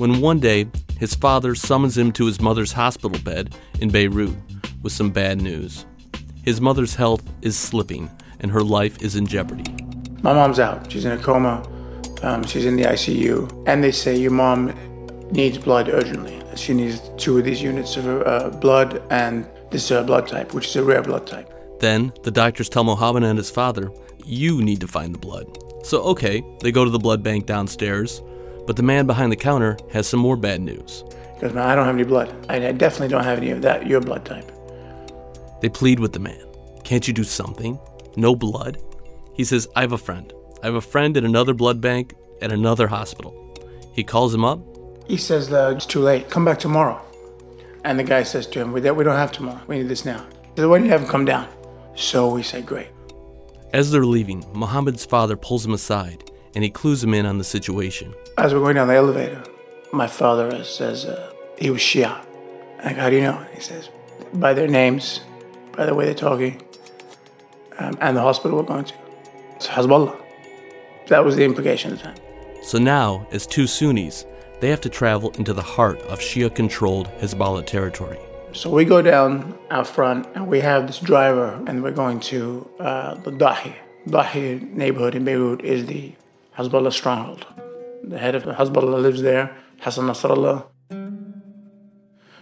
When 0.02 0.20
one 0.20 0.40
day 0.40 0.66
his 0.98 1.14
father 1.14 1.54
summons 1.54 1.96
him 1.96 2.10
to 2.10 2.26
his 2.26 2.40
mother's 2.40 2.72
hospital 2.72 3.16
bed 3.20 3.54
in 3.78 3.88
Beirut 3.88 4.34
with 4.82 4.92
some 4.92 5.10
bad 5.10 5.40
news. 5.40 5.86
His 6.42 6.60
mother's 6.60 6.96
health 6.96 7.22
is 7.40 7.56
slipping 7.56 8.10
and 8.40 8.50
her 8.50 8.62
life 8.62 9.00
is 9.00 9.14
in 9.14 9.28
jeopardy. 9.28 9.72
My 10.22 10.32
mom's 10.32 10.58
out. 10.58 10.90
She's 10.90 11.04
in 11.04 11.12
a 11.12 11.22
coma. 11.22 11.64
Um, 12.20 12.42
she's 12.42 12.64
in 12.64 12.74
the 12.74 12.82
ICU. 12.82 13.62
And 13.68 13.84
they 13.84 13.92
say 13.92 14.16
your 14.16 14.32
mom 14.32 14.74
needs 15.30 15.56
blood 15.56 15.88
urgently. 15.88 16.42
She 16.56 16.74
needs 16.74 17.00
two 17.16 17.38
of 17.38 17.44
these 17.44 17.62
units 17.62 17.96
of 17.96 18.06
uh, 18.26 18.50
blood 18.50 19.04
and 19.10 19.48
this 19.70 19.92
uh, 19.92 20.02
blood 20.02 20.26
type, 20.26 20.52
which 20.52 20.66
is 20.66 20.74
a 20.74 20.82
rare 20.82 21.02
blood 21.02 21.28
type. 21.28 21.48
Then 21.78 22.12
the 22.24 22.32
doctors 22.32 22.68
tell 22.68 22.82
Mohammed 22.82 23.22
and 23.22 23.38
his 23.38 23.52
father, 23.52 23.92
You 24.24 24.62
need 24.62 24.80
to 24.80 24.88
find 24.88 25.14
the 25.14 25.20
blood. 25.20 25.46
So, 25.84 26.02
okay, 26.02 26.42
they 26.60 26.72
go 26.72 26.84
to 26.84 26.90
the 26.90 26.98
blood 26.98 27.22
bank 27.22 27.46
downstairs, 27.46 28.20
but 28.66 28.76
the 28.76 28.82
man 28.82 29.06
behind 29.06 29.32
the 29.32 29.36
counter 29.36 29.76
has 29.92 30.06
some 30.06 30.20
more 30.20 30.36
bad 30.36 30.60
news. 30.60 31.04
Because 31.34 31.54
man, 31.54 31.68
I 31.68 31.74
don't 31.74 31.86
have 31.86 31.94
any 31.94 32.04
blood. 32.04 32.34
I, 32.48 32.58
definitely 32.72 33.08
don't 33.08 33.24
have 33.24 33.38
any 33.38 33.50
of 33.50 33.62
that, 33.62 33.86
your 33.86 34.00
blood 34.00 34.24
type. 34.24 34.50
They 35.60 35.68
plead 35.68 35.98
with 35.98 36.12
the 36.12 36.20
man. 36.20 36.40
Can't 36.84 37.06
you 37.06 37.14
do 37.14 37.24
something? 37.24 37.78
No 38.16 38.36
blood? 38.36 38.78
He 39.34 39.44
says, 39.44 39.66
I 39.74 39.80
have 39.80 39.92
a 39.92 39.98
friend. 39.98 40.32
I 40.62 40.66
have 40.66 40.74
a 40.74 40.80
friend 40.80 41.16
at 41.16 41.24
another 41.24 41.54
blood 41.54 41.80
bank 41.80 42.14
at 42.40 42.52
another 42.52 42.86
hospital. 42.86 43.34
He 43.92 44.04
calls 44.04 44.34
him 44.34 44.44
up. 44.44 44.60
He 45.08 45.16
says, 45.16 45.52
uh, 45.52 45.72
It's 45.76 45.86
too 45.86 46.00
late. 46.00 46.30
Come 46.30 46.44
back 46.44 46.58
tomorrow. 46.58 47.02
And 47.84 47.98
the 47.98 48.04
guy 48.04 48.22
says 48.22 48.46
to 48.48 48.60
him, 48.60 48.72
We 48.72 48.80
we 48.80 49.04
don't 49.04 49.16
have 49.16 49.32
tomorrow. 49.32 49.60
We 49.66 49.78
need 49.78 49.88
this 49.88 50.04
now. 50.04 50.24
He 50.54 50.60
says, 50.60 50.66
Why 50.66 50.78
don't 50.78 50.84
you 50.86 50.92
have 50.92 51.02
him 51.02 51.08
come 51.08 51.24
down? 51.24 51.48
So 51.96 52.32
we 52.32 52.42
say, 52.42 52.62
Great. 52.62 52.88
As 53.72 53.90
they're 53.90 54.06
leaving, 54.06 54.44
Mohammed's 54.52 55.04
father 55.04 55.36
pulls 55.36 55.64
him 55.64 55.72
aside 55.72 56.30
and 56.54 56.64
he 56.64 56.70
clues 56.70 57.02
him 57.02 57.14
in 57.14 57.26
on 57.26 57.38
the 57.38 57.44
situation. 57.44 58.14
As 58.38 58.52
we're 58.52 58.60
going 58.60 58.76
down 58.76 58.88
the 58.88 58.94
elevator, 58.94 59.42
my 59.92 60.06
father 60.06 60.64
says 60.64 61.04
uh, 61.04 61.32
he 61.58 61.70
was 61.70 61.80
Shia. 61.80 62.24
I 62.82 62.92
go, 62.92 63.00
How 63.00 63.10
do 63.10 63.16
you 63.16 63.22
know? 63.22 63.44
He 63.54 63.60
says, 63.60 63.88
By 64.34 64.54
their 64.54 64.68
names, 64.68 65.20
by 65.76 65.86
the 65.86 65.94
way 65.94 66.04
they're 66.04 66.14
talking, 66.14 66.62
um, 67.78 67.96
and 68.00 68.16
the 68.16 68.20
hospital 68.20 68.58
we're 68.58 68.64
going 68.64 68.84
to. 68.84 68.94
It's 69.56 69.66
Hezbollah. 69.66 70.18
That 71.08 71.24
was 71.24 71.36
the 71.36 71.44
implication 71.44 71.92
at 71.92 71.98
the 71.98 72.04
time. 72.04 72.16
So 72.62 72.78
now, 72.78 73.26
as 73.32 73.46
two 73.46 73.66
Sunnis, 73.66 74.24
they 74.60 74.68
have 74.68 74.80
to 74.82 74.88
travel 74.88 75.30
into 75.32 75.52
the 75.52 75.62
heart 75.62 76.00
of 76.02 76.20
Shia 76.20 76.54
controlled 76.54 77.08
Hezbollah 77.18 77.66
territory. 77.66 78.18
So 78.52 78.70
we 78.70 78.84
go 78.84 79.02
down 79.02 79.58
out 79.70 79.86
front 79.86 80.28
and 80.34 80.46
we 80.46 80.60
have 80.60 80.86
this 80.86 80.98
driver 80.98 81.60
and 81.66 81.82
we're 81.82 81.90
going 81.90 82.20
to 82.20 82.68
uh, 82.78 83.14
the 83.14 83.32
Dahi. 83.32 83.74
Dahi 84.06 84.70
neighborhood 84.72 85.14
in 85.14 85.24
Beirut 85.24 85.64
is 85.64 85.86
the 85.86 86.12
Hezbollah 86.56 86.92
stronghold. 86.92 87.46
The 88.04 88.18
head 88.18 88.34
of 88.34 88.44
Hezbollah 88.44 89.00
lives 89.00 89.22
there, 89.22 89.56
Hassan 89.80 90.06
Nasrallah. 90.06 90.66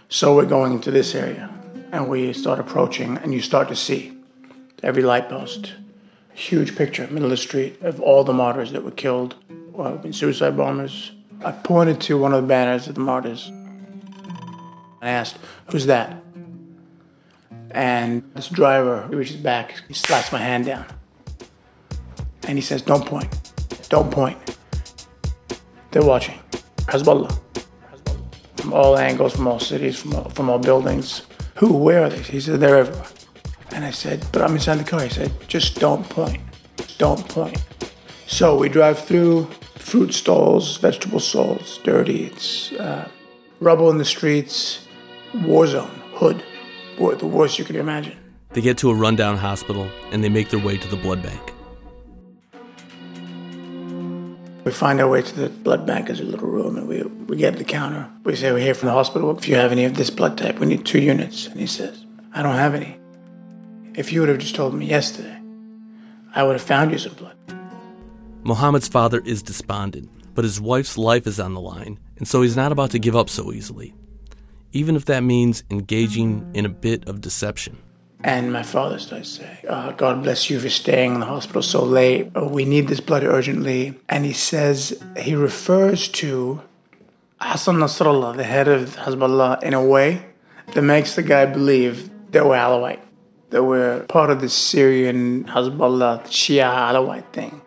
So 0.09 0.35
we're 0.35 0.45
going 0.45 0.73
into 0.73 0.91
this 0.91 1.15
area 1.15 1.49
and 1.91 2.09
we 2.09 2.33
start 2.33 2.59
approaching 2.59 3.17
and 3.17 3.33
you 3.33 3.41
start 3.41 3.69
to 3.69 3.75
see 3.75 4.17
every 4.83 5.03
light 5.03 5.29
post, 5.29 5.73
huge 6.33 6.75
picture, 6.75 7.07
middle 7.07 7.25
of 7.25 7.31
the 7.31 7.37
street, 7.37 7.81
of 7.81 8.01
all 8.01 8.23
the 8.23 8.33
martyrs 8.33 8.71
that 8.73 8.83
were 8.83 8.91
killed 8.91 9.35
uh, 9.77 9.97
in 10.03 10.11
suicide 10.11 10.57
bombers. 10.57 11.11
I 11.43 11.51
pointed 11.51 12.01
to 12.01 12.17
one 12.17 12.33
of 12.33 12.41
the 12.41 12.47
banners 12.47 12.87
of 12.87 12.95
the 12.95 13.01
martyrs. 13.01 13.51
I 15.01 15.09
asked, 15.09 15.37
Who's 15.71 15.85
that? 15.85 16.21
And 17.71 18.29
this 18.35 18.49
driver 18.49 19.07
he 19.09 19.15
reaches 19.15 19.37
back, 19.37 19.81
he 19.87 19.93
slaps 19.93 20.31
my 20.31 20.39
hand 20.39 20.65
down. 20.65 20.85
And 22.47 22.57
he 22.57 22.61
says, 22.61 22.81
Don't 22.81 23.05
point. 23.05 23.40
Don't 23.91 24.09
point. 24.09 24.37
They're 25.91 26.01
watching. 26.01 26.39
Hezbollah. 26.87 27.37
From 28.55 28.71
all 28.71 28.97
angles, 28.97 29.35
from 29.35 29.47
all 29.49 29.59
cities, 29.59 29.99
from 29.99 30.15
all, 30.15 30.29
from 30.29 30.49
all 30.49 30.59
buildings. 30.59 31.23
Who? 31.55 31.73
Where 31.73 32.05
are 32.05 32.09
they? 32.09 32.21
He 32.21 32.39
said, 32.39 32.61
They're 32.61 32.77
everywhere. 32.77 33.05
And 33.73 33.83
I 33.83 33.91
said, 33.91 34.25
But 34.31 34.43
I'm 34.43 34.53
inside 34.53 34.75
the 34.75 34.85
car. 34.85 35.01
He 35.01 35.09
said, 35.09 35.33
Just 35.49 35.81
don't 35.81 36.07
point. 36.07 36.39
Don't 36.99 37.27
point. 37.27 37.61
So 38.27 38.57
we 38.57 38.69
drive 38.69 38.97
through 38.97 39.49
fruit 39.75 40.13
stalls, 40.13 40.77
vegetable 40.77 41.19
stalls, 41.19 41.79
dirty. 41.83 42.27
It's 42.27 42.71
uh, 42.71 43.09
rubble 43.59 43.89
in 43.89 43.97
the 43.97 44.05
streets, 44.05 44.87
war 45.43 45.67
zone, 45.67 46.01
hood, 46.13 46.41
the 46.97 47.27
worst 47.27 47.59
you 47.59 47.65
can 47.65 47.75
imagine. 47.75 48.17
They 48.51 48.61
get 48.61 48.77
to 48.77 48.89
a 48.89 48.95
rundown 48.95 49.35
hospital 49.35 49.89
and 50.13 50.23
they 50.23 50.29
make 50.29 50.49
their 50.49 50.63
way 50.63 50.77
to 50.77 50.87
the 50.87 50.95
blood 50.95 51.21
bank. 51.21 51.53
We 54.63 54.71
find 54.71 55.01
our 55.01 55.07
way 55.07 55.23
to 55.23 55.35
the 55.35 55.49
blood 55.49 55.87
bank. 55.87 56.07
There's 56.07 56.19
a 56.19 56.23
little 56.23 56.47
room, 56.47 56.77
and 56.77 56.87
we, 56.87 57.01
we 57.01 57.35
get 57.35 57.57
the 57.57 57.63
counter. 57.63 58.09
We 58.23 58.35
say, 58.35 58.51
We're 58.51 58.59
here 58.59 58.75
from 58.75 58.87
the 58.87 58.93
hospital. 58.93 59.35
If 59.37 59.47
you 59.47 59.55
have 59.55 59.71
any 59.71 59.85
of 59.85 59.95
this 59.95 60.11
blood 60.11 60.37
type, 60.37 60.59
we 60.59 60.67
need 60.67 60.85
two 60.85 60.99
units. 61.01 61.47
And 61.47 61.59
he 61.59 61.65
says, 61.65 62.05
I 62.33 62.43
don't 62.43 62.55
have 62.55 62.75
any. 62.75 62.97
If 63.95 64.13
you 64.13 64.19
would 64.19 64.29
have 64.29 64.37
just 64.37 64.55
told 64.55 64.73
me 64.73 64.85
yesterday, 64.85 65.41
I 66.35 66.43
would 66.43 66.53
have 66.53 66.61
found 66.61 66.91
you 66.91 66.97
some 66.97 67.13
blood. 67.13 67.35
Mohammed's 68.43 68.87
father 68.87 69.21
is 69.25 69.43
despondent, 69.43 70.09
but 70.33 70.45
his 70.45 70.61
wife's 70.61 70.97
life 70.97 71.27
is 71.27 71.39
on 71.39 71.53
the 71.53 71.59
line, 71.59 71.99
and 72.17 72.27
so 72.27 72.41
he's 72.41 72.55
not 72.55 72.71
about 72.71 72.91
to 72.91 72.99
give 72.99 73.15
up 73.15 73.29
so 73.29 73.51
easily, 73.51 73.93
even 74.71 74.95
if 74.95 75.05
that 75.05 75.21
means 75.21 75.63
engaging 75.69 76.49
in 76.53 76.65
a 76.65 76.69
bit 76.69 77.07
of 77.07 77.21
deception. 77.21 77.77
And 78.23 78.53
my 78.53 78.63
father 78.63 78.99
starts 78.99 79.37
to 79.37 79.43
say, 79.43 79.65
oh, 79.67 79.93
God 79.93 80.21
bless 80.21 80.49
you 80.49 80.59
for 80.59 80.69
staying 80.69 81.15
in 81.15 81.19
the 81.21 81.25
hospital 81.25 81.61
so 81.63 81.83
late. 81.83 82.31
Oh, 82.35 82.47
we 82.47 82.65
need 82.65 82.87
this 82.87 82.99
blood 82.99 83.23
urgently. 83.23 83.99
And 84.09 84.25
he 84.25 84.33
says, 84.33 85.01
he 85.17 85.33
refers 85.35 86.07
to 86.09 86.61
Hassan 87.39 87.77
Nasrallah, 87.77 88.37
the 88.37 88.43
head 88.43 88.67
of 88.67 88.95
Hezbollah, 88.95 89.63
in 89.63 89.73
a 89.73 89.83
way 89.83 90.25
that 90.73 90.81
makes 90.83 91.15
the 91.15 91.23
guy 91.23 91.45
believe 91.45 92.11
they 92.31 92.41
were 92.41 92.55
Alawite. 92.55 92.99
They 93.49 93.59
were 93.59 94.05
part 94.07 94.29
of 94.29 94.39
the 94.39 94.49
Syrian 94.49 95.45
Hezbollah 95.45 96.23
Shia 96.25 96.71
Alawite 96.71 97.33
thing. 97.33 97.61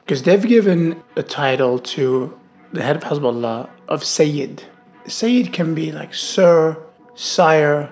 Because 0.00 0.24
they've 0.24 0.46
given 0.46 1.02
a 1.16 1.22
title 1.22 1.78
to 1.78 2.38
the 2.72 2.82
head 2.82 2.96
of 2.96 3.04
Hezbollah 3.04 3.70
of 3.88 4.04
Sayyid. 4.04 4.64
Sayyid 5.06 5.52
can 5.52 5.74
be 5.74 5.92
like 5.92 6.12
sir, 6.14 6.76
sire, 7.14 7.90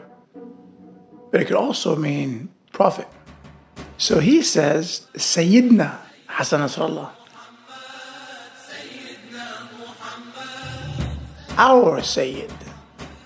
but 1.33 1.41
it 1.41 1.47
could 1.47 1.57
also 1.57 1.97
mean 1.97 2.51
prophet. 2.72 3.09
So 3.97 4.20
he 4.20 4.43
says, 4.43 5.09
Sayyidina 5.14 5.99
Hassan 6.26 6.61
Nasrallah. 6.61 7.11
Our 11.59 12.03
Sayyid, 12.03 12.53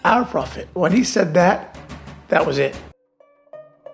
our 0.04 0.24
prophet. 0.24 0.68
When 0.74 0.92
he 0.92 1.04
said 1.04 1.34
that, 1.34 1.78
that 2.28 2.46
was 2.46 2.59
it. 2.59 2.76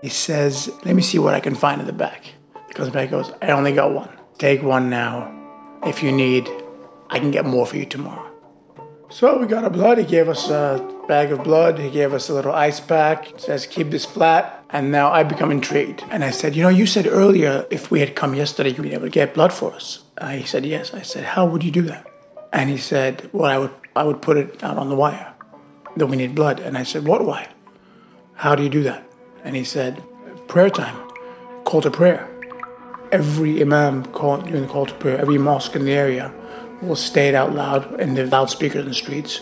He 0.03 0.09
says, 0.09 0.71
Let 0.85 0.95
me 0.95 1.03
see 1.03 1.19
what 1.19 1.35
I 1.35 1.41
can 1.41 1.55
find 1.55 1.81
in 1.81 1.87
the 1.87 1.93
back. 1.93 2.25
He 2.69 2.75
goes 2.75 2.91
back, 2.91 3.11
goes, 3.11 3.33
I 3.41 3.51
only 3.51 3.73
got 3.73 3.93
one. 3.93 4.11
Take 4.39 4.63
one 4.63 4.91
now. 4.91 5.31
If 5.85 6.03
you 6.03 6.13
need, 6.13 6.49
I 7.11 7.19
can 7.19 7.31
get 7.31 7.45
more 7.45 7.67
for 7.67 7.77
you 7.77 7.87
tomorrow. 7.87 8.31
So 9.11 9.39
we 9.39 9.47
got 9.47 9.65
a 9.65 9.71
blood. 9.71 9.99
He 9.99 10.05
gave 10.05 10.29
us 10.29 10.49
a 10.49 10.92
bag 11.07 11.33
of 11.33 11.43
blood. 11.43 11.79
He 11.79 11.91
gave 11.91 12.13
us 12.13 12.29
a 12.29 12.35
little 12.35 12.53
ice 12.53 12.81
pack. 12.81 13.39
Says, 13.39 13.67
keep 13.67 13.91
this 13.91 14.05
flat. 14.05 14.65
And 14.71 14.91
now 14.91 15.11
I 15.13 15.23
become 15.23 15.51
intrigued. 15.51 16.03
And 16.11 16.25
I 16.25 16.31
said, 16.31 16.57
you 16.57 16.63
know, 16.63 16.69
you 16.69 16.87
said 16.87 17.07
earlier 17.07 17.67
if 17.71 17.91
we 17.91 18.01
had 18.01 18.17
come 18.17 18.35
yesterday, 18.35 18.71
you'd 18.71 18.83
be 18.83 18.95
able 18.95 19.07
to 19.07 19.11
get 19.11 19.35
blood 19.35 19.53
for 19.53 19.73
us. 19.73 20.05
Uh, 20.19 20.31
he 20.31 20.45
said, 20.45 20.65
yes. 20.65 20.95
I 20.95 21.03
said, 21.03 21.25
how 21.25 21.47
would 21.47 21.63
you 21.63 21.71
do 21.71 21.83
that? 21.83 22.07
And 22.53 22.71
he 22.71 22.77
said, 22.77 23.29
well, 23.33 23.51
I 23.51 23.59
would, 23.59 23.71
I 23.97 24.05
would 24.05 24.23
put 24.23 24.37
it 24.37 24.63
out 24.63 24.79
on 24.79 24.89
the 24.89 24.97
wire 24.97 25.33
that 25.97 26.07
we 26.07 26.17
need 26.17 26.35
blood. 26.35 26.61
And 26.61 26.79
I 26.79 26.83
said, 26.85 27.07
what 27.07 27.25
wire? 27.25 27.49
How 28.35 28.55
do 28.55 28.63
you 28.63 28.71
do 28.71 28.83
that? 28.85 29.05
And 29.45 29.57
he 29.57 29.65
said, 29.65 30.03
prayer 30.49 30.71
time, 30.71 30.97
call 31.65 31.81
to 31.83 31.91
prayer. 31.91 32.29
Every 33.11 33.61
imam 33.61 34.07
call, 34.07 34.39
during 34.39 34.63
the 34.63 34.69
call 34.69 34.87
to 34.87 34.95
prayer, 34.95 35.19
every 35.19 35.39
mosque 35.39 35.77
in 35.77 35.85
the 35.85 35.93
area 35.93 36.33
will 36.81 36.97
state 36.97 37.35
out 37.35 37.55
loud 37.55 38.01
in 38.01 38.15
the 38.15 38.27
loudspeakers 38.27 38.83
in 38.83 38.89
the 38.89 38.95
streets, 38.95 39.41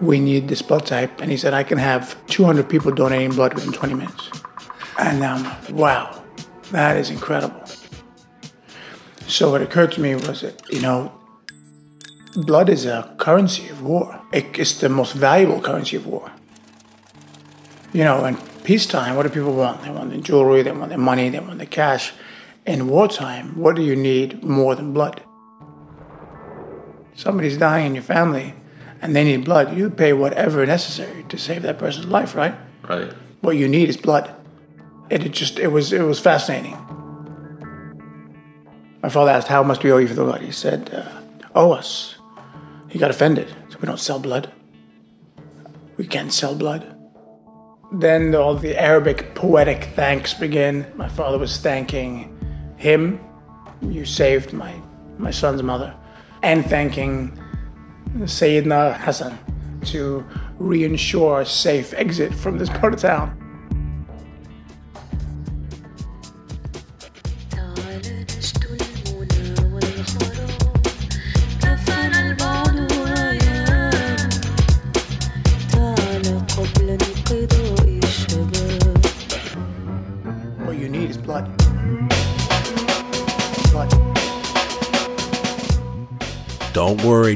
we 0.00 0.18
need 0.20 0.48
this 0.48 0.62
blood 0.62 0.86
type. 0.86 1.20
And 1.20 1.30
he 1.30 1.36
said, 1.36 1.54
I 1.54 1.62
can 1.62 1.78
have 1.78 2.16
200 2.26 2.68
people 2.68 2.92
donating 2.92 3.30
blood 3.30 3.54
within 3.54 3.72
20 3.72 3.94
minutes. 3.94 4.30
And 4.98 5.24
I'm 5.24 5.44
like, 5.44 5.70
wow, 5.70 6.22
that 6.70 6.96
is 6.96 7.10
incredible. 7.10 7.62
So 9.26 9.50
what 9.50 9.62
occurred 9.62 9.92
to 9.92 10.00
me 10.00 10.14
was 10.14 10.42
that, 10.42 10.60
you 10.72 10.80
know, 10.80 11.12
blood 12.36 12.68
is 12.68 12.84
a 12.86 13.14
currency 13.18 13.68
of 13.68 13.82
war. 13.82 14.20
It's 14.32 14.80
the 14.80 14.88
most 14.88 15.14
valuable 15.14 15.60
currency 15.60 15.96
of 15.96 16.06
war. 16.06 16.30
You 17.92 18.04
know, 18.04 18.24
in 18.24 18.36
peacetime, 18.64 19.16
what 19.16 19.24
do 19.24 19.28
people 19.28 19.54
want? 19.54 19.82
They 19.82 19.90
want 19.90 20.10
their 20.10 20.20
jewelry, 20.20 20.62
they 20.62 20.72
want 20.72 20.88
their 20.88 20.98
money, 20.98 21.28
they 21.28 21.40
want 21.40 21.58
their 21.58 21.66
cash. 21.66 22.12
In 22.64 22.88
wartime, 22.88 23.58
what 23.58 23.76
do 23.76 23.82
you 23.82 23.96
need 23.96 24.42
more 24.42 24.74
than 24.74 24.92
blood? 24.92 25.22
Somebody's 27.14 27.58
dying 27.58 27.86
in 27.86 27.94
your 27.94 28.04
family 28.04 28.54
and 29.02 29.14
they 29.14 29.24
need 29.24 29.44
blood. 29.44 29.76
You 29.76 29.90
pay 29.90 30.12
whatever 30.12 30.64
necessary 30.64 31.24
to 31.28 31.36
save 31.36 31.62
that 31.62 31.78
person's 31.78 32.06
life, 32.06 32.34
right? 32.34 32.54
Right. 32.88 33.12
What 33.40 33.56
you 33.56 33.68
need 33.68 33.88
is 33.88 33.96
blood. 33.96 34.34
And 35.10 35.22
it 35.24 35.32
just 35.32 35.58
it 35.58 35.68
was 35.68 35.92
it 35.92 36.02
was 36.02 36.20
fascinating. 36.20 36.78
My 39.02 39.08
father 39.08 39.32
asked, 39.32 39.48
"How 39.48 39.62
much 39.62 39.80
do 39.80 39.88
we 39.88 39.92
owe 39.92 39.98
you 39.98 40.08
for 40.08 40.14
the 40.14 40.24
blood?" 40.24 40.40
He 40.40 40.52
said, 40.52 40.90
uh, 40.94 41.50
"Owe 41.54 41.72
us." 41.72 42.16
He 42.88 42.98
got 42.98 43.10
offended. 43.10 43.48
So 43.70 43.78
We 43.80 43.86
don't 43.86 43.98
sell 43.98 44.18
blood. 44.18 44.50
We 45.96 46.06
can't 46.06 46.32
sell 46.32 46.54
blood. 46.54 46.94
Then 47.90 48.34
all 48.34 48.54
the 48.54 48.80
Arabic 48.80 49.34
poetic 49.34 49.84
thanks 49.96 50.32
begin. 50.34 50.86
My 50.94 51.08
father 51.08 51.38
was 51.38 51.58
thanking 51.58 52.28
him, 52.76 53.20
you 53.82 54.04
saved 54.04 54.52
my, 54.52 54.74
my 55.18 55.30
son's 55.30 55.62
mother, 55.62 55.94
and 56.42 56.64
thanking 56.66 57.38
Sayyidina 58.20 58.96
Hassan 58.98 59.38
to 59.86 60.24
reinsure 60.58 61.42
a 61.42 61.46
safe 61.46 61.92
exit 61.94 62.34
from 62.34 62.58
this 62.58 62.68
part 62.68 62.94
of 62.94 63.00
town. 63.00 63.41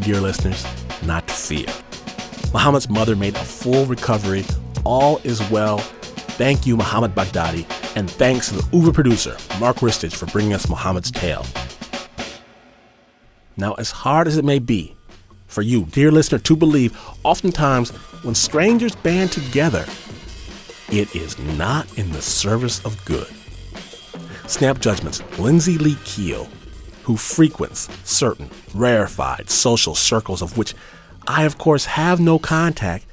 Dear 0.06 0.20
listeners, 0.20 0.64
not 1.02 1.26
to 1.26 1.34
fear. 1.34 1.66
Muhammad's 2.52 2.88
mother 2.88 3.16
made 3.16 3.34
a 3.34 3.40
full 3.40 3.86
recovery. 3.86 4.44
All 4.84 5.18
is 5.24 5.40
well. 5.50 5.78
Thank 6.38 6.64
you, 6.64 6.76
Muhammad 6.76 7.12
Baghdadi, 7.12 7.66
and 7.96 8.08
thanks 8.08 8.50
to 8.50 8.54
the 8.54 8.76
Uber 8.76 8.92
producer, 8.92 9.36
Mark 9.58 9.78
Ristich, 9.78 10.14
for 10.14 10.26
bringing 10.26 10.52
us 10.52 10.68
Muhammad's 10.68 11.10
tale. 11.10 11.44
Now, 13.56 13.74
as 13.74 13.90
hard 13.90 14.28
as 14.28 14.36
it 14.36 14.44
may 14.44 14.60
be 14.60 14.94
for 15.48 15.62
you, 15.62 15.86
dear 15.86 16.12
listener, 16.12 16.38
to 16.38 16.54
believe, 16.54 16.96
oftentimes 17.24 17.90
when 18.22 18.36
strangers 18.36 18.94
band 18.94 19.32
together, 19.32 19.84
it 20.88 21.16
is 21.16 21.36
not 21.36 21.98
in 21.98 22.12
the 22.12 22.22
service 22.22 22.78
of 22.84 23.04
good. 23.06 23.26
Snap 24.46 24.78
Judgment's 24.78 25.20
Lindsay 25.36 25.78
Lee 25.78 25.98
Keel, 26.04 26.48
who 27.06 27.16
frequents 27.16 27.88
certain 28.02 28.50
rarefied 28.74 29.48
social 29.48 29.94
circles 29.94 30.42
of 30.42 30.58
which 30.58 30.74
I, 31.28 31.44
of 31.44 31.56
course, 31.56 31.84
have 31.84 32.18
no 32.18 32.40
contact, 32.40 33.06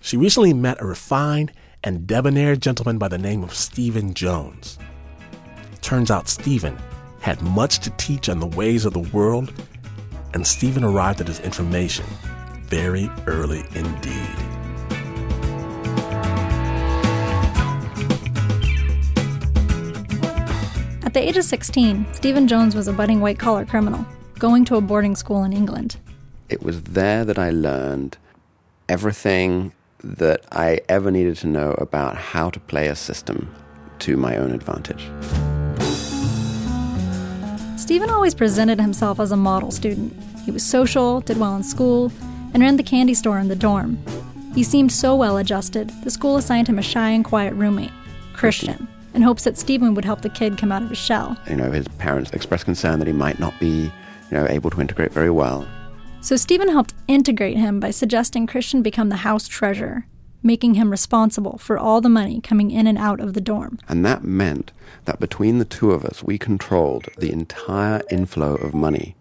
she 0.00 0.16
recently 0.16 0.52
met 0.52 0.82
a 0.82 0.86
refined 0.86 1.52
and 1.84 2.04
debonair 2.04 2.56
gentleman 2.56 2.98
by 2.98 3.06
the 3.06 3.18
name 3.18 3.44
of 3.44 3.54
Stephen 3.54 4.12
Jones. 4.12 4.76
Turns 5.82 6.10
out 6.10 6.28
Stephen 6.28 6.76
had 7.20 7.40
much 7.42 7.78
to 7.80 7.90
teach 7.90 8.28
on 8.28 8.40
the 8.40 8.46
ways 8.46 8.84
of 8.84 8.92
the 8.92 8.98
world, 8.98 9.52
and 10.34 10.44
Stephen 10.44 10.82
arrived 10.82 11.20
at 11.20 11.28
his 11.28 11.38
information 11.40 12.06
very 12.64 13.08
early 13.28 13.64
indeed. 13.76 14.51
At 21.12 21.20
the 21.20 21.28
age 21.28 21.36
of 21.36 21.44
16, 21.44 22.06
Stephen 22.14 22.48
Jones 22.48 22.74
was 22.74 22.88
a 22.88 22.92
budding 22.94 23.20
white 23.20 23.38
collar 23.38 23.66
criminal, 23.66 24.06
going 24.38 24.64
to 24.64 24.76
a 24.76 24.80
boarding 24.80 25.14
school 25.14 25.44
in 25.44 25.52
England. 25.52 25.98
It 26.48 26.62
was 26.62 26.84
there 26.84 27.22
that 27.26 27.38
I 27.38 27.50
learned 27.50 28.16
everything 28.88 29.74
that 30.02 30.46
I 30.50 30.80
ever 30.88 31.10
needed 31.10 31.36
to 31.36 31.48
know 31.48 31.72
about 31.72 32.16
how 32.16 32.48
to 32.48 32.58
play 32.58 32.88
a 32.88 32.96
system 32.96 33.54
to 33.98 34.16
my 34.16 34.38
own 34.38 34.52
advantage. 34.52 35.10
Stephen 37.78 38.08
always 38.08 38.34
presented 38.34 38.80
himself 38.80 39.20
as 39.20 39.32
a 39.32 39.36
model 39.36 39.70
student. 39.70 40.16
He 40.46 40.50
was 40.50 40.64
social, 40.64 41.20
did 41.20 41.36
well 41.36 41.54
in 41.54 41.62
school, 41.62 42.10
and 42.54 42.62
ran 42.62 42.78
the 42.78 42.82
candy 42.82 43.12
store 43.12 43.38
in 43.38 43.48
the 43.48 43.54
dorm. 43.54 44.02
He 44.54 44.62
seemed 44.62 44.90
so 44.90 45.14
well 45.14 45.36
adjusted, 45.36 45.90
the 46.04 46.10
school 46.10 46.38
assigned 46.38 46.68
him 46.68 46.78
a 46.78 46.82
shy 46.82 47.10
and 47.10 47.22
quiet 47.22 47.52
roommate, 47.52 47.92
Christian, 48.32 48.88
in 49.14 49.22
hopes 49.22 49.44
that 49.44 49.58
Stephen 49.58 49.94
would 49.94 50.04
help 50.04 50.22
the 50.22 50.28
kid 50.28 50.58
come 50.58 50.72
out 50.72 50.82
of 50.82 50.88
his 50.88 50.98
shell. 50.98 51.36
You 51.48 51.56
know, 51.56 51.70
his 51.70 51.88
parents 51.98 52.30
expressed 52.32 52.64
concern 52.64 52.98
that 52.98 53.08
he 53.08 53.12
might 53.12 53.38
not 53.38 53.58
be, 53.60 53.92
you 54.30 54.38
know, 54.38 54.46
able 54.48 54.70
to 54.70 54.80
integrate 54.80 55.12
very 55.12 55.30
well. 55.30 55.66
So 56.20 56.36
Stephen 56.36 56.68
helped 56.68 56.94
integrate 57.08 57.56
him 57.56 57.80
by 57.80 57.90
suggesting 57.90 58.46
Christian 58.46 58.82
become 58.82 59.08
the 59.08 59.16
house 59.16 59.48
treasurer, 59.48 60.06
making 60.42 60.74
him 60.74 60.90
responsible 60.90 61.58
for 61.58 61.78
all 61.78 62.00
the 62.00 62.08
money 62.08 62.40
coming 62.40 62.70
in 62.70 62.86
and 62.86 62.96
out 62.96 63.20
of 63.20 63.34
the 63.34 63.40
dorm. 63.40 63.78
And 63.88 64.04
that 64.04 64.22
meant 64.22 64.72
that 65.04 65.18
between 65.18 65.58
the 65.58 65.64
two 65.64 65.90
of 65.90 66.04
us, 66.04 66.22
we 66.22 66.38
controlled 66.38 67.08
the 67.18 67.32
entire 67.32 68.02
inflow 68.10 68.54
of 68.54 68.72
money 68.72 69.16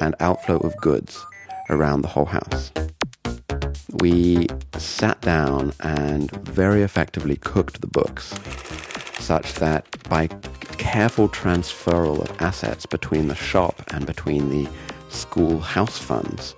and 0.00 0.16
outflow 0.18 0.58
of 0.58 0.76
goods 0.78 1.24
around 1.70 2.02
the 2.02 2.08
whole 2.08 2.24
house. 2.24 2.72
We 4.00 4.48
sat 4.76 5.20
down 5.20 5.72
and 5.80 6.30
very 6.30 6.82
effectively 6.82 7.36
cooked 7.36 7.80
the 7.80 7.86
books 7.86 8.34
such 9.22 9.54
that 9.54 9.86
by 10.08 10.26
careful 10.78 11.28
transferal 11.28 12.20
of 12.20 12.42
assets 12.42 12.86
between 12.86 13.28
the 13.28 13.34
shop 13.34 13.82
and 13.92 14.04
between 14.04 14.50
the 14.50 14.68
school 15.08 15.60
house 15.60 15.98
funds, 15.98 16.54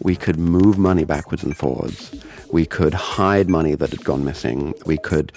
we 0.00 0.16
could 0.16 0.38
move 0.38 0.78
money 0.78 1.04
backwards 1.04 1.44
and 1.44 1.56
forwards. 1.56 2.14
We 2.50 2.64
could 2.64 2.94
hide 2.94 3.48
money 3.50 3.74
that 3.74 3.90
had 3.90 4.02
gone 4.02 4.24
missing. 4.24 4.74
We 4.86 4.96
could 4.96 5.32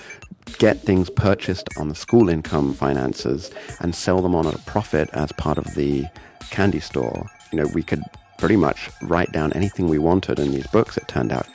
get 0.57 0.79
things 0.79 1.09
purchased 1.09 1.67
on 1.77 1.89
the 1.89 1.95
school 1.95 2.29
income 2.29 2.73
finances 2.73 3.51
and 3.81 3.93
sell 3.93 4.21
them 4.21 4.33
on 4.33 4.47
at 4.47 4.55
a 4.55 4.59
profit 4.59 5.09
as 5.13 5.31
part 5.33 5.57
of 5.57 5.75
the 5.75 6.05
candy 6.49 6.79
store. 6.79 7.29
You 7.51 7.59
know, 7.59 7.69
we 7.73 7.83
could 7.83 8.01
pretty 8.37 8.55
much 8.55 8.89
write 9.01 9.31
down 9.31 9.53
anything 9.53 9.87
we 9.87 9.99
wanted 9.99 10.39
in 10.39 10.51
these 10.51 10.67
books, 10.67 10.97
it 10.97 11.07
turned 11.07 11.31
out. 11.31 11.47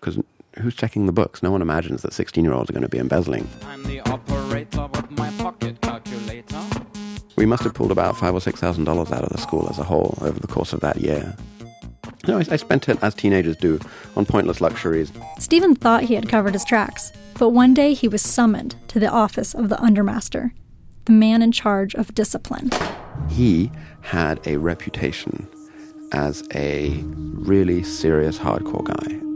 Because 0.00 0.18
who's 0.58 0.74
checking 0.74 1.06
the 1.06 1.12
books? 1.12 1.42
No 1.42 1.50
one 1.50 1.62
imagines 1.62 2.02
that 2.02 2.12
16 2.12 2.44
year 2.44 2.52
olds 2.52 2.70
are 2.70 2.72
going 2.72 2.82
to 2.82 2.88
be 2.88 2.98
embezzling. 2.98 3.48
I'm 3.64 3.82
the 3.84 4.00
operator 4.00 4.86
with 4.92 5.10
my 5.12 5.30
pocket 5.32 5.80
calculator. 5.80 6.60
We 7.36 7.46
must 7.46 7.62
have 7.64 7.74
pulled 7.74 7.90
about 7.90 8.16
five 8.16 8.34
or 8.34 8.40
six 8.40 8.60
thousand 8.60 8.84
dollars 8.84 9.10
out 9.10 9.24
of 9.24 9.30
the 9.30 9.38
school 9.38 9.68
as 9.70 9.78
a 9.78 9.84
whole 9.84 10.18
over 10.20 10.38
the 10.38 10.46
course 10.46 10.72
of 10.72 10.80
that 10.80 10.98
year. 10.98 11.34
No, 12.28 12.38
I, 12.38 12.44
I 12.50 12.56
spent 12.56 12.88
it 12.88 13.02
as 13.02 13.14
teenagers 13.14 13.56
do 13.56 13.80
on 14.16 14.26
pointless 14.26 14.60
luxuries. 14.60 15.10
Stephen 15.38 15.74
thought 15.74 16.04
he 16.04 16.14
had 16.14 16.28
covered 16.28 16.52
his 16.54 16.64
tracks, 16.64 17.10
but 17.38 17.48
one 17.50 17.74
day 17.74 17.94
he 17.94 18.06
was 18.06 18.22
summoned 18.22 18.76
to 18.88 19.00
the 19.00 19.08
office 19.08 19.54
of 19.54 19.70
the 19.70 19.76
undermaster, 19.76 20.52
the 21.06 21.12
man 21.12 21.42
in 21.42 21.50
charge 21.50 21.94
of 21.96 22.14
discipline. 22.14 22.70
He 23.28 23.72
had 24.02 24.46
a 24.46 24.58
reputation 24.58 25.48
as 26.12 26.46
a 26.54 26.90
really 27.02 27.82
serious 27.82 28.38
hardcore 28.38 28.84
guy. 28.84 29.31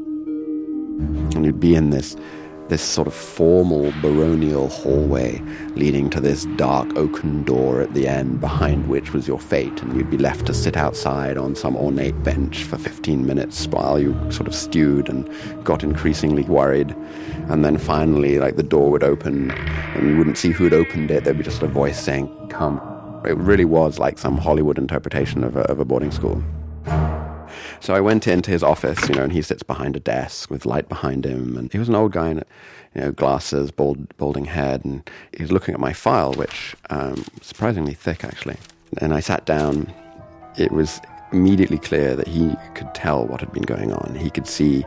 And 0.99 1.45
you'd 1.45 1.61
be 1.61 1.75
in 1.75 1.91
this 1.91 2.17
this 2.69 2.83
sort 2.83 3.07
of 3.07 3.15
formal 3.15 3.93
baronial 4.03 4.69
hallway 4.69 5.41
leading 5.77 6.11
to 6.11 6.21
this 6.21 6.47
dark 6.57 6.97
oaken 6.97 7.45
door 7.45 7.81
at 7.81 7.95
the 7.95 8.09
end, 8.09 8.41
behind 8.41 8.89
which 8.89 9.13
was 9.13 9.29
your 9.29 9.39
fate, 9.39 9.83
and 9.83 9.97
you'd 9.97 10.11
be 10.11 10.19
left 10.19 10.47
to 10.47 10.55
sit 10.55 10.77
outside 10.77 11.37
on 11.37 11.55
some 11.55 11.77
ornate 11.77 12.21
bench 12.25 12.65
for 12.65 12.77
15 12.77 13.25
minutes 13.25 13.67
while 13.69 14.01
you 14.01 14.15
sort 14.33 14.49
of 14.49 14.55
stewed 14.55 15.09
and 15.09 15.31
got 15.65 15.85
increasingly 15.85 16.43
worried. 16.45 16.91
And 17.49 17.65
then 17.65 17.79
finally, 17.79 18.39
like 18.39 18.57
the 18.57 18.63
door 18.63 18.91
would 18.91 19.05
open, 19.05 19.53
and 19.53 20.11
you 20.11 20.17
wouldn't 20.17 20.39
see 20.39 20.51
who'd 20.51 20.75
opened 20.75 21.11
it. 21.11 21.25
There'd 21.25 21.39
be 21.39 21.45
just 21.45 21.63
a 21.63 21.69
voice 21.69 22.01
saying, 22.01 22.29
"Come." 22.49 22.81
It 23.25 23.37
really 23.37 23.65
was 23.65 23.99
like 23.99 24.19
some 24.19 24.39
Hollywood 24.39 24.79
interpretation 24.79 25.43
of 25.45 25.57
a, 25.57 25.63
of 25.63 25.81
a 25.81 25.85
boarding 25.85 26.13
school. 26.13 26.43
So 27.81 27.95
I 27.95 28.01
went 28.01 28.27
into 28.27 28.51
his 28.51 28.63
office, 28.63 29.09
you 29.09 29.15
know, 29.15 29.23
and 29.23 29.33
he 29.33 29.43
sits 29.43 29.63
behind 29.63 29.97
a 29.97 30.01
desk 30.01 30.51
with 30.51 30.67
light 30.67 30.89
behind 30.89 31.25
him, 31.25 31.57
and 31.57 31.73
he 31.73 31.79
was 31.79 31.89
an 31.89 31.95
old 31.95 32.13
guy 32.13 32.31
in, 32.31 32.39
you 32.95 33.01
know, 33.01 33.13
glasses, 33.13 33.71
bald, 33.71 34.17
balding 34.17 34.47
head, 34.47 34.85
and 34.85 35.09
he's 35.37 35.53
looking 35.53 35.75
at 35.75 35.81
my 35.81 35.93
file, 35.93 36.33
which 36.35 36.75
um, 36.91 37.25
surprisingly 37.43 37.95
thick 37.95 38.25
actually. 38.25 38.57
And 38.99 39.13
I 39.13 39.21
sat 39.21 39.45
down. 39.45 39.93
It 40.57 40.73
was 40.73 41.01
immediately 41.33 41.79
clear 41.79 42.17
that 42.17 42.27
he 42.27 42.55
could 42.75 42.95
tell 42.95 43.27
what 43.27 43.41
had 43.41 43.53
been 43.53 43.65
going 43.65 43.93
on. 43.93 44.15
He 44.15 44.31
could 44.31 44.47
see 44.47 44.83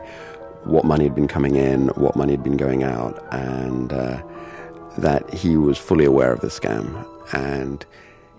what 0.64 0.84
money 0.84 1.04
had 1.04 1.14
been 1.14 1.28
coming 1.28 1.56
in, 1.56 1.88
what 1.88 2.16
money 2.16 2.32
had 2.32 2.42
been 2.42 2.56
going 2.56 2.82
out, 2.82 3.24
and 3.32 3.92
uh, 3.92 4.22
that 4.98 5.32
he 5.32 5.56
was 5.56 5.78
fully 5.78 6.04
aware 6.04 6.32
of 6.32 6.40
the 6.40 6.48
scam. 6.48 7.06
And 7.32 7.84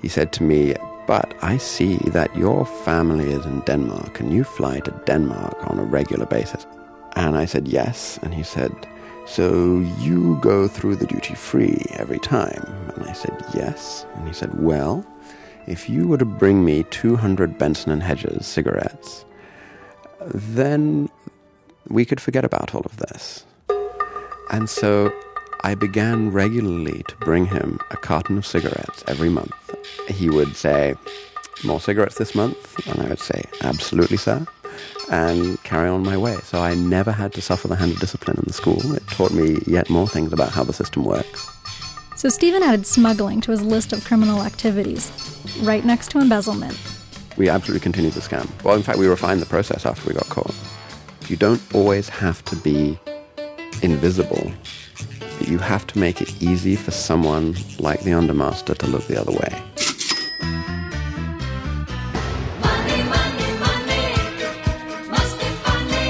he 0.02 0.08
said 0.08 0.34
to 0.34 0.44
me, 0.44 0.76
but 1.08 1.34
I 1.42 1.58
see 1.58 1.98
that 2.08 2.36
your 2.36 2.66
family 2.66 3.32
is 3.32 3.46
in 3.46 3.62
Denmark 3.62 4.20
and 4.20 4.34
you 4.34 4.44
fly 4.44 4.80
to 4.82 4.92
Denmark 5.06 5.58
on 5.70 5.80
a 5.80 5.84
regular 5.84 6.26
basis. 6.26 6.66
And 7.16 7.38
I 7.38 7.46
said, 7.46 7.68
yes. 7.68 8.20
And 8.22 8.34
he 8.34 8.44
said, 8.44 8.72
so 9.26 9.80
you 10.00 10.38
go 10.42 10.68
through 10.68 10.96
the 10.96 11.06
duty 11.06 11.36
free 11.36 11.86
every 11.92 12.20
time? 12.20 12.64
And 12.96 13.10
I 13.10 13.14
said, 13.14 13.44
yes. 13.54 14.06
And 14.16 14.28
he 14.28 14.34
said, 14.34 14.60
well, 14.60 15.06
if 15.68 15.90
you 15.90 16.08
were 16.08 16.18
to 16.18 16.26
bring 16.26 16.66
me 16.66 16.84
200 16.90 17.58
Benson 17.58 17.92
and 17.92 18.02
Hedges 18.02 18.46
cigarettes, 18.46 19.26
then 20.26 21.10
we 21.88 22.06
could 22.06 22.22
forget 22.22 22.46
about 22.46 22.74
all 22.74 22.82
of 22.82 22.98
this. 22.98 23.46
And 24.52 24.70
so 24.70 25.14
I 25.64 25.76
began 25.76 26.32
regularly 26.32 27.04
to 27.08 27.16
bring 27.18 27.46
him 27.46 27.80
a 27.92 27.98
carton 27.98 28.38
of 28.38 28.46
cigarettes 28.46 29.04
every 29.08 29.30
month. 29.30 29.54
He 30.08 30.30
would 30.30 30.56
say, 30.56 30.96
More 31.64 31.80
cigarettes 31.80 32.18
this 32.18 32.34
month? 32.36 32.88
And 32.88 33.02
I 33.02 33.10
would 33.10 33.20
say, 33.20 33.44
Absolutely, 33.62 34.18
sir. 34.18 34.46
and 35.12 35.62
carry 35.64 35.90
on 35.90 36.04
my 36.04 36.16
way. 36.18 36.36
So 36.44 36.60
I 36.62 36.74
never 36.76 37.12
had 37.12 37.34
to 37.34 37.42
suffer 37.42 37.68
the 37.68 37.76
hand 37.76 37.92
of 37.92 38.00
discipline 38.00 38.38
in 38.38 38.44
the 38.48 38.54
school. 38.54 38.96
It 38.96 39.06
taught 39.08 39.32
me 39.32 39.60
yet 39.68 39.90
more 39.90 40.08
things 40.08 40.32
about 40.34 40.50
how 40.52 40.64
the 40.64 40.74
system 40.74 41.04
works. 41.04 41.50
So 42.16 42.30
Stephen 42.30 42.64
added 42.64 42.86
smuggling 42.86 43.42
to 43.42 43.52
his 43.52 43.62
list 43.64 43.94
of 43.94 44.06
criminal 44.06 44.42
activities, 44.44 45.12
right 45.64 45.84
next 45.84 46.12
to 46.12 46.20
embezzlement. 46.20 46.78
We 47.36 47.50
absolutely 47.50 47.82
continued 47.82 48.14
the 48.14 48.22
scam. 48.22 48.48
Well, 48.64 48.76
in 48.76 48.84
fact, 48.84 49.00
we 49.00 49.08
refined 49.08 49.42
the 49.42 49.46
process 49.48 49.86
after 49.86 50.08
we 50.08 50.14
got 50.14 50.30
caught. 50.30 50.54
You 51.28 51.36
don't 51.36 51.62
always 51.74 52.08
have 52.10 52.44
to 52.46 52.56
be 52.58 53.00
invisible, 53.82 54.52
but 55.42 55.50
you 55.50 55.58
have 55.58 55.88
to 55.88 55.98
make 55.98 56.22
it 56.22 56.40
easy 56.40 56.76
for 56.76 56.92
someone 56.92 57.56
like 57.80 58.02
the 58.02 58.12
undermaster 58.12 58.78
to 58.78 58.86
look 58.86 59.08
the 59.08 59.20
other 59.20 59.32
way. 59.32 59.52
Money, 62.62 63.02
money, 63.10 63.50
money 63.58 64.06
must 65.10 65.40
be 65.40 65.50
funny 65.66 66.10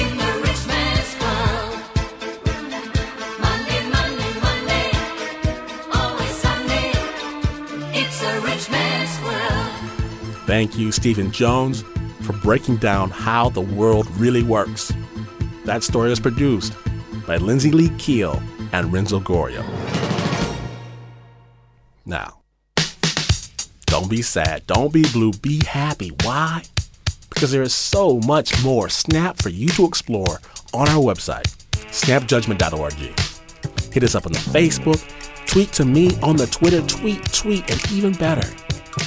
in 0.00 0.16
the 0.18 0.30
rich 0.42 0.66
man's 0.66 1.12
world. 1.22 1.78
Money, 3.38 3.78
money, 3.96 4.30
money, 4.48 4.86
always 5.94 6.34
sunny. 6.42 6.90
It's 7.94 8.20
a 8.20 8.40
rich 8.40 8.68
man's 8.68 9.14
world. 9.22 10.44
Thank 10.48 10.76
you, 10.76 10.90
Stephen 10.90 11.30
Jones, 11.30 11.84
for 12.22 12.32
breaking 12.32 12.78
down 12.78 13.10
how 13.10 13.50
the 13.50 13.60
world 13.60 14.10
really 14.16 14.42
works. 14.42 14.92
That 15.66 15.84
story 15.84 16.10
was 16.10 16.18
produced 16.18 16.72
by 17.28 17.36
Lindsay 17.36 17.70
Lee 17.70 17.90
Keel 17.98 18.42
and 18.72 18.90
Renzo 18.90 19.20
Gorio. 19.20 19.62
Now, 22.06 22.40
don't 23.84 24.08
be 24.08 24.22
sad, 24.22 24.66
don't 24.66 24.90
be 24.90 25.04
blue, 25.12 25.32
be 25.32 25.62
happy. 25.66 26.10
Why? 26.24 26.62
Because 27.28 27.52
there 27.52 27.62
is 27.62 27.74
so 27.74 28.18
much 28.20 28.64
more 28.64 28.88
Snap 28.88 29.36
for 29.36 29.50
you 29.50 29.68
to 29.68 29.84
explore 29.84 30.40
on 30.72 30.88
our 30.88 31.02
website, 31.02 31.54
snapjudgment.org. 31.90 32.94
Hit 33.92 34.02
us 34.02 34.14
up 34.14 34.24
on 34.24 34.32
the 34.32 34.38
Facebook, 34.38 34.98
tweet 35.46 35.70
to 35.72 35.84
me 35.84 36.18
on 36.22 36.36
the 36.36 36.46
Twitter, 36.46 36.80
tweet, 36.86 37.30
tweet, 37.30 37.70
and 37.70 37.92
even 37.92 38.14
better, 38.14 38.48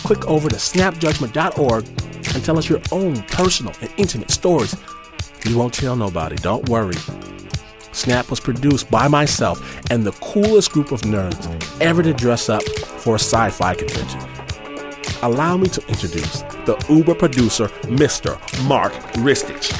click 0.04 0.28
over 0.28 0.48
to 0.48 0.58
snapjudgment.org 0.58 1.88
and 1.88 2.46
tell 2.46 2.60
us 2.60 2.70
your 2.70 2.82
own 2.92 3.24
personal 3.24 3.74
and 3.82 3.92
intimate 3.98 4.30
stories. 4.30 4.76
We 5.44 5.56
won't 5.56 5.74
tell 5.74 5.96
nobody, 5.96 6.36
don't 6.36 6.70
worry. 6.70 6.98
Snap 7.92 8.30
was 8.30 8.40
produced 8.40 8.90
by 8.90 9.08
myself 9.08 9.80
and 9.92 10.04
the 10.06 10.12
coolest 10.14 10.72
group 10.72 10.92
of 10.92 11.02
nerds 11.02 11.48
ever 11.82 12.02
to 12.04 12.14
dress 12.14 12.50
up 12.50 12.64
for 12.64 13.16
a 13.16 13.20
sci 13.20 13.50
fi 13.50 13.76
convention. 13.76 14.22
Allow 15.24 15.58
me 15.58 15.68
to 15.70 15.88
introduce 15.88 16.42
the 16.66 16.84
Uber 16.90 17.16
producer, 17.16 17.68
Mr. 17.84 18.38
Mark 18.68 18.94
Ristich. 19.24 19.72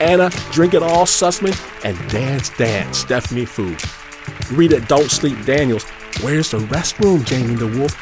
Anna 0.00 0.30
Drink 0.52 0.74
It 0.74 0.82
All 0.82 1.06
Sussman 1.06 1.54
and 1.84 1.96
Dance 2.10 2.50
Dance 2.50 2.98
Stephanie 2.98 3.44
Fu. 3.44 3.76
Rita 4.54 4.80
Don't 4.80 5.10
Sleep 5.10 5.44
Daniels, 5.44 5.84
Where's 6.22 6.50
the 6.50 6.58
Restroom 6.58 7.24
Jamie 7.24 7.54
the 7.54 7.66
Wolf? 7.78 7.94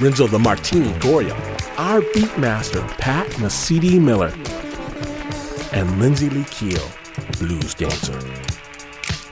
Renzo 0.00 0.26
the 0.26 0.38
Martini 0.38 0.92
Gorio. 0.94 1.34
Our 1.78 2.00
beatmaster, 2.00 2.86
Pat 2.98 3.26
Mesiti 3.32 4.00
Miller. 4.00 4.32
And 5.72 5.98
Lindsay 5.98 6.28
Lee 6.28 6.44
Keel, 6.44 6.86
Blues 7.38 7.74
Dancer. 7.74 8.45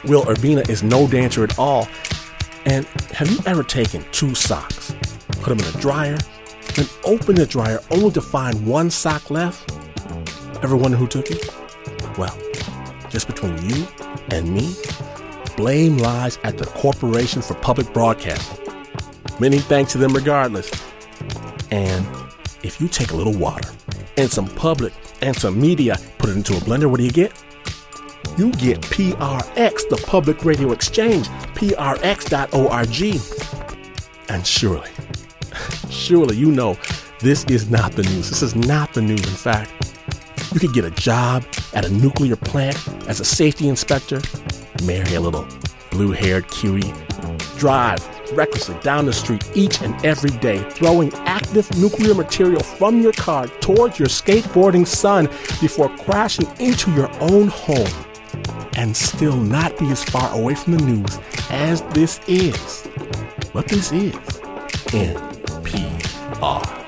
Will 0.07 0.23
Urbina 0.25 0.69
is 0.69 0.83
no 0.83 1.07
dancer 1.07 1.45
at 1.45 1.59
all. 1.59 1.89
And 2.67 2.87
have 3.13 3.31
you 3.31 3.39
ever 3.47 3.63
taken 3.63 4.05
two 4.13 4.35
socks, 4.35 4.95
put 5.41 5.57
them 5.57 5.61
in 5.61 5.75
a 5.75 5.81
dryer, 5.81 6.19
then 6.75 6.87
open 7.05 7.37
the 7.37 7.47
dryer 7.47 7.81
only 7.91 8.11
to 8.13 8.21
find 8.21 8.67
one 8.67 8.91
sock 8.91 9.31
left? 9.31 9.71
Ever 10.63 10.77
wonder 10.77 10.97
who 10.97 11.07
took 11.07 11.31
it? 11.31 11.49
Well, 12.19 12.37
just 13.11 13.27
between 13.27 13.59
you 13.69 13.87
and 14.31 14.53
me, 14.53 14.75
blame 15.57 15.99
lies 15.99 16.39
at 16.43 16.59
the 16.59 16.67
Corporation 16.67 17.43
for 17.43 17.55
Public 17.55 17.93
Broadcasting. 17.93 18.67
Many 19.41 19.59
thanks 19.59 19.93
to 19.93 19.99
them 19.99 20.13
regardless. 20.13 20.71
And 21.71 22.07
if 22.63 22.81
you 22.81 22.89
take 22.89 23.11
a 23.11 23.17
little 23.17 23.35
water 23.35 23.71
and 24.17 24.31
some 24.31 24.49
public 24.49 24.93
and 25.23 25.37
some 25.37 25.61
media, 25.61 25.97
put 26.19 26.31
it 26.31 26.37
into 26.37 26.57
a 26.57 26.61
blender, 26.61 26.91
what 26.91 26.99
do 26.99 27.05
you 27.05 27.11
get? 27.11 27.33
You 28.37 28.51
get 28.53 28.81
PRX, 28.81 29.89
the 29.89 30.03
Public 30.07 30.45
Radio 30.45 30.73
Exchange, 30.73 31.29
prx.org. 31.55 33.21
And 34.29 34.47
surely, 34.47 34.91
surely 35.89 36.37
you 36.37 36.51
know 36.51 36.77
this 37.21 37.45
is 37.45 37.71
not 37.71 37.93
the 37.93 38.03
news. 38.03 38.29
This 38.29 38.43
is 38.43 38.57
not 38.57 38.93
the 38.93 39.03
news. 39.03 39.21
In 39.21 39.35
fact, 39.35 39.71
you 40.53 40.61
could 40.61 40.73
get 40.73 40.85
a 40.85 40.91
job 40.91 41.45
at 41.75 41.85
a 41.85 41.91
nuclear 41.91 42.37
plant 42.37 42.77
as 43.09 43.21
a 43.21 43.25
safety 43.25 43.69
inspector, 43.69 44.21
marry 44.85 45.15
a 45.15 45.21
little 45.21 45.47
blue 45.91 46.11
haired 46.11 46.49
cutie, 46.51 46.93
drive 47.57 48.01
recklessly 48.33 48.77
down 48.81 49.07
the 49.07 49.13
street 49.13 49.45
each 49.55 49.81
and 49.83 49.95
every 50.05 50.31
day, 50.39 50.59
throwing 50.71 51.13
active 51.27 51.71
nuclear 51.77 52.15
material 52.15 52.63
from 52.63 53.01
your 53.01 53.13
car 53.13 53.47
towards 53.61 53.99
your 53.99 54.09
skateboarding 54.09 54.87
son 54.87 55.27
before 55.61 55.89
crashing 55.99 56.49
into 56.59 56.91
your 56.93 57.11
own 57.21 57.49
home, 57.49 57.89
and 58.77 58.97
still 58.97 59.37
not 59.37 59.79
be 59.79 59.91
as 59.91 60.05
far 60.05 60.31
away 60.35 60.55
from 60.55 60.77
the 60.77 60.85
news 60.85 61.19
as 61.51 61.83
this 61.93 62.21
is. 62.27 62.87
But 63.53 63.69
this 63.69 63.93
is 63.93 64.15
NPR. 64.93 66.84